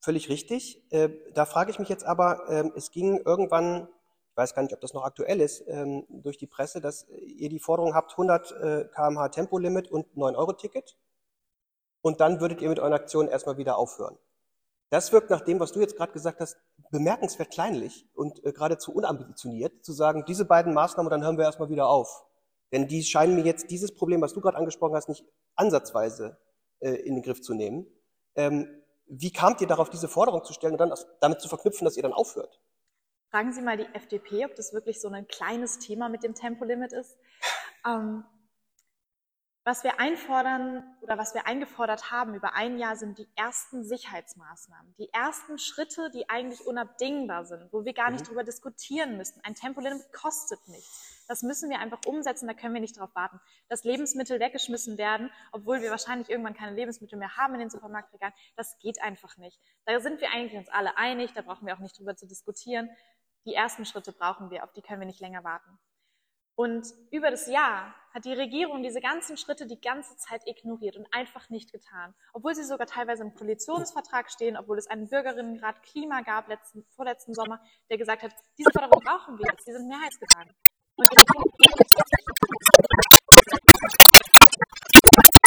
völlig 0.00 0.28
richtig. 0.28 0.82
Äh, 0.92 1.10
da 1.32 1.46
frage 1.46 1.70
ich 1.70 1.78
mich 1.78 1.88
jetzt 1.88 2.04
aber, 2.04 2.48
äh, 2.48 2.70
es 2.76 2.90
ging 2.90 3.18
irgendwann 3.24 3.88
weiß 4.40 4.54
gar 4.54 4.62
nicht, 4.62 4.72
ob 4.72 4.80
das 4.80 4.94
noch 4.94 5.04
aktuell 5.04 5.40
ist, 5.40 5.62
ähm, 5.68 6.06
durch 6.08 6.38
die 6.38 6.46
Presse, 6.46 6.80
dass 6.80 7.06
ihr 7.08 7.50
die 7.50 7.60
Forderung 7.60 7.94
habt, 7.94 8.12
100 8.12 8.52
äh, 8.52 8.84
kmh 8.86 9.28
Tempolimit 9.28 9.90
und 9.90 10.06
9-Euro-Ticket. 10.16 10.96
Und 12.00 12.20
dann 12.20 12.40
würdet 12.40 12.62
ihr 12.62 12.70
mit 12.70 12.78
euren 12.78 12.94
Aktionen 12.94 13.28
erstmal 13.28 13.58
wieder 13.58 13.76
aufhören. 13.76 14.16
Das 14.88 15.12
wirkt 15.12 15.28
nach 15.30 15.42
dem, 15.42 15.60
was 15.60 15.72
du 15.72 15.80
jetzt 15.80 15.96
gerade 15.96 16.12
gesagt 16.12 16.40
hast, 16.40 16.56
bemerkenswert 16.90 17.50
kleinlich 17.50 18.06
und 18.14 18.42
äh, 18.44 18.52
geradezu 18.52 18.92
unambitioniert, 18.92 19.84
zu 19.84 19.92
sagen, 19.92 20.24
diese 20.26 20.46
beiden 20.46 20.72
Maßnahmen, 20.72 21.10
dann 21.10 21.22
hören 21.22 21.36
wir 21.36 21.44
erstmal 21.44 21.68
wieder 21.68 21.88
auf. 21.88 22.24
Denn 22.72 22.88
die 22.88 23.02
scheinen 23.04 23.34
mir 23.34 23.44
jetzt 23.44 23.70
dieses 23.70 23.94
Problem, 23.94 24.22
was 24.22 24.32
du 24.32 24.40
gerade 24.40 24.56
angesprochen 24.56 24.96
hast, 24.96 25.08
nicht 25.08 25.24
ansatzweise 25.54 26.38
äh, 26.80 26.92
in 26.92 27.14
den 27.14 27.22
Griff 27.22 27.42
zu 27.42 27.52
nehmen. 27.52 27.86
Ähm, 28.34 28.68
wie 29.06 29.32
kamt 29.32 29.60
ihr 29.60 29.66
darauf, 29.66 29.90
diese 29.90 30.08
Forderung 30.08 30.44
zu 30.44 30.52
stellen 30.52 30.72
und 30.72 30.78
dann 30.78 30.94
damit 31.20 31.40
zu 31.40 31.48
verknüpfen, 31.48 31.84
dass 31.84 31.96
ihr 31.96 32.02
dann 32.02 32.12
aufhört? 32.12 32.60
Fragen 33.30 33.52
Sie 33.52 33.62
mal 33.62 33.76
die 33.76 33.86
FDP, 33.94 34.44
ob 34.44 34.56
das 34.56 34.72
wirklich 34.72 35.00
so 35.00 35.08
ein 35.08 35.28
kleines 35.28 35.78
Thema 35.78 36.08
mit 36.08 36.24
dem 36.24 36.34
Tempolimit 36.34 36.92
ist. 36.92 37.16
Ähm, 37.86 38.24
was 39.62 39.84
wir 39.84 40.00
einfordern 40.00 40.82
oder 41.02 41.16
was 41.16 41.34
wir 41.34 41.46
eingefordert 41.46 42.10
haben 42.10 42.34
über 42.34 42.54
ein 42.54 42.78
Jahr 42.78 42.96
sind 42.96 43.18
die 43.18 43.28
ersten 43.36 43.84
Sicherheitsmaßnahmen, 43.84 44.94
die 44.98 45.12
ersten 45.12 45.58
Schritte, 45.58 46.10
die 46.10 46.28
eigentlich 46.28 46.66
unabdingbar 46.66 47.44
sind, 47.44 47.72
wo 47.72 47.84
wir 47.84 47.92
gar 47.92 48.10
nicht 48.10 48.22
mhm. 48.24 48.28
drüber 48.28 48.42
diskutieren 48.42 49.16
müssen. 49.16 49.40
Ein 49.44 49.54
Tempolimit 49.54 50.12
kostet 50.12 50.66
nichts. 50.66 51.24
Das 51.28 51.42
müssen 51.42 51.70
wir 51.70 51.78
einfach 51.78 52.00
umsetzen, 52.06 52.48
da 52.48 52.54
können 52.54 52.74
wir 52.74 52.80
nicht 52.80 52.98
drauf 52.98 53.14
warten. 53.14 53.38
Dass 53.68 53.84
Lebensmittel 53.84 54.40
weggeschmissen 54.40 54.98
werden, 54.98 55.30
obwohl 55.52 55.82
wir 55.82 55.90
wahrscheinlich 55.90 56.30
irgendwann 56.30 56.54
keine 56.54 56.74
Lebensmittel 56.74 57.18
mehr 57.18 57.36
haben 57.36 57.54
in 57.54 57.60
den 57.60 57.70
Supermarktregalen, 57.70 58.34
das 58.56 58.76
geht 58.78 59.00
einfach 59.02 59.36
nicht. 59.36 59.60
Da 59.84 60.00
sind 60.00 60.20
wir 60.20 60.32
eigentlich 60.32 60.58
uns 60.58 60.68
alle 60.70 60.96
einig, 60.96 61.32
da 61.34 61.42
brauchen 61.42 61.66
wir 61.66 61.74
auch 61.74 61.80
nicht 61.80 61.96
drüber 61.96 62.16
zu 62.16 62.26
diskutieren 62.26 62.90
die 63.46 63.54
ersten 63.54 63.84
Schritte 63.84 64.12
brauchen 64.12 64.50
wir, 64.50 64.64
auf 64.64 64.72
die 64.72 64.82
können 64.82 65.00
wir 65.00 65.06
nicht 65.06 65.20
länger 65.20 65.44
warten. 65.44 65.78
Und 66.60 66.86
über 67.10 67.30
das 67.30 67.46
Jahr 67.46 67.94
hat 68.12 68.26
die 68.26 68.34
Regierung 68.34 68.82
diese 68.82 69.00
ganzen 69.00 69.38
Schritte 69.38 69.66
die 69.66 69.80
ganze 69.80 70.14
Zeit 70.16 70.42
ignoriert 70.46 70.96
und 70.96 71.06
einfach 71.10 71.48
nicht 71.48 71.72
getan. 71.72 72.14
Obwohl 72.34 72.54
sie 72.54 72.64
sogar 72.64 72.86
teilweise 72.86 73.22
im 73.22 73.32
Koalitionsvertrag 73.34 74.30
stehen, 74.30 74.58
obwohl 74.58 74.76
es 74.76 74.86
einen 74.86 75.08
Bürgerinnenrat 75.08 75.82
Klima 75.82 76.20
gab 76.20 76.48
letzten, 76.48 76.84
vorletzten 76.90 77.32
Sommer, 77.32 77.62
der 77.88 77.96
gesagt 77.96 78.22
hat, 78.22 78.34
diese 78.58 78.70
Forderungen 78.72 79.02
brauchen 79.02 79.38
wir 79.38 79.46
jetzt, 79.50 79.66
die 79.66 79.72
sind 79.72 79.88
mehrheitsgetragen. 79.88 80.54
Und 80.96 81.08
die 81.10 81.16
Regierung 81.16 81.50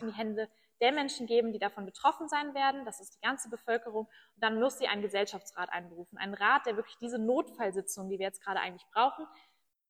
in 0.01 0.07
die 0.07 0.13
Hände 0.17 0.49
der 0.83 0.91
Menschen 0.91 1.27
geben, 1.27 1.53
die 1.53 1.59
davon 1.59 1.85
betroffen 1.85 2.27
sein 2.27 2.53
werden. 2.53 2.83
Das 2.83 2.99
ist 2.99 3.15
die 3.15 3.21
ganze 3.21 3.49
Bevölkerung. 3.49 4.05
Und 4.05 4.43
dann 4.43 4.59
muss 4.59 4.77
sie 4.77 4.87
einen 4.87 5.01
Gesellschaftsrat 5.01 5.69
einberufen. 5.71 6.17
Einen 6.17 6.33
Rat, 6.33 6.65
der 6.65 6.75
wirklich 6.75 6.97
diese 6.97 7.17
Notfallsitzung, 7.17 8.09
die 8.09 8.19
wir 8.19 8.25
jetzt 8.25 8.43
gerade 8.43 8.59
eigentlich 8.59 8.85
brauchen, 8.91 9.25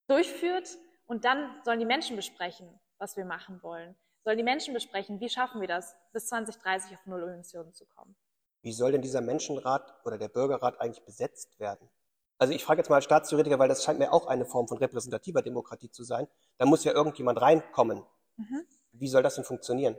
durchführt. 0.07 0.77
Und 1.07 1.25
dann 1.25 1.49
sollen 1.65 1.79
die 1.79 1.85
Menschen 1.85 2.15
besprechen, 2.15 2.79
was 2.99 3.17
wir 3.17 3.25
machen 3.25 3.63
wollen. 3.63 3.95
Sollen 4.23 4.37
die 4.37 4.43
Menschen 4.43 4.73
besprechen, 4.73 5.19
wie 5.19 5.29
schaffen 5.29 5.61
wir 5.61 5.67
das, 5.67 5.95
bis 6.13 6.27
2030 6.27 6.95
auf 6.95 7.05
Null 7.07 7.23
Emissionen 7.23 7.73
zu 7.73 7.87
kommen. 7.87 8.15
Wie 8.61 8.71
soll 8.71 8.91
denn 8.91 9.01
dieser 9.01 9.21
Menschenrat 9.21 9.95
oder 10.05 10.19
der 10.19 10.29
Bürgerrat 10.29 10.79
eigentlich 10.79 11.03
besetzt 11.03 11.59
werden? 11.59 11.89
Also 12.37 12.53
ich 12.53 12.63
frage 12.63 12.81
jetzt 12.81 12.89
mal 12.89 12.97
als 12.97 13.05
Staatstheoretiker, 13.05 13.57
weil 13.57 13.67
das 13.67 13.83
scheint 13.83 13.97
mir 13.97 14.13
auch 14.13 14.27
eine 14.27 14.45
Form 14.45 14.67
von 14.67 14.77
repräsentativer 14.77 15.41
Demokratie 15.41 15.89
zu 15.89 16.03
sein. 16.03 16.27
Da 16.59 16.65
muss 16.65 16.83
ja 16.83 16.93
irgendjemand 16.93 17.41
reinkommen. 17.41 18.03
Mhm. 18.37 18.67
Wie 18.91 19.07
soll 19.07 19.23
das 19.23 19.35
denn 19.35 19.43
funktionieren? 19.43 19.97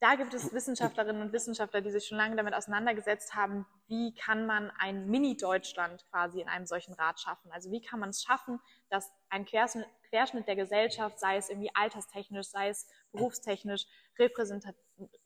Da 0.00 0.14
gibt 0.14 0.32
es 0.32 0.52
Wissenschaftlerinnen 0.52 1.22
und 1.22 1.32
Wissenschaftler, 1.32 1.80
die 1.80 1.90
sich 1.90 2.06
schon 2.06 2.18
lange 2.18 2.36
damit 2.36 2.54
auseinandergesetzt 2.54 3.34
haben, 3.34 3.66
wie 3.88 4.14
kann 4.14 4.46
man 4.46 4.70
ein 4.78 5.06
Mini-Deutschland 5.08 6.06
quasi 6.10 6.40
in 6.40 6.48
einem 6.48 6.66
solchen 6.66 6.94
Rat 6.94 7.18
schaffen. 7.18 7.50
Also 7.50 7.72
wie 7.72 7.80
kann 7.80 7.98
man 7.98 8.10
es 8.10 8.22
schaffen, 8.22 8.60
dass 8.90 9.10
ein 9.28 9.44
Querschnitt 9.44 10.46
der 10.46 10.54
Gesellschaft, 10.54 11.18
sei 11.18 11.36
es 11.36 11.48
irgendwie 11.48 11.70
alterstechnisch, 11.74 12.46
sei 12.46 12.68
es 12.68 12.86
berufstechnisch, 13.10 13.86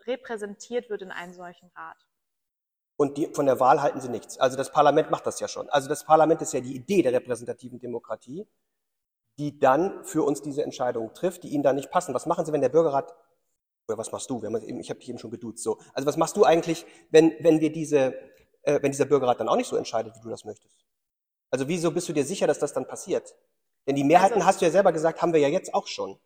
repräsentiert 0.07 0.89
wird 0.89 1.03
in 1.03 1.11
einem 1.11 1.35
solchen 1.35 1.69
Rat. 1.77 2.07
Und 2.97 3.19
die, 3.19 3.27
von 3.27 3.47
der 3.47 3.61
Wahl 3.61 3.83
halten 3.83 4.01
sie 4.01 4.09
nichts. 4.09 4.39
Also 4.39 4.57
das 4.57 4.73
Parlament 4.73 5.11
macht 5.11 5.27
das 5.27 5.39
ja 5.41 5.49
schon. 5.49 5.69
Also 5.69 5.89
das 5.89 6.05
Parlament 6.05 6.41
ist 6.41 6.55
ja 6.55 6.61
die 6.61 6.75
Idee 6.75 7.03
der 7.03 7.13
repräsentativen 7.13 7.79
Demokratie, 7.79 8.47
die 9.39 9.59
dann 9.59 10.05
für 10.05 10.23
uns 10.23 10.41
diese 10.41 10.63
Entscheidungen 10.63 11.13
trifft, 11.13 11.43
die 11.43 11.49
ihnen 11.49 11.63
dann 11.63 11.77
nicht 11.77 11.91
passen. 11.91 12.15
Was 12.15 12.27
machen 12.27 12.47
sie, 12.47 12.53
wenn 12.53 12.61
der 12.61 12.69
Bürgerrat 12.71 13.15
oder 13.89 13.99
was 13.99 14.13
machst 14.13 14.31
du? 14.31 14.43
ich 14.43 14.91
habe 14.91 15.01
dich 15.01 15.09
eben 15.09 15.19
schon 15.19 15.31
geduzt. 15.31 15.63
So. 15.63 15.79
Also 15.93 16.07
was 16.07 16.17
machst 16.17 16.37
du 16.37 16.45
eigentlich, 16.45 16.87
wenn, 17.11 17.35
wenn 17.41 17.61
wir 17.61 17.73
diese, 17.73 18.15
äh, 18.63 18.81
wenn 18.83 18.93
dieser 18.93 19.05
Bürgerrat 19.05 19.41
dann 19.41 19.49
auch 19.49 19.57
nicht 19.57 19.69
so 19.69 19.77
entscheidet, 19.77 20.15
wie 20.17 20.21
du 20.21 20.29
das 20.29 20.45
möchtest? 20.45 20.85
Also 21.51 21.69
wieso 21.69 21.91
bist 21.91 22.09
du 22.09 22.13
dir 22.13 22.25
sicher, 22.25 22.47
dass 22.47 22.59
das 22.59 22.73
dann 22.73 22.87
passiert? 22.87 23.35
Denn 23.87 23.97
die 23.97 24.05
Mehrheiten, 24.05 24.35
also, 24.35 24.47
hast 24.47 24.61
du 24.61 24.65
ja 24.65 24.71
selber 24.71 24.93
gesagt, 24.93 25.21
haben 25.21 25.33
wir 25.33 25.41
ja 25.41 25.49
jetzt 25.49 25.75
auch 25.75 25.87
schon. 25.87 26.19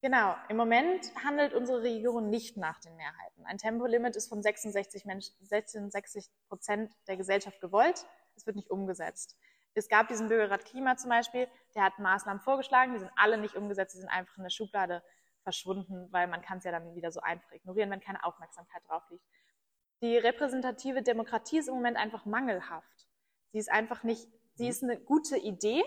Genau. 0.00 0.34
Im 0.48 0.56
Moment 0.56 1.12
handelt 1.22 1.54
unsere 1.54 1.82
Regierung 1.82 2.28
nicht 2.28 2.56
nach 2.56 2.80
den 2.80 2.96
Mehrheiten. 2.96 3.44
Ein 3.44 3.58
Tempolimit 3.58 4.16
ist 4.16 4.28
von 4.28 4.42
66, 4.42 5.04
Menschen, 5.04 5.34
66 5.42 6.28
Prozent 6.48 6.92
der 7.06 7.16
Gesellschaft 7.16 7.60
gewollt. 7.60 8.04
Es 8.34 8.46
wird 8.46 8.56
nicht 8.56 8.70
umgesetzt. 8.70 9.36
Es 9.74 9.88
gab 9.88 10.08
diesen 10.08 10.28
Bürgerrat 10.28 10.64
Klima 10.64 10.96
zum 10.96 11.10
Beispiel, 11.10 11.48
der 11.74 11.84
hat 11.84 11.98
Maßnahmen 11.98 12.42
vorgeschlagen, 12.42 12.92
die 12.94 12.98
sind 12.98 13.10
alle 13.16 13.38
nicht 13.38 13.54
umgesetzt, 13.54 13.94
die 13.94 14.00
sind 14.00 14.10
einfach 14.10 14.36
in 14.36 14.42
der 14.42 14.50
Schublade 14.50 15.02
verschwunden, 15.42 16.08
weil 16.10 16.28
man 16.28 16.42
kann 16.42 16.58
es 16.58 16.64
ja 16.64 16.70
dann 16.70 16.94
wieder 16.94 17.10
so 17.10 17.20
einfach 17.20 17.50
ignorieren, 17.52 17.90
wenn 17.90 18.00
keine 18.00 18.24
Aufmerksamkeit 18.24 18.82
drauf 18.88 19.02
liegt. 19.10 19.24
Die 20.02 20.16
repräsentative 20.16 21.02
Demokratie 21.02 21.58
ist 21.58 21.68
im 21.68 21.74
Moment 21.74 21.96
einfach 21.96 22.24
mangelhaft. 22.24 23.06
Sie 23.52 23.58
ist 23.58 23.70
einfach 23.70 24.02
nicht, 24.02 24.26
sie 24.54 24.68
ist 24.68 24.82
eine 24.82 24.98
gute 24.98 25.36
Idee, 25.36 25.84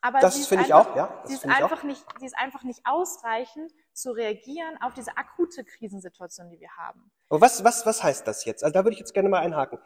aber 0.00 0.20
das 0.20 0.36
sie 0.36 0.42
ist, 0.42 0.52
einfach, 0.52 0.90
auch, 0.90 0.96
ja, 0.96 1.22
sie, 1.24 1.34
ist 1.34 1.44
einfach 1.44 1.82
nicht, 1.82 2.04
sie 2.20 2.26
ist 2.26 2.38
einfach 2.38 2.62
nicht 2.62 2.80
ausreichend 2.84 3.72
zu 3.92 4.12
reagieren 4.12 4.76
auf 4.80 4.94
diese 4.94 5.16
akute 5.16 5.64
Krisensituation, 5.64 6.50
die 6.50 6.60
wir 6.60 6.70
haben. 6.76 7.10
Aber 7.28 7.40
was, 7.40 7.64
was, 7.64 7.84
was 7.84 8.02
heißt 8.02 8.26
das 8.26 8.44
jetzt? 8.44 8.62
Also 8.62 8.72
da 8.72 8.84
würde 8.84 8.92
ich 8.92 9.00
jetzt 9.00 9.12
gerne 9.12 9.28
mal 9.28 9.40
einhaken. 9.40 9.78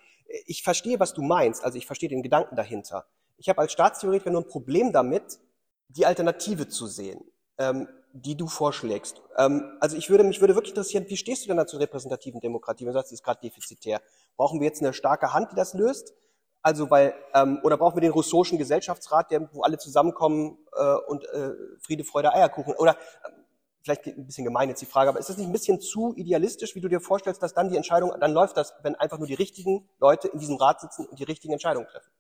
Ich 0.47 0.63
verstehe, 0.63 1.01
was 1.01 1.15
du 1.15 1.23
meinst, 1.23 1.65
also 1.65 1.79
ich 1.79 1.87
verstehe 1.87 2.09
den 2.09 2.23
Gedanken 2.23 2.57
dahinter. 2.57 3.07
Ich 3.39 3.49
habe 3.49 3.61
als 3.61 3.73
Staatstheoretiker 3.73 4.31
nur 4.31 4.43
ein 4.43 4.49
Problem 4.49 4.93
damit, 4.93 5.41
die 5.89 6.07
Alternative 6.07 6.69
zu 6.69 6.87
sehen. 6.87 7.25
Ähm, 7.59 7.89
die 8.13 8.37
du 8.37 8.47
vorschlägst. 8.47 9.23
Ähm, 9.37 9.77
also 9.81 9.97
ich 9.97 10.11
würde 10.11 10.25
mich 10.25 10.41
würde 10.41 10.55
wirklich 10.55 10.73
interessieren, 10.73 11.07
wie 11.09 11.17
stehst 11.17 11.45
du 11.45 11.49
denn 11.49 11.57
da 11.57 11.67
zur 11.67 11.81
repräsentativen 11.81 12.41
Demokratie? 12.41 12.85
Wenn 12.85 12.93
du 12.93 12.99
sagst, 12.99 13.11
sie 13.11 13.15
ist 13.15 13.25
gerade 13.25 13.41
defizitär. 13.41 14.01
Brauchen 14.37 14.61
wir 14.61 14.67
jetzt 14.67 14.83
eine 14.83 14.93
starke 14.93 15.33
Hand, 15.33 15.53
die 15.53 15.57
das 15.57 15.75
löst? 15.75 16.15
Also 16.63 16.91
weil 16.91 17.15
ähm, 17.35 17.59
oder 17.63 17.77
brauchen 17.77 17.97
wir 17.97 18.03
den 18.03 18.13
Rousseau'schen 18.13 18.57
Gesellschaftsrat, 18.57 19.31
der, 19.31 19.53
wo 19.53 19.63
alle 19.63 19.79
zusammenkommen 19.79 20.59
äh, 20.77 20.95
und 21.09 21.25
äh, 21.25 21.51
Friede, 21.81 22.05
Freude, 22.05 22.33
Eierkuchen? 22.33 22.75
Oder 22.75 22.93
äh, 22.93 23.31
vielleicht 23.83 24.07
ein 24.07 24.27
bisschen 24.27 24.45
gemein 24.45 24.69
jetzt 24.69 24.81
die 24.81 24.87
Frage, 24.87 25.11
aber 25.11 25.19
ist 25.19 25.29
das 25.29 25.39
nicht 25.39 25.49
ein 25.49 25.53
bisschen 25.53 25.81
zu 25.81 26.15
idealistisch, 26.15 26.75
wie 26.77 26.81
du 26.81 26.89
dir 26.89 27.01
vorstellst, 27.01 27.43
dass 27.43 27.53
dann 27.53 27.69
die 27.69 27.77
Entscheidung, 27.77 28.13
dann 28.21 28.33
läuft 28.33 28.57
das, 28.57 28.75
wenn 28.83 28.95
einfach 28.95 29.19
nur 29.19 29.27
die 29.27 29.35
richtigen 29.35 29.89
Leute 29.99 30.29
in 30.29 30.39
diesem 30.39 30.57
Rat 30.57 30.81
sitzen 30.81 31.07
und 31.07 31.19
die 31.19 31.25
richtigen 31.25 31.53
Entscheidungen 31.53 31.89
treffen? 31.89 32.11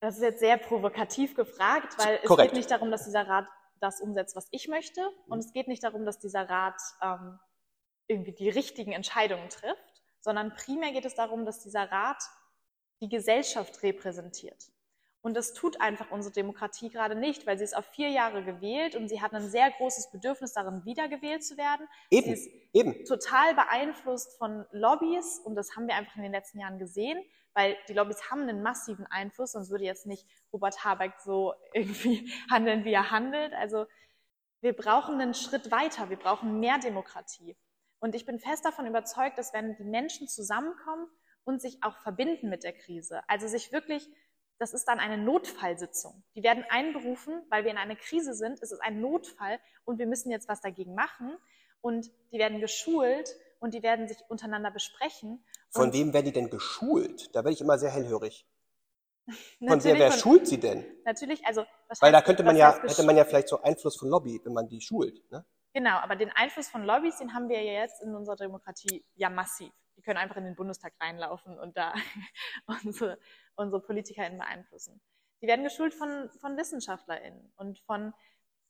Das 0.00 0.16
ist 0.16 0.22
jetzt 0.22 0.40
sehr 0.40 0.56
provokativ 0.58 1.34
gefragt, 1.34 1.96
weil 1.98 2.20
es 2.22 2.36
geht 2.36 2.52
nicht 2.52 2.70
darum, 2.70 2.90
dass 2.90 3.04
dieser 3.04 3.26
Rat 3.26 3.46
das 3.80 4.00
umsetzt, 4.00 4.36
was 4.36 4.48
ich 4.50 4.68
möchte. 4.68 5.08
Und 5.28 5.38
es 5.38 5.52
geht 5.52 5.68
nicht 5.68 5.82
darum, 5.82 6.04
dass 6.04 6.18
dieser 6.18 6.48
Rat 6.48 6.80
ähm, 7.02 7.38
irgendwie 8.06 8.32
die 8.32 8.48
richtigen 8.48 8.92
Entscheidungen 8.92 9.48
trifft, 9.48 10.02
sondern 10.20 10.54
primär 10.54 10.92
geht 10.92 11.04
es 11.04 11.14
darum, 11.14 11.44
dass 11.44 11.60
dieser 11.60 11.90
Rat 11.90 12.22
die 13.00 13.08
Gesellschaft 13.08 13.82
repräsentiert. 13.82 14.70
Und 15.20 15.34
das 15.36 15.52
tut 15.52 15.80
einfach 15.80 16.10
unsere 16.10 16.32
Demokratie 16.32 16.90
gerade 16.90 17.14
nicht, 17.14 17.46
weil 17.46 17.58
sie 17.58 17.64
ist 17.64 17.76
auf 17.76 17.86
vier 17.86 18.08
Jahre 18.08 18.44
gewählt 18.44 18.94
und 18.94 19.08
sie 19.08 19.20
hat 19.20 19.34
ein 19.34 19.48
sehr 19.48 19.70
großes 19.72 20.10
Bedürfnis 20.10 20.52
darin, 20.52 20.84
wiedergewählt 20.84 21.44
zu 21.44 21.56
werden. 21.56 21.88
Eben, 22.10 22.26
sie 22.26 22.32
ist 22.32 22.50
eben. 22.72 23.04
total 23.04 23.54
beeinflusst 23.54 24.38
von 24.38 24.64
Lobbys 24.70 25.40
und 25.40 25.56
das 25.56 25.74
haben 25.74 25.88
wir 25.88 25.96
einfach 25.96 26.16
in 26.16 26.22
den 26.22 26.32
letzten 26.32 26.60
Jahren 26.60 26.78
gesehen 26.78 27.22
weil 27.54 27.76
die 27.88 27.94
Lobbys 27.94 28.30
haben 28.30 28.42
einen 28.42 28.62
massiven 28.62 29.06
Einfluss, 29.06 29.52
sonst 29.52 29.70
würde 29.70 29.84
jetzt 29.84 30.06
nicht 30.06 30.26
Robert 30.52 30.84
Habeck 30.84 31.14
so 31.20 31.54
irgendwie 31.72 32.32
handeln, 32.50 32.84
wie 32.84 32.92
er 32.92 33.10
handelt. 33.10 33.52
Also 33.54 33.86
wir 34.60 34.74
brauchen 34.74 35.20
einen 35.20 35.34
Schritt 35.34 35.70
weiter, 35.70 36.10
wir 36.10 36.18
brauchen 36.18 36.60
mehr 36.60 36.78
Demokratie. 36.78 37.56
Und 38.00 38.14
ich 38.14 38.26
bin 38.26 38.38
fest 38.38 38.64
davon 38.64 38.86
überzeugt, 38.86 39.38
dass 39.38 39.52
wenn 39.52 39.76
die 39.76 39.84
Menschen 39.84 40.28
zusammenkommen 40.28 41.08
und 41.44 41.60
sich 41.60 41.82
auch 41.82 41.96
verbinden 41.98 42.48
mit 42.48 42.62
der 42.62 42.72
Krise, 42.72 43.22
also 43.28 43.48
sich 43.48 43.72
wirklich, 43.72 44.08
das 44.58 44.74
ist 44.74 44.86
dann 44.86 44.98
eine 44.98 45.18
Notfallsitzung. 45.18 46.22
Die 46.34 46.42
werden 46.42 46.64
einberufen, 46.68 47.42
weil 47.48 47.64
wir 47.64 47.70
in 47.70 47.78
einer 47.78 47.96
Krise 47.96 48.34
sind, 48.34 48.60
es 48.62 48.72
ist 48.72 48.82
ein 48.82 49.00
Notfall 49.00 49.58
und 49.84 49.98
wir 49.98 50.06
müssen 50.06 50.30
jetzt 50.30 50.48
was 50.48 50.60
dagegen 50.60 50.94
machen. 50.94 51.36
Und 51.80 52.10
die 52.32 52.38
werden 52.38 52.60
geschult 52.60 53.36
und 53.60 53.72
die 53.72 53.82
werden 53.82 54.08
sich 54.08 54.18
untereinander 54.28 54.72
besprechen. 54.72 55.44
Von 55.70 55.84
und 55.84 55.92
wem 55.92 56.12
werden 56.12 56.26
die 56.26 56.32
denn 56.32 56.50
geschult? 56.50 57.34
Da 57.34 57.40
werde 57.40 57.52
ich 57.52 57.60
immer 57.60 57.78
sehr 57.78 57.90
hellhörig. 57.90 58.46
Von 59.66 59.84
wer, 59.84 59.98
wer 59.98 60.12
schult 60.12 60.46
sie 60.46 60.58
denn? 60.58 60.86
Natürlich, 61.04 61.44
also 61.44 61.64
Weil 62.00 62.12
da 62.12 62.22
könnte 62.22 62.42
man 62.42 62.56
ja, 62.56 62.80
hätte 62.80 63.02
man 63.02 63.16
ja 63.16 63.24
vielleicht 63.24 63.48
so 63.48 63.60
Einfluss 63.60 63.98
von 63.98 64.08
Lobby, 64.08 64.40
wenn 64.42 64.54
man 64.54 64.68
die 64.68 64.80
schult. 64.80 65.30
Ne? 65.30 65.44
Genau, 65.74 65.96
aber 65.98 66.16
den 66.16 66.30
Einfluss 66.30 66.68
von 66.68 66.82
Lobbys, 66.82 67.18
den 67.18 67.34
haben 67.34 67.48
wir 67.48 67.62
ja 67.62 67.82
jetzt 67.82 68.02
in 68.02 68.14
unserer 68.14 68.36
Demokratie 68.36 69.04
ja 69.16 69.28
massiv. 69.28 69.70
Die 69.96 70.02
können 70.02 70.16
einfach 70.16 70.36
in 70.36 70.44
den 70.44 70.56
Bundestag 70.56 70.94
reinlaufen 71.00 71.58
und 71.58 71.76
da 71.76 71.92
unsere, 72.84 73.18
unsere 73.54 73.82
PolitikerInnen 73.82 74.38
beeinflussen. 74.38 75.00
Die 75.42 75.46
werden 75.46 75.64
geschult 75.64 75.94
von, 75.94 76.30
von 76.40 76.56
WissenschaftlerInnen 76.56 77.52
und 77.56 77.78
von 77.80 78.14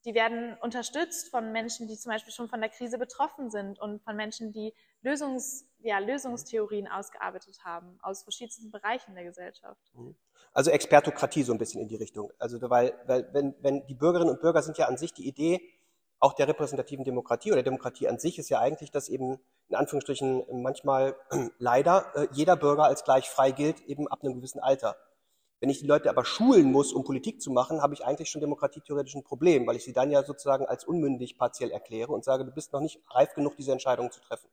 die 0.05 0.15
werden 0.15 0.57
unterstützt 0.61 1.31
von 1.31 1.53
Menschen, 1.53 1.89
die 1.89 1.97
zum 1.97 2.13
Beispiel 2.13 2.33
schon 2.33 2.49
von 2.49 2.61
der 2.61 2.71
Krise 2.71 2.99
betroffen 2.99 3.51
sind 3.51 3.81
und 3.81 4.03
von 4.03 4.17
Menschen, 4.17 4.53
die 4.53 4.73
Lösungs, 5.03 5.67
ja, 5.81 5.99
Lösungstheorien 5.99 6.89
ausgearbeitet 6.89 7.65
haben 7.65 7.99
aus 8.03 8.23
verschiedensten 8.23 8.71
Bereichen 8.71 9.15
der 9.15 9.25
Gesellschaft. 9.25 9.81
Mhm. 9.95 10.15
Also 10.53 10.71
Expertokratie 10.71 11.43
so 11.43 11.53
ein 11.53 11.59
bisschen 11.59 11.83
in 11.83 11.89
die 11.89 11.97
Richtung. 11.97 12.33
Also 12.39 12.59
weil, 12.71 12.95
weil 13.07 13.29
wenn, 13.33 13.55
wenn 13.61 13.87
die 13.87 13.95
Bürgerinnen 13.95 14.31
und 14.31 14.41
Bürger 14.41 14.63
sind 14.63 14.79
ja 14.79 14.87
an 14.87 14.97
sich 14.97 15.13
die 15.13 15.27
Idee 15.27 15.61
auch 16.21 16.33
der 16.33 16.49
repräsentativen 16.49 17.05
Demokratie 17.05 17.53
oder 17.53 17.63
Demokratie 17.63 18.09
an 18.09 18.19
sich 18.19 18.39
ist 18.39 18.49
ja 18.49 18.59
eigentlich, 18.59 18.91
dass 18.91 19.09
eben 19.09 19.39
in 19.69 19.77
Anführungsstrichen 19.77 20.45
manchmal 20.63 21.15
leider 21.59 22.13
äh, 22.15 22.29
jeder 22.33 22.57
Bürger 22.57 22.85
als 22.85 23.05
gleich 23.05 23.29
frei 23.29 23.53
gilt, 23.53 23.81
eben 23.83 24.09
ab 24.09 24.21
einem 24.23 24.35
gewissen 24.35 24.61
Alter. 24.61 24.97
Wenn 25.61 25.71
ich 25.71 25.81
die 25.81 25.87
Leute 25.87 26.09
aber 26.09 26.25
schulen 26.25 26.71
muss, 26.71 26.93
um 26.93 27.03
Politik 27.05 27.43
zu 27.43 27.51
machen, 27.51 27.83
habe 27.83 27.93
ich 27.95 28.05
eigentlich 28.05 28.31
schon 28.31 28.41
demokratietheoretisch 28.41 29.17
ein 29.17 29.25
Problem, 29.25 29.67
weil 29.67 29.77
ich 29.77 29.85
sie 29.85 29.93
dann 29.93 30.11
ja 30.11 30.23
sozusagen 30.23 30.67
als 30.67 30.85
unmündig 30.85 31.37
partiell 31.37 31.71
erkläre 31.71 32.13
und 32.13 32.25
sage, 32.25 32.45
du 32.45 32.53
bist 32.53 32.73
noch 32.73 32.81
nicht 32.81 33.01
reif 33.11 33.35
genug, 33.35 33.57
diese 33.57 33.73
Entscheidung 33.73 34.13
zu 34.13 34.21
treffen. 34.21 34.49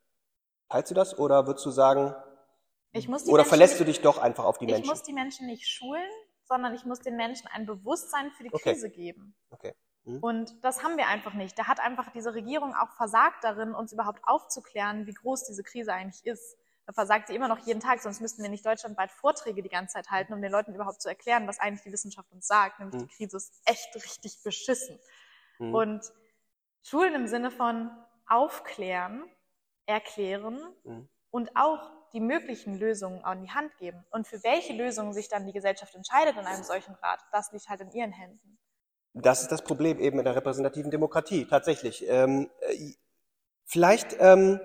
Teilst 0.69 0.89
du 0.89 0.95
das 0.95 1.17
oder 1.17 1.45
würdest 1.45 1.65
du 1.65 1.71
sagen, 1.71 2.15
oder 2.93 3.03
Menschen 3.03 3.45
verlässt 3.45 3.79
du 3.79 3.83
dich 3.83 4.01
doch 4.01 4.17
einfach 4.17 4.45
auf 4.45 4.57
die 4.57 4.65
Menschen? 4.65 4.83
Ich 4.83 4.89
muss 4.89 5.03
die 5.03 5.13
Menschen 5.13 5.47
nicht 5.47 5.67
schulen, 5.67 6.09
sondern 6.45 6.73
ich 6.73 6.85
muss 6.85 7.01
den 7.01 7.17
Menschen 7.17 7.47
ein 7.53 7.65
Bewusstsein 7.65 8.31
für 8.31 8.43
die 8.43 8.53
okay. 8.53 8.71
Krise 8.71 8.89
geben. 8.89 9.35
Okay. 9.51 9.73
Hm. 10.05 10.19
Und 10.23 10.63
das 10.63 10.83
haben 10.83 10.97
wir 10.97 11.07
einfach 11.07 11.33
nicht. 11.33 11.57
Da 11.59 11.67
hat 11.67 11.79
einfach 11.79 12.11
diese 12.13 12.33
Regierung 12.33 12.73
auch 12.73 12.91
versagt 12.91 13.43
darin, 13.43 13.73
uns 13.73 13.91
überhaupt 13.91 14.21
aufzuklären, 14.23 15.05
wie 15.07 15.13
groß 15.13 15.45
diese 15.45 15.63
Krise 15.63 15.93
eigentlich 15.93 16.25
ist. 16.25 16.57
Da 16.85 16.93
versagt 16.93 17.27
sie 17.27 17.35
immer 17.35 17.47
noch 17.47 17.59
jeden 17.65 17.79
Tag, 17.79 17.99
sonst 18.01 18.21
müssten 18.21 18.43
wir 18.43 18.49
nicht 18.49 18.65
deutschlandweit 18.65 19.11
Vorträge 19.11 19.63
die 19.63 19.69
ganze 19.69 19.93
Zeit 19.93 20.11
halten, 20.11 20.33
um 20.33 20.41
den 20.41 20.51
Leuten 20.51 20.75
überhaupt 20.75 21.01
zu 21.01 21.09
erklären, 21.09 21.47
was 21.47 21.59
eigentlich 21.59 21.81
die 21.81 21.91
Wissenschaft 21.91 22.31
uns 22.31 22.45
sagt, 22.45 22.79
nämlich 22.79 23.01
mhm. 23.01 23.07
die 23.07 23.15
Krise 23.15 23.37
ist 23.37 23.53
echt 23.65 23.95
richtig 23.95 24.43
beschissen. 24.43 24.99
Mhm. 25.57 25.73
Und 25.73 26.13
Schulen 26.83 27.15
im 27.15 27.27
Sinne 27.27 27.49
von 27.49 27.89
aufklären, 28.27 29.23
erklären 29.87 30.59
mhm. 30.83 31.09
und 31.31 31.55
auch 31.55 31.91
die 32.13 32.19
möglichen 32.19 32.75
Lösungen 32.75 33.23
an 33.23 33.41
die 33.41 33.49
Hand 33.49 33.75
geben. 33.77 34.05
Und 34.11 34.27
für 34.27 34.43
welche 34.43 34.73
Lösungen 34.73 35.11
sich 35.11 35.27
dann 35.27 35.45
die 35.45 35.53
Gesellschaft 35.53 35.95
entscheidet 35.95 36.37
in 36.37 36.45
einem 36.45 36.63
solchen 36.63 36.93
Rat, 36.95 37.19
das 37.31 37.51
liegt 37.51 37.67
halt 37.67 37.81
in 37.81 37.91
ihren 37.91 38.11
Händen. 38.11 38.57
Das 39.13 39.41
ist 39.41 39.51
das 39.51 39.63
Problem 39.63 39.99
eben 39.99 40.19
in 40.19 40.25
der 40.25 40.35
repräsentativen 40.35 40.91
Demokratie, 40.91 41.45
tatsächlich. 41.45 42.07
Ähm, 42.07 42.49
äh, 42.59 42.93
vielleicht 43.65 44.15
ähm, 44.19 44.59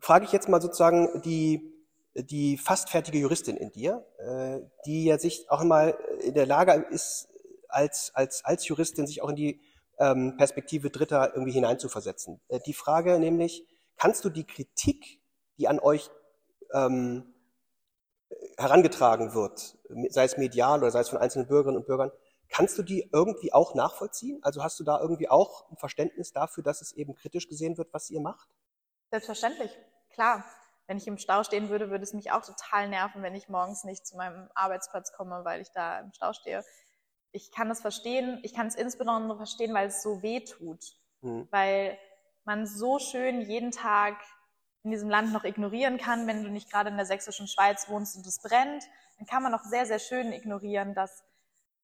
frage 0.00 0.24
ich 0.24 0.32
jetzt 0.32 0.48
mal 0.48 0.60
sozusagen 0.60 1.22
die, 1.22 1.72
die 2.14 2.58
fast 2.58 2.90
fertige 2.90 3.18
Juristin 3.18 3.56
in 3.56 3.70
dir, 3.70 4.04
äh, 4.18 4.60
die 4.86 5.04
ja 5.04 5.18
sich 5.18 5.50
auch 5.50 5.60
einmal 5.60 5.96
in 6.22 6.34
der 6.34 6.46
Lage 6.46 6.72
ist, 6.90 7.28
als, 7.68 8.10
als, 8.14 8.44
als 8.44 8.66
Juristin 8.66 9.06
sich 9.06 9.22
auch 9.22 9.28
in 9.28 9.36
die 9.36 9.60
ähm, 9.98 10.36
Perspektive 10.36 10.90
Dritter 10.90 11.32
irgendwie 11.34 11.52
hineinzuversetzen. 11.52 12.40
Äh, 12.48 12.60
die 12.66 12.72
Frage 12.72 13.18
nämlich, 13.18 13.64
kannst 13.96 14.24
du 14.24 14.30
die 14.30 14.46
Kritik, 14.46 15.20
die 15.58 15.68
an 15.68 15.78
euch 15.78 16.10
ähm, 16.72 17.34
herangetragen 18.56 19.34
wird, 19.34 19.76
sei 20.08 20.24
es 20.24 20.36
medial 20.36 20.80
oder 20.80 20.90
sei 20.90 21.00
es 21.00 21.08
von 21.08 21.18
einzelnen 21.18 21.48
Bürgerinnen 21.48 21.78
und 21.78 21.86
Bürgern, 21.86 22.10
kannst 22.48 22.78
du 22.78 22.82
die 22.82 23.08
irgendwie 23.12 23.52
auch 23.52 23.74
nachvollziehen? 23.74 24.38
Also 24.42 24.62
hast 24.62 24.80
du 24.80 24.84
da 24.84 25.00
irgendwie 25.00 25.28
auch 25.28 25.70
ein 25.70 25.76
Verständnis 25.76 26.32
dafür, 26.32 26.64
dass 26.64 26.80
es 26.80 26.92
eben 26.92 27.14
kritisch 27.14 27.48
gesehen 27.48 27.78
wird, 27.78 27.92
was 27.92 28.10
ihr 28.10 28.20
macht? 28.20 28.48
Selbstverständlich, 29.10 29.76
klar. 30.10 30.44
Wenn 30.86 30.96
ich 30.96 31.06
im 31.06 31.18
Stau 31.18 31.44
stehen 31.44 31.68
würde, 31.68 31.90
würde 31.90 32.02
es 32.02 32.14
mich 32.14 32.32
auch 32.32 32.44
total 32.44 32.88
nerven, 32.88 33.22
wenn 33.22 33.36
ich 33.36 33.48
morgens 33.48 33.84
nicht 33.84 34.04
zu 34.04 34.16
meinem 34.16 34.48
Arbeitsplatz 34.54 35.12
komme, 35.12 35.44
weil 35.44 35.60
ich 35.60 35.70
da 35.70 36.00
im 36.00 36.12
Stau 36.12 36.32
stehe. 36.32 36.64
Ich 37.30 37.52
kann 37.52 37.68
das 37.68 37.80
verstehen. 37.80 38.40
Ich 38.42 38.54
kann 38.54 38.66
es 38.66 38.74
insbesondere 38.74 39.36
verstehen, 39.36 39.72
weil 39.72 39.86
es 39.86 40.02
so 40.02 40.20
weh 40.22 40.40
tut. 40.40 40.84
Mhm. 41.20 41.46
Weil 41.52 41.96
man 42.44 42.66
so 42.66 42.98
schön 42.98 43.40
jeden 43.40 43.70
Tag 43.70 44.16
in 44.82 44.90
diesem 44.90 45.08
Land 45.08 45.32
noch 45.32 45.44
ignorieren 45.44 45.98
kann, 45.98 46.26
wenn 46.26 46.42
du 46.42 46.50
nicht 46.50 46.70
gerade 46.70 46.90
in 46.90 46.96
der 46.96 47.06
sächsischen 47.06 47.46
Schweiz 47.46 47.88
wohnst 47.88 48.16
und 48.16 48.26
es 48.26 48.40
brennt, 48.40 48.82
dann 49.18 49.26
kann 49.26 49.42
man 49.42 49.52
noch 49.52 49.62
sehr, 49.62 49.86
sehr 49.86 49.98
schön 49.98 50.32
ignorieren, 50.32 50.94
dass, 50.94 51.22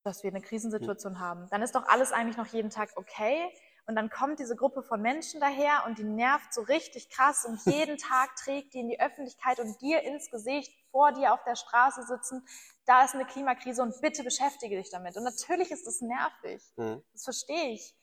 dass 0.02 0.22
wir 0.24 0.30
eine 0.30 0.40
Krisensituation 0.40 1.12
mhm. 1.12 1.20
haben. 1.20 1.48
Dann 1.50 1.62
ist 1.62 1.74
doch 1.74 1.86
alles 1.86 2.12
eigentlich 2.12 2.38
noch 2.38 2.46
jeden 2.46 2.70
Tag 2.70 2.90
okay. 2.96 3.52
Und 3.86 3.94
dann 3.94 4.10
kommt 4.10 4.40
diese 4.40 4.56
Gruppe 4.56 4.82
von 4.82 5.00
Menschen 5.00 5.40
daher 5.40 5.84
und 5.86 5.98
die 5.98 6.04
nervt 6.04 6.52
so 6.52 6.62
richtig 6.62 7.08
krass 7.08 7.44
und 7.44 7.64
jeden 7.66 7.96
Tag 7.98 8.34
trägt 8.36 8.74
die 8.74 8.80
in 8.80 8.88
die 8.88 9.00
Öffentlichkeit 9.00 9.60
und 9.60 9.80
dir 9.80 10.02
ins 10.02 10.30
Gesicht, 10.30 10.72
vor 10.90 11.12
dir 11.12 11.32
auf 11.32 11.44
der 11.44 11.56
Straße 11.56 12.02
sitzen, 12.04 12.46
da 12.86 13.04
ist 13.04 13.14
eine 13.14 13.26
Klimakrise 13.26 13.82
und 13.82 14.00
bitte 14.00 14.24
beschäftige 14.24 14.76
dich 14.76 14.90
damit. 14.90 15.16
Und 15.16 15.24
natürlich 15.24 15.70
ist 15.70 15.86
es 15.86 16.00
nervig. 16.00 16.62
Mhm. 16.76 17.02
Das 17.12 17.24
verstehe 17.24 17.72
ich. 17.72 17.94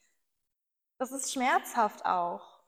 Das 1.00 1.12
ist 1.12 1.34
schmerzhaft 1.34 2.06
auch. 2.06 2.62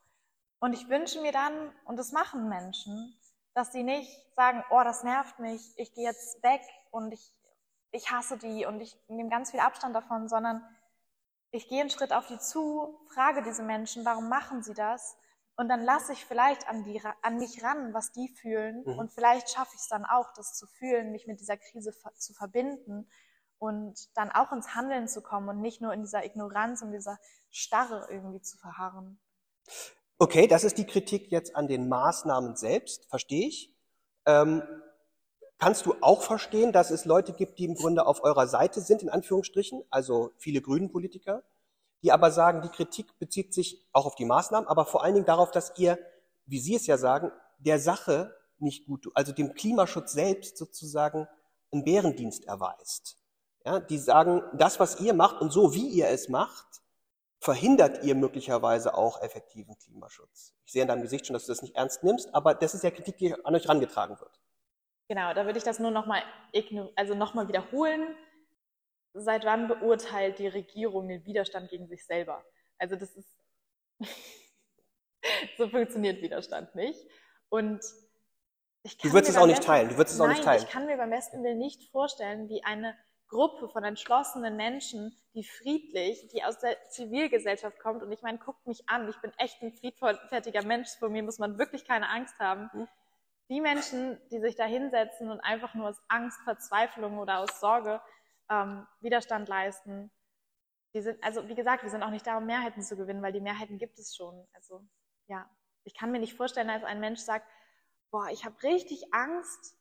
Und 0.60 0.74
ich 0.74 0.90
wünsche 0.90 1.22
mir 1.22 1.32
dann, 1.32 1.72
und 1.86 1.98
das 1.98 2.12
machen 2.12 2.50
Menschen, 2.50 3.16
dass 3.54 3.72
sie 3.72 3.84
nicht 3.84 4.12
sagen, 4.36 4.64
oh, 4.70 4.82
das 4.84 5.04
nervt 5.04 5.40
mich, 5.40 5.62
ich 5.78 5.94
gehe 5.94 6.06
jetzt 6.06 6.42
weg 6.44 6.62
und 6.92 7.12
ich, 7.14 7.34
ich 7.92 8.12
hasse 8.12 8.38
die 8.38 8.66
und 8.66 8.82
ich 8.82 8.98
nehme 9.08 9.30
ganz 9.30 9.52
viel 9.52 9.60
Abstand 9.60 9.96
davon, 9.96 10.28
sondern 10.28 10.64
ich 11.56 11.68
gehe 11.68 11.82
einen 11.82 11.90
Schritt 11.90 12.14
auf 12.14 12.28
die 12.28 12.40
zu, 12.40 13.00
frage 13.14 13.44
diese 13.44 13.64
Menschen, 13.64 14.06
warum 14.06 14.30
machen 14.30 14.64
sie 14.64 14.74
das? 14.74 15.18
Und 15.58 15.70
dann 15.70 15.84
lasse 15.84 16.12
ich 16.12 16.26
vielleicht 16.26 16.68
an, 16.68 16.84
die, 16.84 17.02
an 17.22 17.38
mich 17.38 17.64
ran, 17.64 17.94
was 17.94 18.12
die 18.12 18.28
fühlen. 18.28 18.84
Mhm. 18.86 19.00
Und 19.00 19.12
vielleicht 19.12 19.50
schaffe 19.50 19.72
ich 19.74 19.82
es 19.82 19.88
dann 19.88 20.06
auch, 20.06 20.34
das 20.36 20.54
zu 20.54 20.68
fühlen, 20.68 21.12
mich 21.12 21.28
mit 21.28 21.40
dieser 21.40 21.58
Krise 21.58 21.94
zu 22.18 22.34
verbinden 22.34 23.10
und 23.58 23.96
dann 24.18 24.32
auch 24.32 24.52
ins 24.52 24.76
Handeln 24.76 25.08
zu 25.08 25.22
kommen 25.22 25.48
und 25.48 25.62
nicht 25.62 25.82
nur 25.82 25.94
in 25.94 26.02
dieser 26.02 26.26
Ignoranz 26.26 26.82
und 26.82 26.92
dieser 26.92 27.18
Starre 27.50 28.08
irgendwie 28.10 28.42
zu 28.42 28.58
verharren. 28.58 29.20
Okay, 30.18 30.48
das 30.48 30.66
ist 30.66 30.78
die 30.78 30.86
Kritik 30.86 31.32
jetzt 31.32 31.56
an 31.56 31.68
den 31.68 31.88
Maßnahmen 31.88 32.58
selbst, 32.58 33.06
verstehe 33.10 33.48
ich. 33.48 33.74
Ähm, 34.26 34.62
kannst 35.58 35.86
du 35.86 35.96
auch 36.02 36.22
verstehen, 36.22 36.72
dass 36.72 36.92
es 36.92 37.06
Leute 37.06 37.34
gibt, 37.34 37.60
die 37.60 37.66
im 37.66 37.76
Grunde 37.76 38.06
auf 38.06 38.24
eurer 38.24 38.48
Seite 38.48 38.82
sind, 38.82 39.02
in 39.02 39.10
Anführungsstrichen, 39.10 39.84
also 39.90 40.32
viele 40.38 40.62
grünen 40.62 40.92
Politiker, 40.92 41.44
die 42.04 42.12
aber 42.12 42.32
sagen, 42.32 42.62
die 42.62 42.70
Kritik 42.70 43.18
bezieht 43.20 43.54
sich 43.54 43.86
auch 43.92 44.06
auf 44.06 44.16
die 44.16 44.26
Maßnahmen, 44.26 44.68
aber 44.68 44.86
vor 44.86 45.04
allen 45.04 45.16
Dingen 45.16 45.26
darauf, 45.26 45.52
dass 45.52 45.74
ihr, 45.78 45.98
wie 46.46 46.60
Sie 46.60 46.76
es 46.76 46.88
ja 46.88 46.98
sagen, 46.98 47.32
der 47.60 47.80
Sache 47.80 48.36
nicht 48.60 48.86
gut, 48.86 49.10
also 49.14 49.32
dem 49.32 49.54
Klimaschutz 49.54 50.14
selbst 50.14 50.58
sozusagen 50.58 51.28
einen 51.72 51.84
Bärendienst 51.84 52.46
erweist. 52.46 53.18
Ja, 53.66 53.80
die 53.80 53.98
sagen, 53.98 54.44
das, 54.54 54.80
was 54.80 55.00
ihr 55.00 55.14
macht 55.14 55.42
und 55.42 55.52
so, 55.52 55.74
wie 55.74 55.88
ihr 55.88 56.10
es 56.10 56.30
macht, 56.30 56.82
verhindert 57.40 58.04
ihr 58.04 58.16
möglicherweise 58.16 58.96
auch 58.96 59.22
effektiven 59.22 59.78
Klimaschutz. 59.78 60.54
Ich 60.66 60.72
sehe 60.72 60.84
in 60.84 60.88
deinem 60.88 61.02
Gesicht 61.02 61.26
schon, 61.26 61.34
dass 61.34 61.46
du 61.46 61.52
das 61.52 61.62
nicht 61.62 61.76
ernst 61.76 62.04
nimmst, 62.04 62.34
aber 62.34 62.54
das 62.54 62.74
ist 62.74 62.84
ja 62.84 62.92
Kritik, 62.92 63.18
die 63.18 63.34
an 63.34 63.56
euch 63.56 63.64
herangetragen 63.64 64.20
wird. 64.20 64.40
Genau, 65.08 65.34
da 65.34 65.46
würde 65.46 65.58
ich 65.58 65.64
das 65.64 65.80
nur 65.80 65.92
nochmal 65.92 66.24
also 66.96 67.14
noch 67.14 67.36
wiederholen. 67.48 68.16
Seit 69.14 69.46
wann 69.46 69.68
beurteilt 69.68 70.40
die 70.40 70.48
Regierung 70.48 71.08
den 71.08 71.26
Widerstand 71.26 71.70
gegen 71.70 71.88
sich 71.88 72.06
selber? 72.06 72.44
Also 72.78 72.96
das 72.96 73.16
ist 73.16 73.38
so 75.58 75.70
funktioniert 75.70 76.22
Widerstand 76.22 76.76
nicht. 76.76 77.00
Und 77.50 77.82
ich 78.84 78.98
kann 78.98 79.10
du 79.10 79.16
würdest 79.16 79.32
es 79.32 79.38
auch 79.38 79.48
nicht 79.48 79.64
teilen. 79.64 79.90
Du 79.90 79.98
würdest 79.98 80.16
es 80.16 80.22
auch 80.22 80.28
nicht 80.28 80.44
teilen. 80.44 80.64
Ich 80.64 80.70
kann 80.70 80.86
mir 80.86 80.98
beim 80.98 81.10
besten 81.10 81.44
Willen 81.44 81.60
nicht 81.60 81.90
vorstellen, 81.92 82.50
wie 82.50 82.64
eine 82.64 82.96
Gruppe 83.28 83.70
von 83.70 83.84
entschlossenen 83.84 84.56
Menschen, 84.56 85.16
die 85.34 85.44
friedlich, 85.44 86.28
die 86.30 86.44
aus 86.44 86.60
der 86.60 86.78
Zivilgesellschaft 86.90 87.80
kommt. 87.80 88.04
Und 88.04 88.12
ich 88.12 88.22
meine, 88.22 88.38
guckt 88.38 88.66
mich 88.68 88.88
an, 88.88 89.10
ich 89.10 89.18
bin 89.18 89.32
echt 89.38 89.62
ein 89.62 89.74
friedfertiger 89.74 90.64
Mensch, 90.64 90.90
vor 91.00 91.10
mir 91.10 91.24
muss 91.24 91.40
man 91.40 91.58
wirklich 91.58 91.86
keine 91.86 92.10
Angst 92.10 92.38
haben. 92.40 92.70
Mhm. 92.74 92.88
Die 93.50 93.62
Menschen, 93.62 94.20
die 94.32 94.40
sich 94.40 94.56
da 94.56 94.66
hinsetzen 94.66 95.30
und 95.30 95.40
einfach 95.40 95.74
nur 95.76 95.90
aus 95.90 96.02
Angst, 96.08 96.40
Verzweiflung 96.44 97.20
oder 97.20 97.40
aus 97.40 97.60
Sorge 97.60 98.02
ähm, 98.50 98.88
Widerstand 99.02 99.48
leisten, 99.48 100.12
die 100.94 101.02
sind, 101.02 101.22
also 101.24 101.48
wie 101.50 101.56
gesagt, 101.56 101.84
wir 101.84 101.90
sind 101.90 102.04
auch 102.04 102.10
nicht 102.10 102.26
da, 102.26 102.38
um 102.38 102.46
Mehrheiten 102.46 102.82
zu 102.82 102.96
gewinnen, 102.96 103.22
weil 103.22 103.34
die 103.34 103.42
Mehrheiten 103.42 103.78
gibt 103.78 104.00
es 104.00 104.16
schon. 104.16 104.48
Also 104.54 104.82
ja, 105.28 105.50
ich 105.84 105.94
kann 105.94 106.12
mir 106.12 106.20
nicht 106.20 106.36
vorstellen, 106.36 106.70
dass 106.70 106.84
ein 106.84 107.00
Mensch 107.00 107.20
sagt, 107.20 107.48
boah, 108.12 108.30
ich 108.30 108.46
habe 108.46 108.62
richtig 108.64 109.14
Angst, 109.14 109.78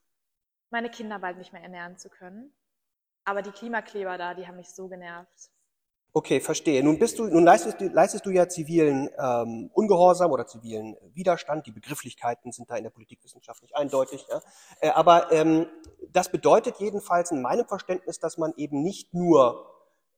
meine 0.71 0.91
Kinder 0.91 1.21
bald 1.21 1.39
nicht 1.39 1.53
mehr 1.53 1.63
ernähren 1.63 1.97
zu 1.99 2.11
können. 2.11 2.53
Aber 3.25 3.43
die 3.43 3.53
Klimakleber 3.53 4.19
da, 4.19 4.35
die 4.35 4.47
haben 4.47 4.57
mich 4.57 4.75
so 4.75 4.89
genervt. 4.89 5.51
Okay, 6.17 6.39
verstehe. 6.39 6.81
Nun 6.85 7.01
bist 7.01 7.19
du, 7.19 7.27
nun 7.27 7.43
leistest 7.43 7.81
du, 7.81 7.89
leistest 7.89 8.25
du 8.25 8.31
ja 8.31 8.49
zivilen 8.49 9.11
ähm, 9.19 9.69
Ungehorsam 9.75 10.31
oder 10.31 10.47
zivilen 10.47 10.97
Widerstand. 11.13 11.67
Die 11.67 11.73
Begrifflichkeiten 11.73 12.53
sind 12.53 12.71
da 12.71 12.77
in 12.77 12.85
der 12.85 12.91
Politikwissenschaft 12.91 13.63
nicht 13.63 13.75
eindeutig. 13.75 14.25
Ja? 14.31 14.41
Äh, 14.79 14.91
aber 14.91 15.33
ähm, 15.33 15.67
das 16.13 16.31
bedeutet 16.31 16.77
jedenfalls 16.79 17.33
in 17.33 17.43
meinem 17.43 17.67
Verständnis, 17.67 18.21
dass 18.21 18.39
man 18.39 18.55
eben 18.57 18.81
nicht 18.81 19.13
nur 19.13 19.67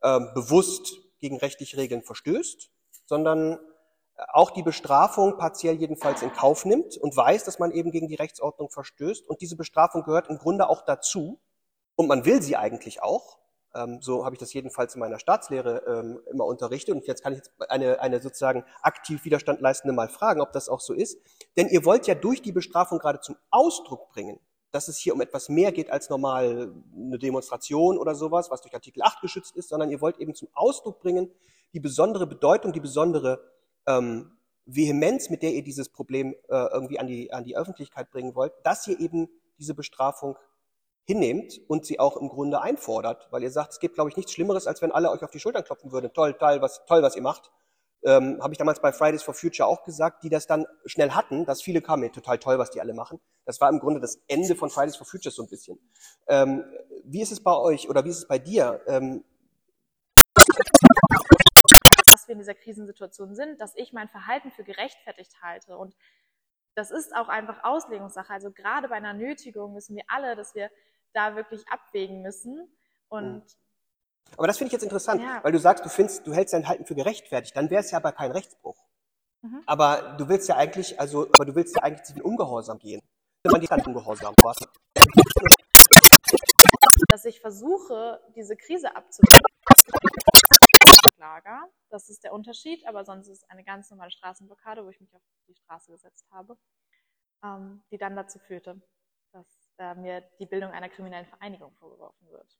ähm, 0.03 0.28
bewusst 0.34 0.99
gegen 1.18 1.38
rechtliche 1.38 1.78
Regeln 1.78 2.03
verstößt, 2.03 2.70
sondern 3.07 3.59
auch 4.34 4.51
die 4.51 4.62
Bestrafung 4.62 5.38
partiell 5.38 5.76
jedenfalls 5.76 6.20
in 6.20 6.30
Kauf 6.30 6.66
nimmt 6.66 6.99
und 6.99 7.16
weiß, 7.16 7.44
dass 7.44 7.59
man 7.59 7.70
eben 7.70 7.90
gegen 7.90 8.09
die 8.09 8.16
Rechtsordnung 8.16 8.68
verstößt. 8.68 9.26
Und 9.30 9.40
diese 9.40 9.57
Bestrafung 9.57 10.03
gehört 10.03 10.28
im 10.28 10.36
Grunde 10.36 10.68
auch 10.68 10.82
dazu, 10.82 11.40
und 11.94 12.07
man 12.07 12.26
will 12.26 12.42
sie 12.42 12.57
eigentlich 12.57 13.03
auch. 13.03 13.38
Ähm, 13.76 13.98
so 14.00 14.24
habe 14.24 14.34
ich 14.34 14.40
das 14.40 14.52
jedenfalls 14.52 14.94
in 14.94 15.00
meiner 15.00 15.18
Staatslehre 15.18 15.82
ähm, 15.86 16.20
immer 16.30 16.44
unterrichtet. 16.44 16.94
Und 16.94 17.06
jetzt 17.06 17.22
kann 17.22 17.32
ich 17.32 17.38
jetzt 17.38 17.52
eine, 17.68 18.00
eine 18.00 18.20
sozusagen 18.20 18.64
aktiv 18.82 19.24
Widerstand 19.24 19.60
leistende 19.60 19.94
mal 19.94 20.08
fragen, 20.08 20.40
ob 20.40 20.52
das 20.52 20.68
auch 20.68 20.80
so 20.80 20.94
ist. 20.94 21.18
Denn 21.56 21.68
ihr 21.68 21.84
wollt 21.84 22.06
ja 22.06 22.14
durch 22.14 22.42
die 22.42 22.52
Bestrafung 22.52 22.98
gerade 22.98 23.20
zum 23.20 23.36
Ausdruck 23.50 24.08
bringen, 24.08 24.40
dass 24.72 24.88
es 24.88 24.98
hier 24.98 25.14
um 25.14 25.20
etwas 25.20 25.48
mehr 25.48 25.72
geht 25.72 25.90
als 25.90 26.10
normal 26.10 26.72
eine 26.94 27.18
Demonstration 27.18 27.98
oder 27.98 28.14
sowas, 28.14 28.50
was 28.50 28.62
durch 28.62 28.74
Artikel 28.74 29.02
8 29.02 29.20
geschützt 29.20 29.56
ist, 29.56 29.68
sondern 29.68 29.90
ihr 29.90 30.00
wollt 30.00 30.18
eben 30.18 30.34
zum 30.34 30.48
Ausdruck 30.54 31.00
bringen, 31.00 31.30
die 31.72 31.80
besondere 31.80 32.26
Bedeutung, 32.26 32.72
die 32.72 32.80
besondere 32.80 33.40
ähm, 33.86 34.32
Vehemenz, 34.66 35.30
mit 35.30 35.42
der 35.42 35.52
ihr 35.52 35.62
dieses 35.62 35.88
Problem 35.88 36.34
äh, 36.48 36.66
irgendwie 36.72 36.98
an 36.98 37.06
die, 37.06 37.32
an 37.32 37.44
die 37.44 37.56
Öffentlichkeit 37.56 38.10
bringen 38.10 38.34
wollt, 38.34 38.52
dass 38.64 38.86
ihr 38.86 38.98
eben 38.98 39.28
diese 39.58 39.74
Bestrafung 39.74 40.36
hinnehmt 41.07 41.61
und 41.68 41.86
sie 41.86 42.00
auch 42.00 42.16
im 42.16 42.28
Grunde 42.28 42.61
einfordert, 42.61 43.28
weil 43.30 43.42
ihr 43.42 43.50
sagt, 43.50 43.72
es 43.72 43.80
gibt, 43.80 43.94
glaube 43.94 44.11
ich, 44.11 44.16
nichts 44.16 44.32
Schlimmeres, 44.32 44.66
als 44.66 44.82
wenn 44.82 44.92
alle 44.92 45.11
euch 45.11 45.22
auf 45.22 45.30
die 45.30 45.38
Schultern 45.38 45.64
klopfen 45.64 45.92
würden. 45.92 46.12
Toll, 46.12 46.34
toll, 46.34 46.61
was, 46.61 46.84
toll, 46.86 47.02
was 47.02 47.14
ihr 47.14 47.22
macht. 47.22 47.50
Ähm, 48.04 48.40
Habe 48.42 48.52
ich 48.52 48.59
damals 48.59 48.80
bei 48.80 48.92
Fridays 48.92 49.22
for 49.22 49.32
Future 49.32 49.68
auch 49.68 49.84
gesagt, 49.84 50.22
die 50.24 50.28
das 50.28 50.46
dann 50.46 50.66
schnell 50.84 51.12
hatten, 51.12 51.44
dass 51.44 51.62
viele 51.62 51.80
kamen, 51.80 52.12
total 52.12 52.38
toll, 52.38 52.59
was 52.59 52.70
die 52.70 52.80
alle 52.80 52.92
machen. 52.92 53.20
Das 53.44 53.61
war 53.61 53.70
im 53.70 53.78
Grunde 53.78 54.00
das 54.00 54.20
Ende 54.26 54.54
von 54.57 54.68
Fridays 54.68 54.96
for 54.96 55.07
Future 55.07 55.32
so 55.32 55.42
ein 55.42 55.48
bisschen. 55.48 55.78
Ähm, 56.26 56.64
wie 57.04 57.22
ist 57.22 57.32
es 57.32 57.42
bei 57.42 57.57
euch 57.57 57.88
oder 57.88 58.04
wie 58.04 58.11
ist 58.11 58.18
es 58.18 58.28
bei 58.28 58.38
dir? 58.38 58.80
Ähm, 58.86 59.24
dass 62.11 62.28
wir 62.28 62.32
in 62.32 62.38
dieser 62.38 62.54
Krisensituation 62.54 63.34
sind, 63.34 63.61
dass 63.61 63.74
ich 63.76 63.92
mein 63.92 64.09
Verhalten 64.09 64.50
für 64.50 64.64
gerechtfertigt 64.64 65.32
halte. 65.42 65.76
Und 65.76 65.94
das 66.74 66.90
ist 66.90 67.14
auch 67.14 67.28
einfach 67.28 67.64
Auslegungssache. 67.64 68.32
Also 68.32 68.50
gerade 68.50 68.88
bei 68.88 68.96
einer 68.96 69.14
Nötigung 69.14 69.74
wissen 69.74 69.96
wir 69.96 70.04
alle, 70.09 70.36
dass 70.36 70.54
wir 70.54 70.70
da 71.16 71.34
wirklich 71.34 71.66
abwägen 71.68 72.22
müssen. 72.22 72.68
Und 73.08 73.36
mhm. 73.36 73.42
aber 74.36 74.46
das 74.46 74.58
finde 74.58 74.68
ich 74.68 74.72
jetzt 74.72 74.82
interessant, 74.82 75.22
ja. 75.22 75.42
weil 75.42 75.52
du 75.52 75.58
sagst, 75.58 75.84
du 75.84 75.88
findest, 75.88 76.26
du 76.26 76.34
hältst 76.34 76.52
dein 76.52 76.68
Halten 76.68 76.84
für 76.84 76.94
gerechtfertigt, 76.94 77.56
dann 77.56 77.70
wäre 77.70 77.80
es 77.80 77.90
ja 77.90 77.98
aber 77.98 78.12
kein 78.12 78.30
Rechtsbruch. 78.30 78.76
Mhm. 79.42 79.62
Aber 79.66 80.14
du 80.18 80.28
willst 80.28 80.48
ja 80.48 80.56
eigentlich, 80.56 81.00
also, 81.00 81.28
aber 81.34 81.46
du 81.46 81.54
willst 81.54 81.76
ja 81.76 81.82
eigentlich 81.82 82.04
zu 82.04 82.12
den 82.12 82.22
Ungehorsam 82.22 82.78
gehen. 82.78 83.00
Wenn 83.42 83.52
man 83.52 83.60
die 83.60 83.66
dann 83.66 83.80
ungehorsam 83.80 84.34
was? 84.42 84.56
Dass 87.08 87.24
ich 87.24 87.40
versuche, 87.40 88.20
diese 88.34 88.56
Krise 88.56 88.94
abzuwenden. 88.94 89.42
Lager. 91.18 91.68
Das 91.90 92.08
ist 92.08 92.24
der 92.24 92.32
Unterschied, 92.32 92.86
aber 92.86 93.04
sonst 93.04 93.28
ist 93.28 93.42
es 93.42 93.50
eine 93.50 93.64
ganz 93.64 93.90
normale 93.90 94.10
Straßenblockade, 94.10 94.84
wo 94.84 94.90
ich 94.90 95.00
mich 95.00 95.14
auf 95.14 95.22
die 95.48 95.54
Straße 95.54 95.92
gesetzt 95.92 96.26
habe, 96.30 96.56
ähm, 97.42 97.82
die 97.90 97.98
dann 97.98 98.16
dazu 98.16 98.38
führte, 98.38 98.80
dass 99.32 99.46
da 99.76 99.94
mir 99.94 100.22
die 100.38 100.46
Bildung 100.46 100.70
einer 100.70 100.88
kriminellen 100.88 101.26
Vereinigung 101.26 101.72
vorgeworfen 101.74 102.28
wird. 102.30 102.58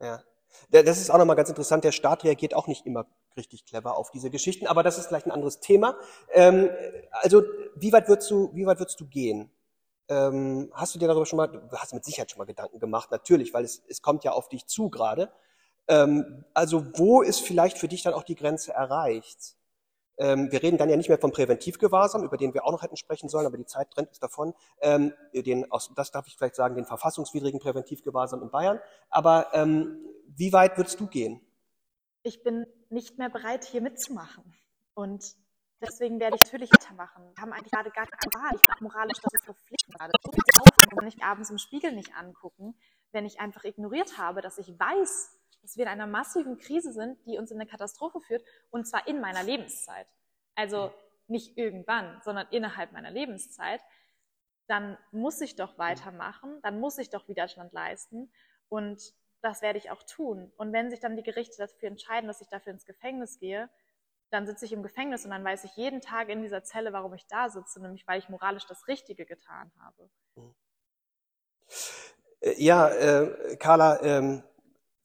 Ja. 0.00 0.22
Das 0.70 1.00
ist 1.00 1.10
auch 1.10 1.18
nochmal 1.18 1.36
ganz 1.36 1.48
interessant. 1.48 1.84
Der 1.84 1.92
Staat 1.92 2.24
reagiert 2.24 2.54
auch 2.54 2.66
nicht 2.66 2.84
immer 2.84 3.06
richtig 3.36 3.64
clever 3.64 3.96
auf 3.96 4.10
diese 4.10 4.30
Geschichten, 4.30 4.66
aber 4.66 4.82
das 4.82 4.98
ist 4.98 5.06
vielleicht 5.06 5.26
ein 5.26 5.30
anderes 5.32 5.60
Thema. 5.60 5.96
Ähm, 6.32 6.70
also, 7.12 7.44
wie 7.76 7.92
weit 7.92 8.08
würdest 8.08 8.30
du, 8.30 8.50
wie 8.54 8.66
weit 8.66 8.80
würdest 8.80 8.98
du 8.98 9.06
gehen? 9.06 9.50
Ähm, 10.08 10.70
hast 10.74 10.94
du 10.94 10.98
dir 10.98 11.06
darüber 11.06 11.26
schon 11.26 11.36
mal, 11.36 11.46
du 11.46 11.76
hast 11.76 11.94
mit 11.94 12.04
Sicherheit 12.04 12.30
schon 12.30 12.38
mal 12.38 12.46
Gedanken 12.46 12.80
gemacht, 12.80 13.12
natürlich, 13.12 13.54
weil 13.54 13.64
es, 13.64 13.82
es 13.88 14.02
kommt 14.02 14.24
ja 14.24 14.32
auf 14.32 14.48
dich 14.48 14.66
zu 14.66 14.90
gerade. 14.90 15.32
Ähm, 15.86 16.44
also, 16.52 16.84
wo 16.98 17.22
ist 17.22 17.40
vielleicht 17.40 17.78
für 17.78 17.88
dich 17.88 18.02
dann 18.02 18.14
auch 18.14 18.24
die 18.24 18.34
Grenze 18.34 18.72
erreicht? 18.72 19.56
Ähm, 20.20 20.52
wir 20.52 20.62
reden 20.62 20.76
dann 20.76 20.90
ja 20.90 20.96
nicht 20.96 21.08
mehr 21.08 21.18
vom 21.18 21.32
Präventivgewahrsam, 21.32 22.22
über 22.24 22.36
den 22.36 22.52
wir 22.52 22.66
auch 22.66 22.72
noch 22.72 22.82
hätten 22.82 22.96
sprechen 22.96 23.30
sollen, 23.30 23.46
aber 23.46 23.56
die 23.56 23.64
Zeit 23.64 23.90
trennt 23.90 24.08
uns 24.08 24.20
davon. 24.20 24.52
Ähm, 24.82 25.14
den, 25.32 25.70
aus, 25.72 25.90
das 25.96 26.10
darf 26.10 26.26
ich 26.26 26.36
vielleicht 26.36 26.56
sagen, 26.56 26.74
den 26.74 26.84
verfassungswidrigen 26.84 27.58
Präventivgewahrsam 27.58 28.42
in 28.42 28.50
Bayern. 28.50 28.80
Aber 29.08 29.48
ähm, 29.54 29.98
wie 30.26 30.52
weit 30.52 30.76
würdest 30.76 31.00
du 31.00 31.06
gehen? 31.06 31.40
Ich 32.22 32.42
bin 32.42 32.66
nicht 32.90 33.16
mehr 33.16 33.30
bereit, 33.30 33.64
hier 33.64 33.80
mitzumachen. 33.80 34.44
Und 34.92 35.24
deswegen 35.80 36.20
werde 36.20 36.36
ich 36.36 36.42
natürlich 36.42 36.70
weitermachen. 36.70 37.32
Wir 37.34 37.42
haben 37.42 37.52
eigentlich 37.54 37.72
gerade 37.72 37.90
gar 37.90 38.06
keine 38.06 38.44
Wahl. 38.44 38.56
Ich 38.56 38.66
bin 38.66 38.88
moralisch 38.88 39.18
dazu 39.22 39.44
verpflichtet. 39.44 39.94
Gerade 39.94 40.12
auf, 40.22 40.68
wenn 40.98 41.08
ich 41.08 41.22
abends 41.22 41.48
im 41.48 41.56
Spiegel 41.56 41.92
nicht 41.92 42.14
angucken, 42.14 42.74
wenn 43.12 43.24
ich 43.24 43.40
einfach 43.40 43.64
ignoriert 43.64 44.18
habe, 44.18 44.42
dass 44.42 44.58
ich 44.58 44.68
weiß, 44.78 45.39
dass 45.62 45.76
wir 45.76 45.84
in 45.84 45.90
einer 45.90 46.06
massiven 46.06 46.58
Krise 46.58 46.92
sind, 46.92 47.18
die 47.26 47.38
uns 47.38 47.50
in 47.50 47.60
eine 47.60 47.68
Katastrophe 47.68 48.20
führt, 48.20 48.44
und 48.70 48.86
zwar 48.86 49.06
in 49.06 49.20
meiner 49.20 49.42
Lebenszeit. 49.42 50.06
Also 50.54 50.92
nicht 51.26 51.56
irgendwann, 51.56 52.20
sondern 52.24 52.46
innerhalb 52.50 52.92
meiner 52.92 53.10
Lebenszeit, 53.10 53.80
dann 54.66 54.96
muss 55.10 55.40
ich 55.40 55.56
doch 55.56 55.78
weitermachen, 55.78 56.60
dann 56.62 56.80
muss 56.80 56.98
ich 56.98 57.10
doch 57.10 57.28
Widerstand 57.28 57.72
leisten 57.72 58.32
und 58.68 59.14
das 59.42 59.62
werde 59.62 59.78
ich 59.78 59.90
auch 59.90 60.02
tun. 60.02 60.52
Und 60.56 60.72
wenn 60.72 60.90
sich 60.90 61.00
dann 61.00 61.16
die 61.16 61.22
Gerichte 61.22 61.56
dafür 61.58 61.88
entscheiden, 61.88 62.28
dass 62.28 62.40
ich 62.40 62.48
dafür 62.48 62.72
ins 62.72 62.84
Gefängnis 62.84 63.38
gehe, 63.38 63.70
dann 64.30 64.46
sitze 64.46 64.64
ich 64.64 64.72
im 64.72 64.82
Gefängnis 64.82 65.24
und 65.24 65.32
dann 65.32 65.44
weiß 65.44 65.64
ich 65.64 65.76
jeden 65.76 66.00
Tag 66.00 66.28
in 66.28 66.42
dieser 66.42 66.62
Zelle, 66.62 66.92
warum 66.92 67.14
ich 67.14 67.26
da 67.26 67.48
sitze, 67.48 67.80
nämlich 67.82 68.06
weil 68.06 68.20
ich 68.20 68.28
moralisch 68.28 68.66
das 68.66 68.86
Richtige 68.86 69.26
getan 69.26 69.72
habe. 69.80 70.08
Äh, 72.40 72.62
ja, 72.62 72.88
äh, 72.88 73.56
Carla, 73.56 74.00
ähm, 74.02 74.42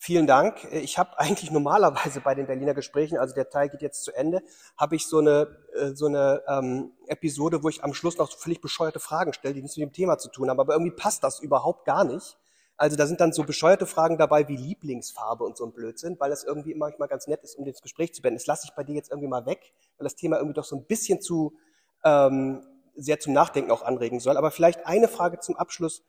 Vielen 0.05 0.27
Dank. 0.27 0.71
Ich 0.71 0.99
habe 0.99 1.17
eigentlich 1.17 1.49
normalerweise 1.49 2.21
bei 2.21 2.35
den 2.35 2.45
Berliner 2.45 2.75
Gesprächen, 2.75 3.17
also 3.17 3.33
der 3.33 3.49
Teil 3.49 3.69
geht 3.69 3.81
jetzt 3.81 4.03
zu 4.03 4.15
Ende, 4.15 4.43
habe 4.77 4.95
ich 4.95 5.07
so 5.07 5.17
eine, 5.17 5.57
äh, 5.73 5.95
so 5.95 6.05
eine 6.05 6.43
ähm, 6.47 6.91
Episode, 7.07 7.63
wo 7.63 7.69
ich 7.69 7.83
am 7.83 7.95
Schluss 7.95 8.15
noch 8.19 8.29
so 8.29 8.37
völlig 8.37 8.61
bescheuerte 8.61 8.99
Fragen 8.99 9.33
stelle, 9.33 9.55
die 9.55 9.63
nichts 9.63 9.77
mit 9.77 9.89
dem 9.89 9.93
Thema 9.93 10.19
zu 10.19 10.29
tun 10.29 10.47
haben. 10.47 10.59
Aber 10.59 10.73
irgendwie 10.73 10.95
passt 10.95 11.23
das 11.23 11.39
überhaupt 11.39 11.85
gar 11.85 12.03
nicht. 12.03 12.37
Also 12.77 12.95
da 12.95 13.07
sind 13.07 13.19
dann 13.19 13.33
so 13.33 13.45
bescheuerte 13.45 13.87
Fragen 13.87 14.19
dabei 14.19 14.47
wie 14.47 14.57
Lieblingsfarbe 14.57 15.43
und 15.43 15.57
so 15.57 15.65
ein 15.65 15.73
Blödsinn, 15.73 16.17
weil 16.19 16.29
das 16.29 16.43
irgendwie 16.43 16.75
manchmal 16.75 17.07
ganz 17.07 17.25
nett 17.25 17.41
ist, 17.41 17.55
um 17.55 17.65
das 17.65 17.81
Gespräch 17.81 18.13
zu 18.13 18.21
beenden. 18.21 18.37
Das 18.37 18.45
lasse 18.45 18.67
ich 18.69 18.75
bei 18.75 18.83
dir 18.83 18.93
jetzt 18.93 19.09
irgendwie 19.09 19.29
mal 19.29 19.47
weg, 19.47 19.73
weil 19.97 20.03
das 20.03 20.15
Thema 20.15 20.37
irgendwie 20.37 20.53
doch 20.53 20.65
so 20.65 20.75
ein 20.75 20.85
bisschen 20.85 21.19
zu 21.19 21.57
ähm, 22.03 22.61
sehr 22.95 23.19
zum 23.19 23.33
Nachdenken 23.33 23.71
auch 23.71 23.81
anregen 23.81 24.19
soll. 24.19 24.37
Aber 24.37 24.51
vielleicht 24.51 24.85
eine 24.85 25.07
Frage 25.07 25.39
zum 25.39 25.55
Abschluss. 25.55 26.03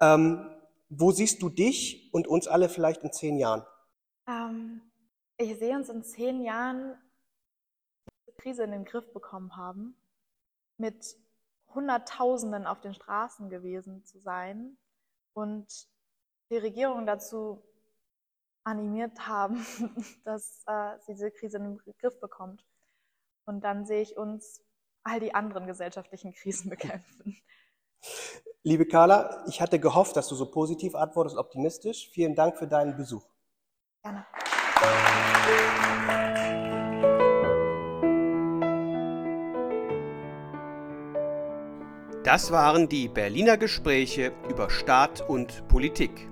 Ähm, 0.00 0.55
wo 0.88 1.10
siehst 1.10 1.42
du 1.42 1.48
dich 1.48 2.12
und 2.12 2.26
uns 2.26 2.46
alle 2.48 2.68
vielleicht 2.68 3.02
in 3.02 3.12
zehn 3.12 3.38
Jahren? 3.38 3.64
Ähm, 4.28 4.82
ich 5.38 5.58
sehe 5.58 5.76
uns 5.76 5.88
in 5.88 6.02
zehn 6.02 6.42
Jahren 6.42 6.96
die 8.28 8.32
Krise 8.32 8.64
in 8.64 8.70
den 8.70 8.84
Griff 8.84 9.12
bekommen 9.12 9.56
haben, 9.56 9.96
mit 10.78 11.16
Hunderttausenden 11.74 12.66
auf 12.66 12.80
den 12.80 12.94
Straßen 12.94 13.50
gewesen 13.50 14.04
zu 14.04 14.20
sein 14.20 14.78
und 15.34 15.88
die 16.50 16.56
Regierung 16.56 17.06
dazu 17.06 17.62
animiert 18.64 19.26
haben, 19.26 19.64
dass 20.24 20.62
äh, 20.66 20.98
sie 21.00 21.14
diese 21.14 21.30
Krise 21.30 21.58
in 21.58 21.64
den 21.64 21.94
Griff 21.98 22.18
bekommt. 22.20 22.64
Und 23.44 23.62
dann 23.62 23.86
sehe 23.86 24.02
ich 24.02 24.16
uns 24.16 24.64
all 25.04 25.20
die 25.20 25.34
anderen 25.34 25.66
gesellschaftlichen 25.66 26.32
Krisen 26.32 26.70
bekämpfen. 26.70 27.36
Liebe 28.66 28.84
Carla, 28.84 29.44
ich 29.46 29.60
hatte 29.60 29.78
gehofft, 29.78 30.16
dass 30.16 30.26
du 30.26 30.34
so 30.34 30.50
positiv 30.50 30.96
antwortest, 30.96 31.36
optimistisch. 31.36 32.10
Vielen 32.12 32.34
Dank 32.34 32.58
für 32.58 32.66
deinen 32.66 32.96
Besuch. 32.96 33.22
Gerne. 34.02 34.26
Das 42.24 42.50
waren 42.50 42.88
die 42.88 43.06
Berliner 43.06 43.56
Gespräche 43.56 44.32
über 44.50 44.68
Staat 44.68 45.20
und 45.28 45.68
Politik. 45.68 46.28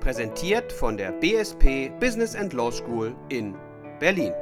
Präsentiert 0.00 0.72
von 0.72 0.96
der 0.96 1.12
BSP 1.12 1.92
Business 2.00 2.34
and 2.34 2.52
Law 2.52 2.72
School 2.72 3.14
in 3.28 3.54
Berlin. 4.00 4.32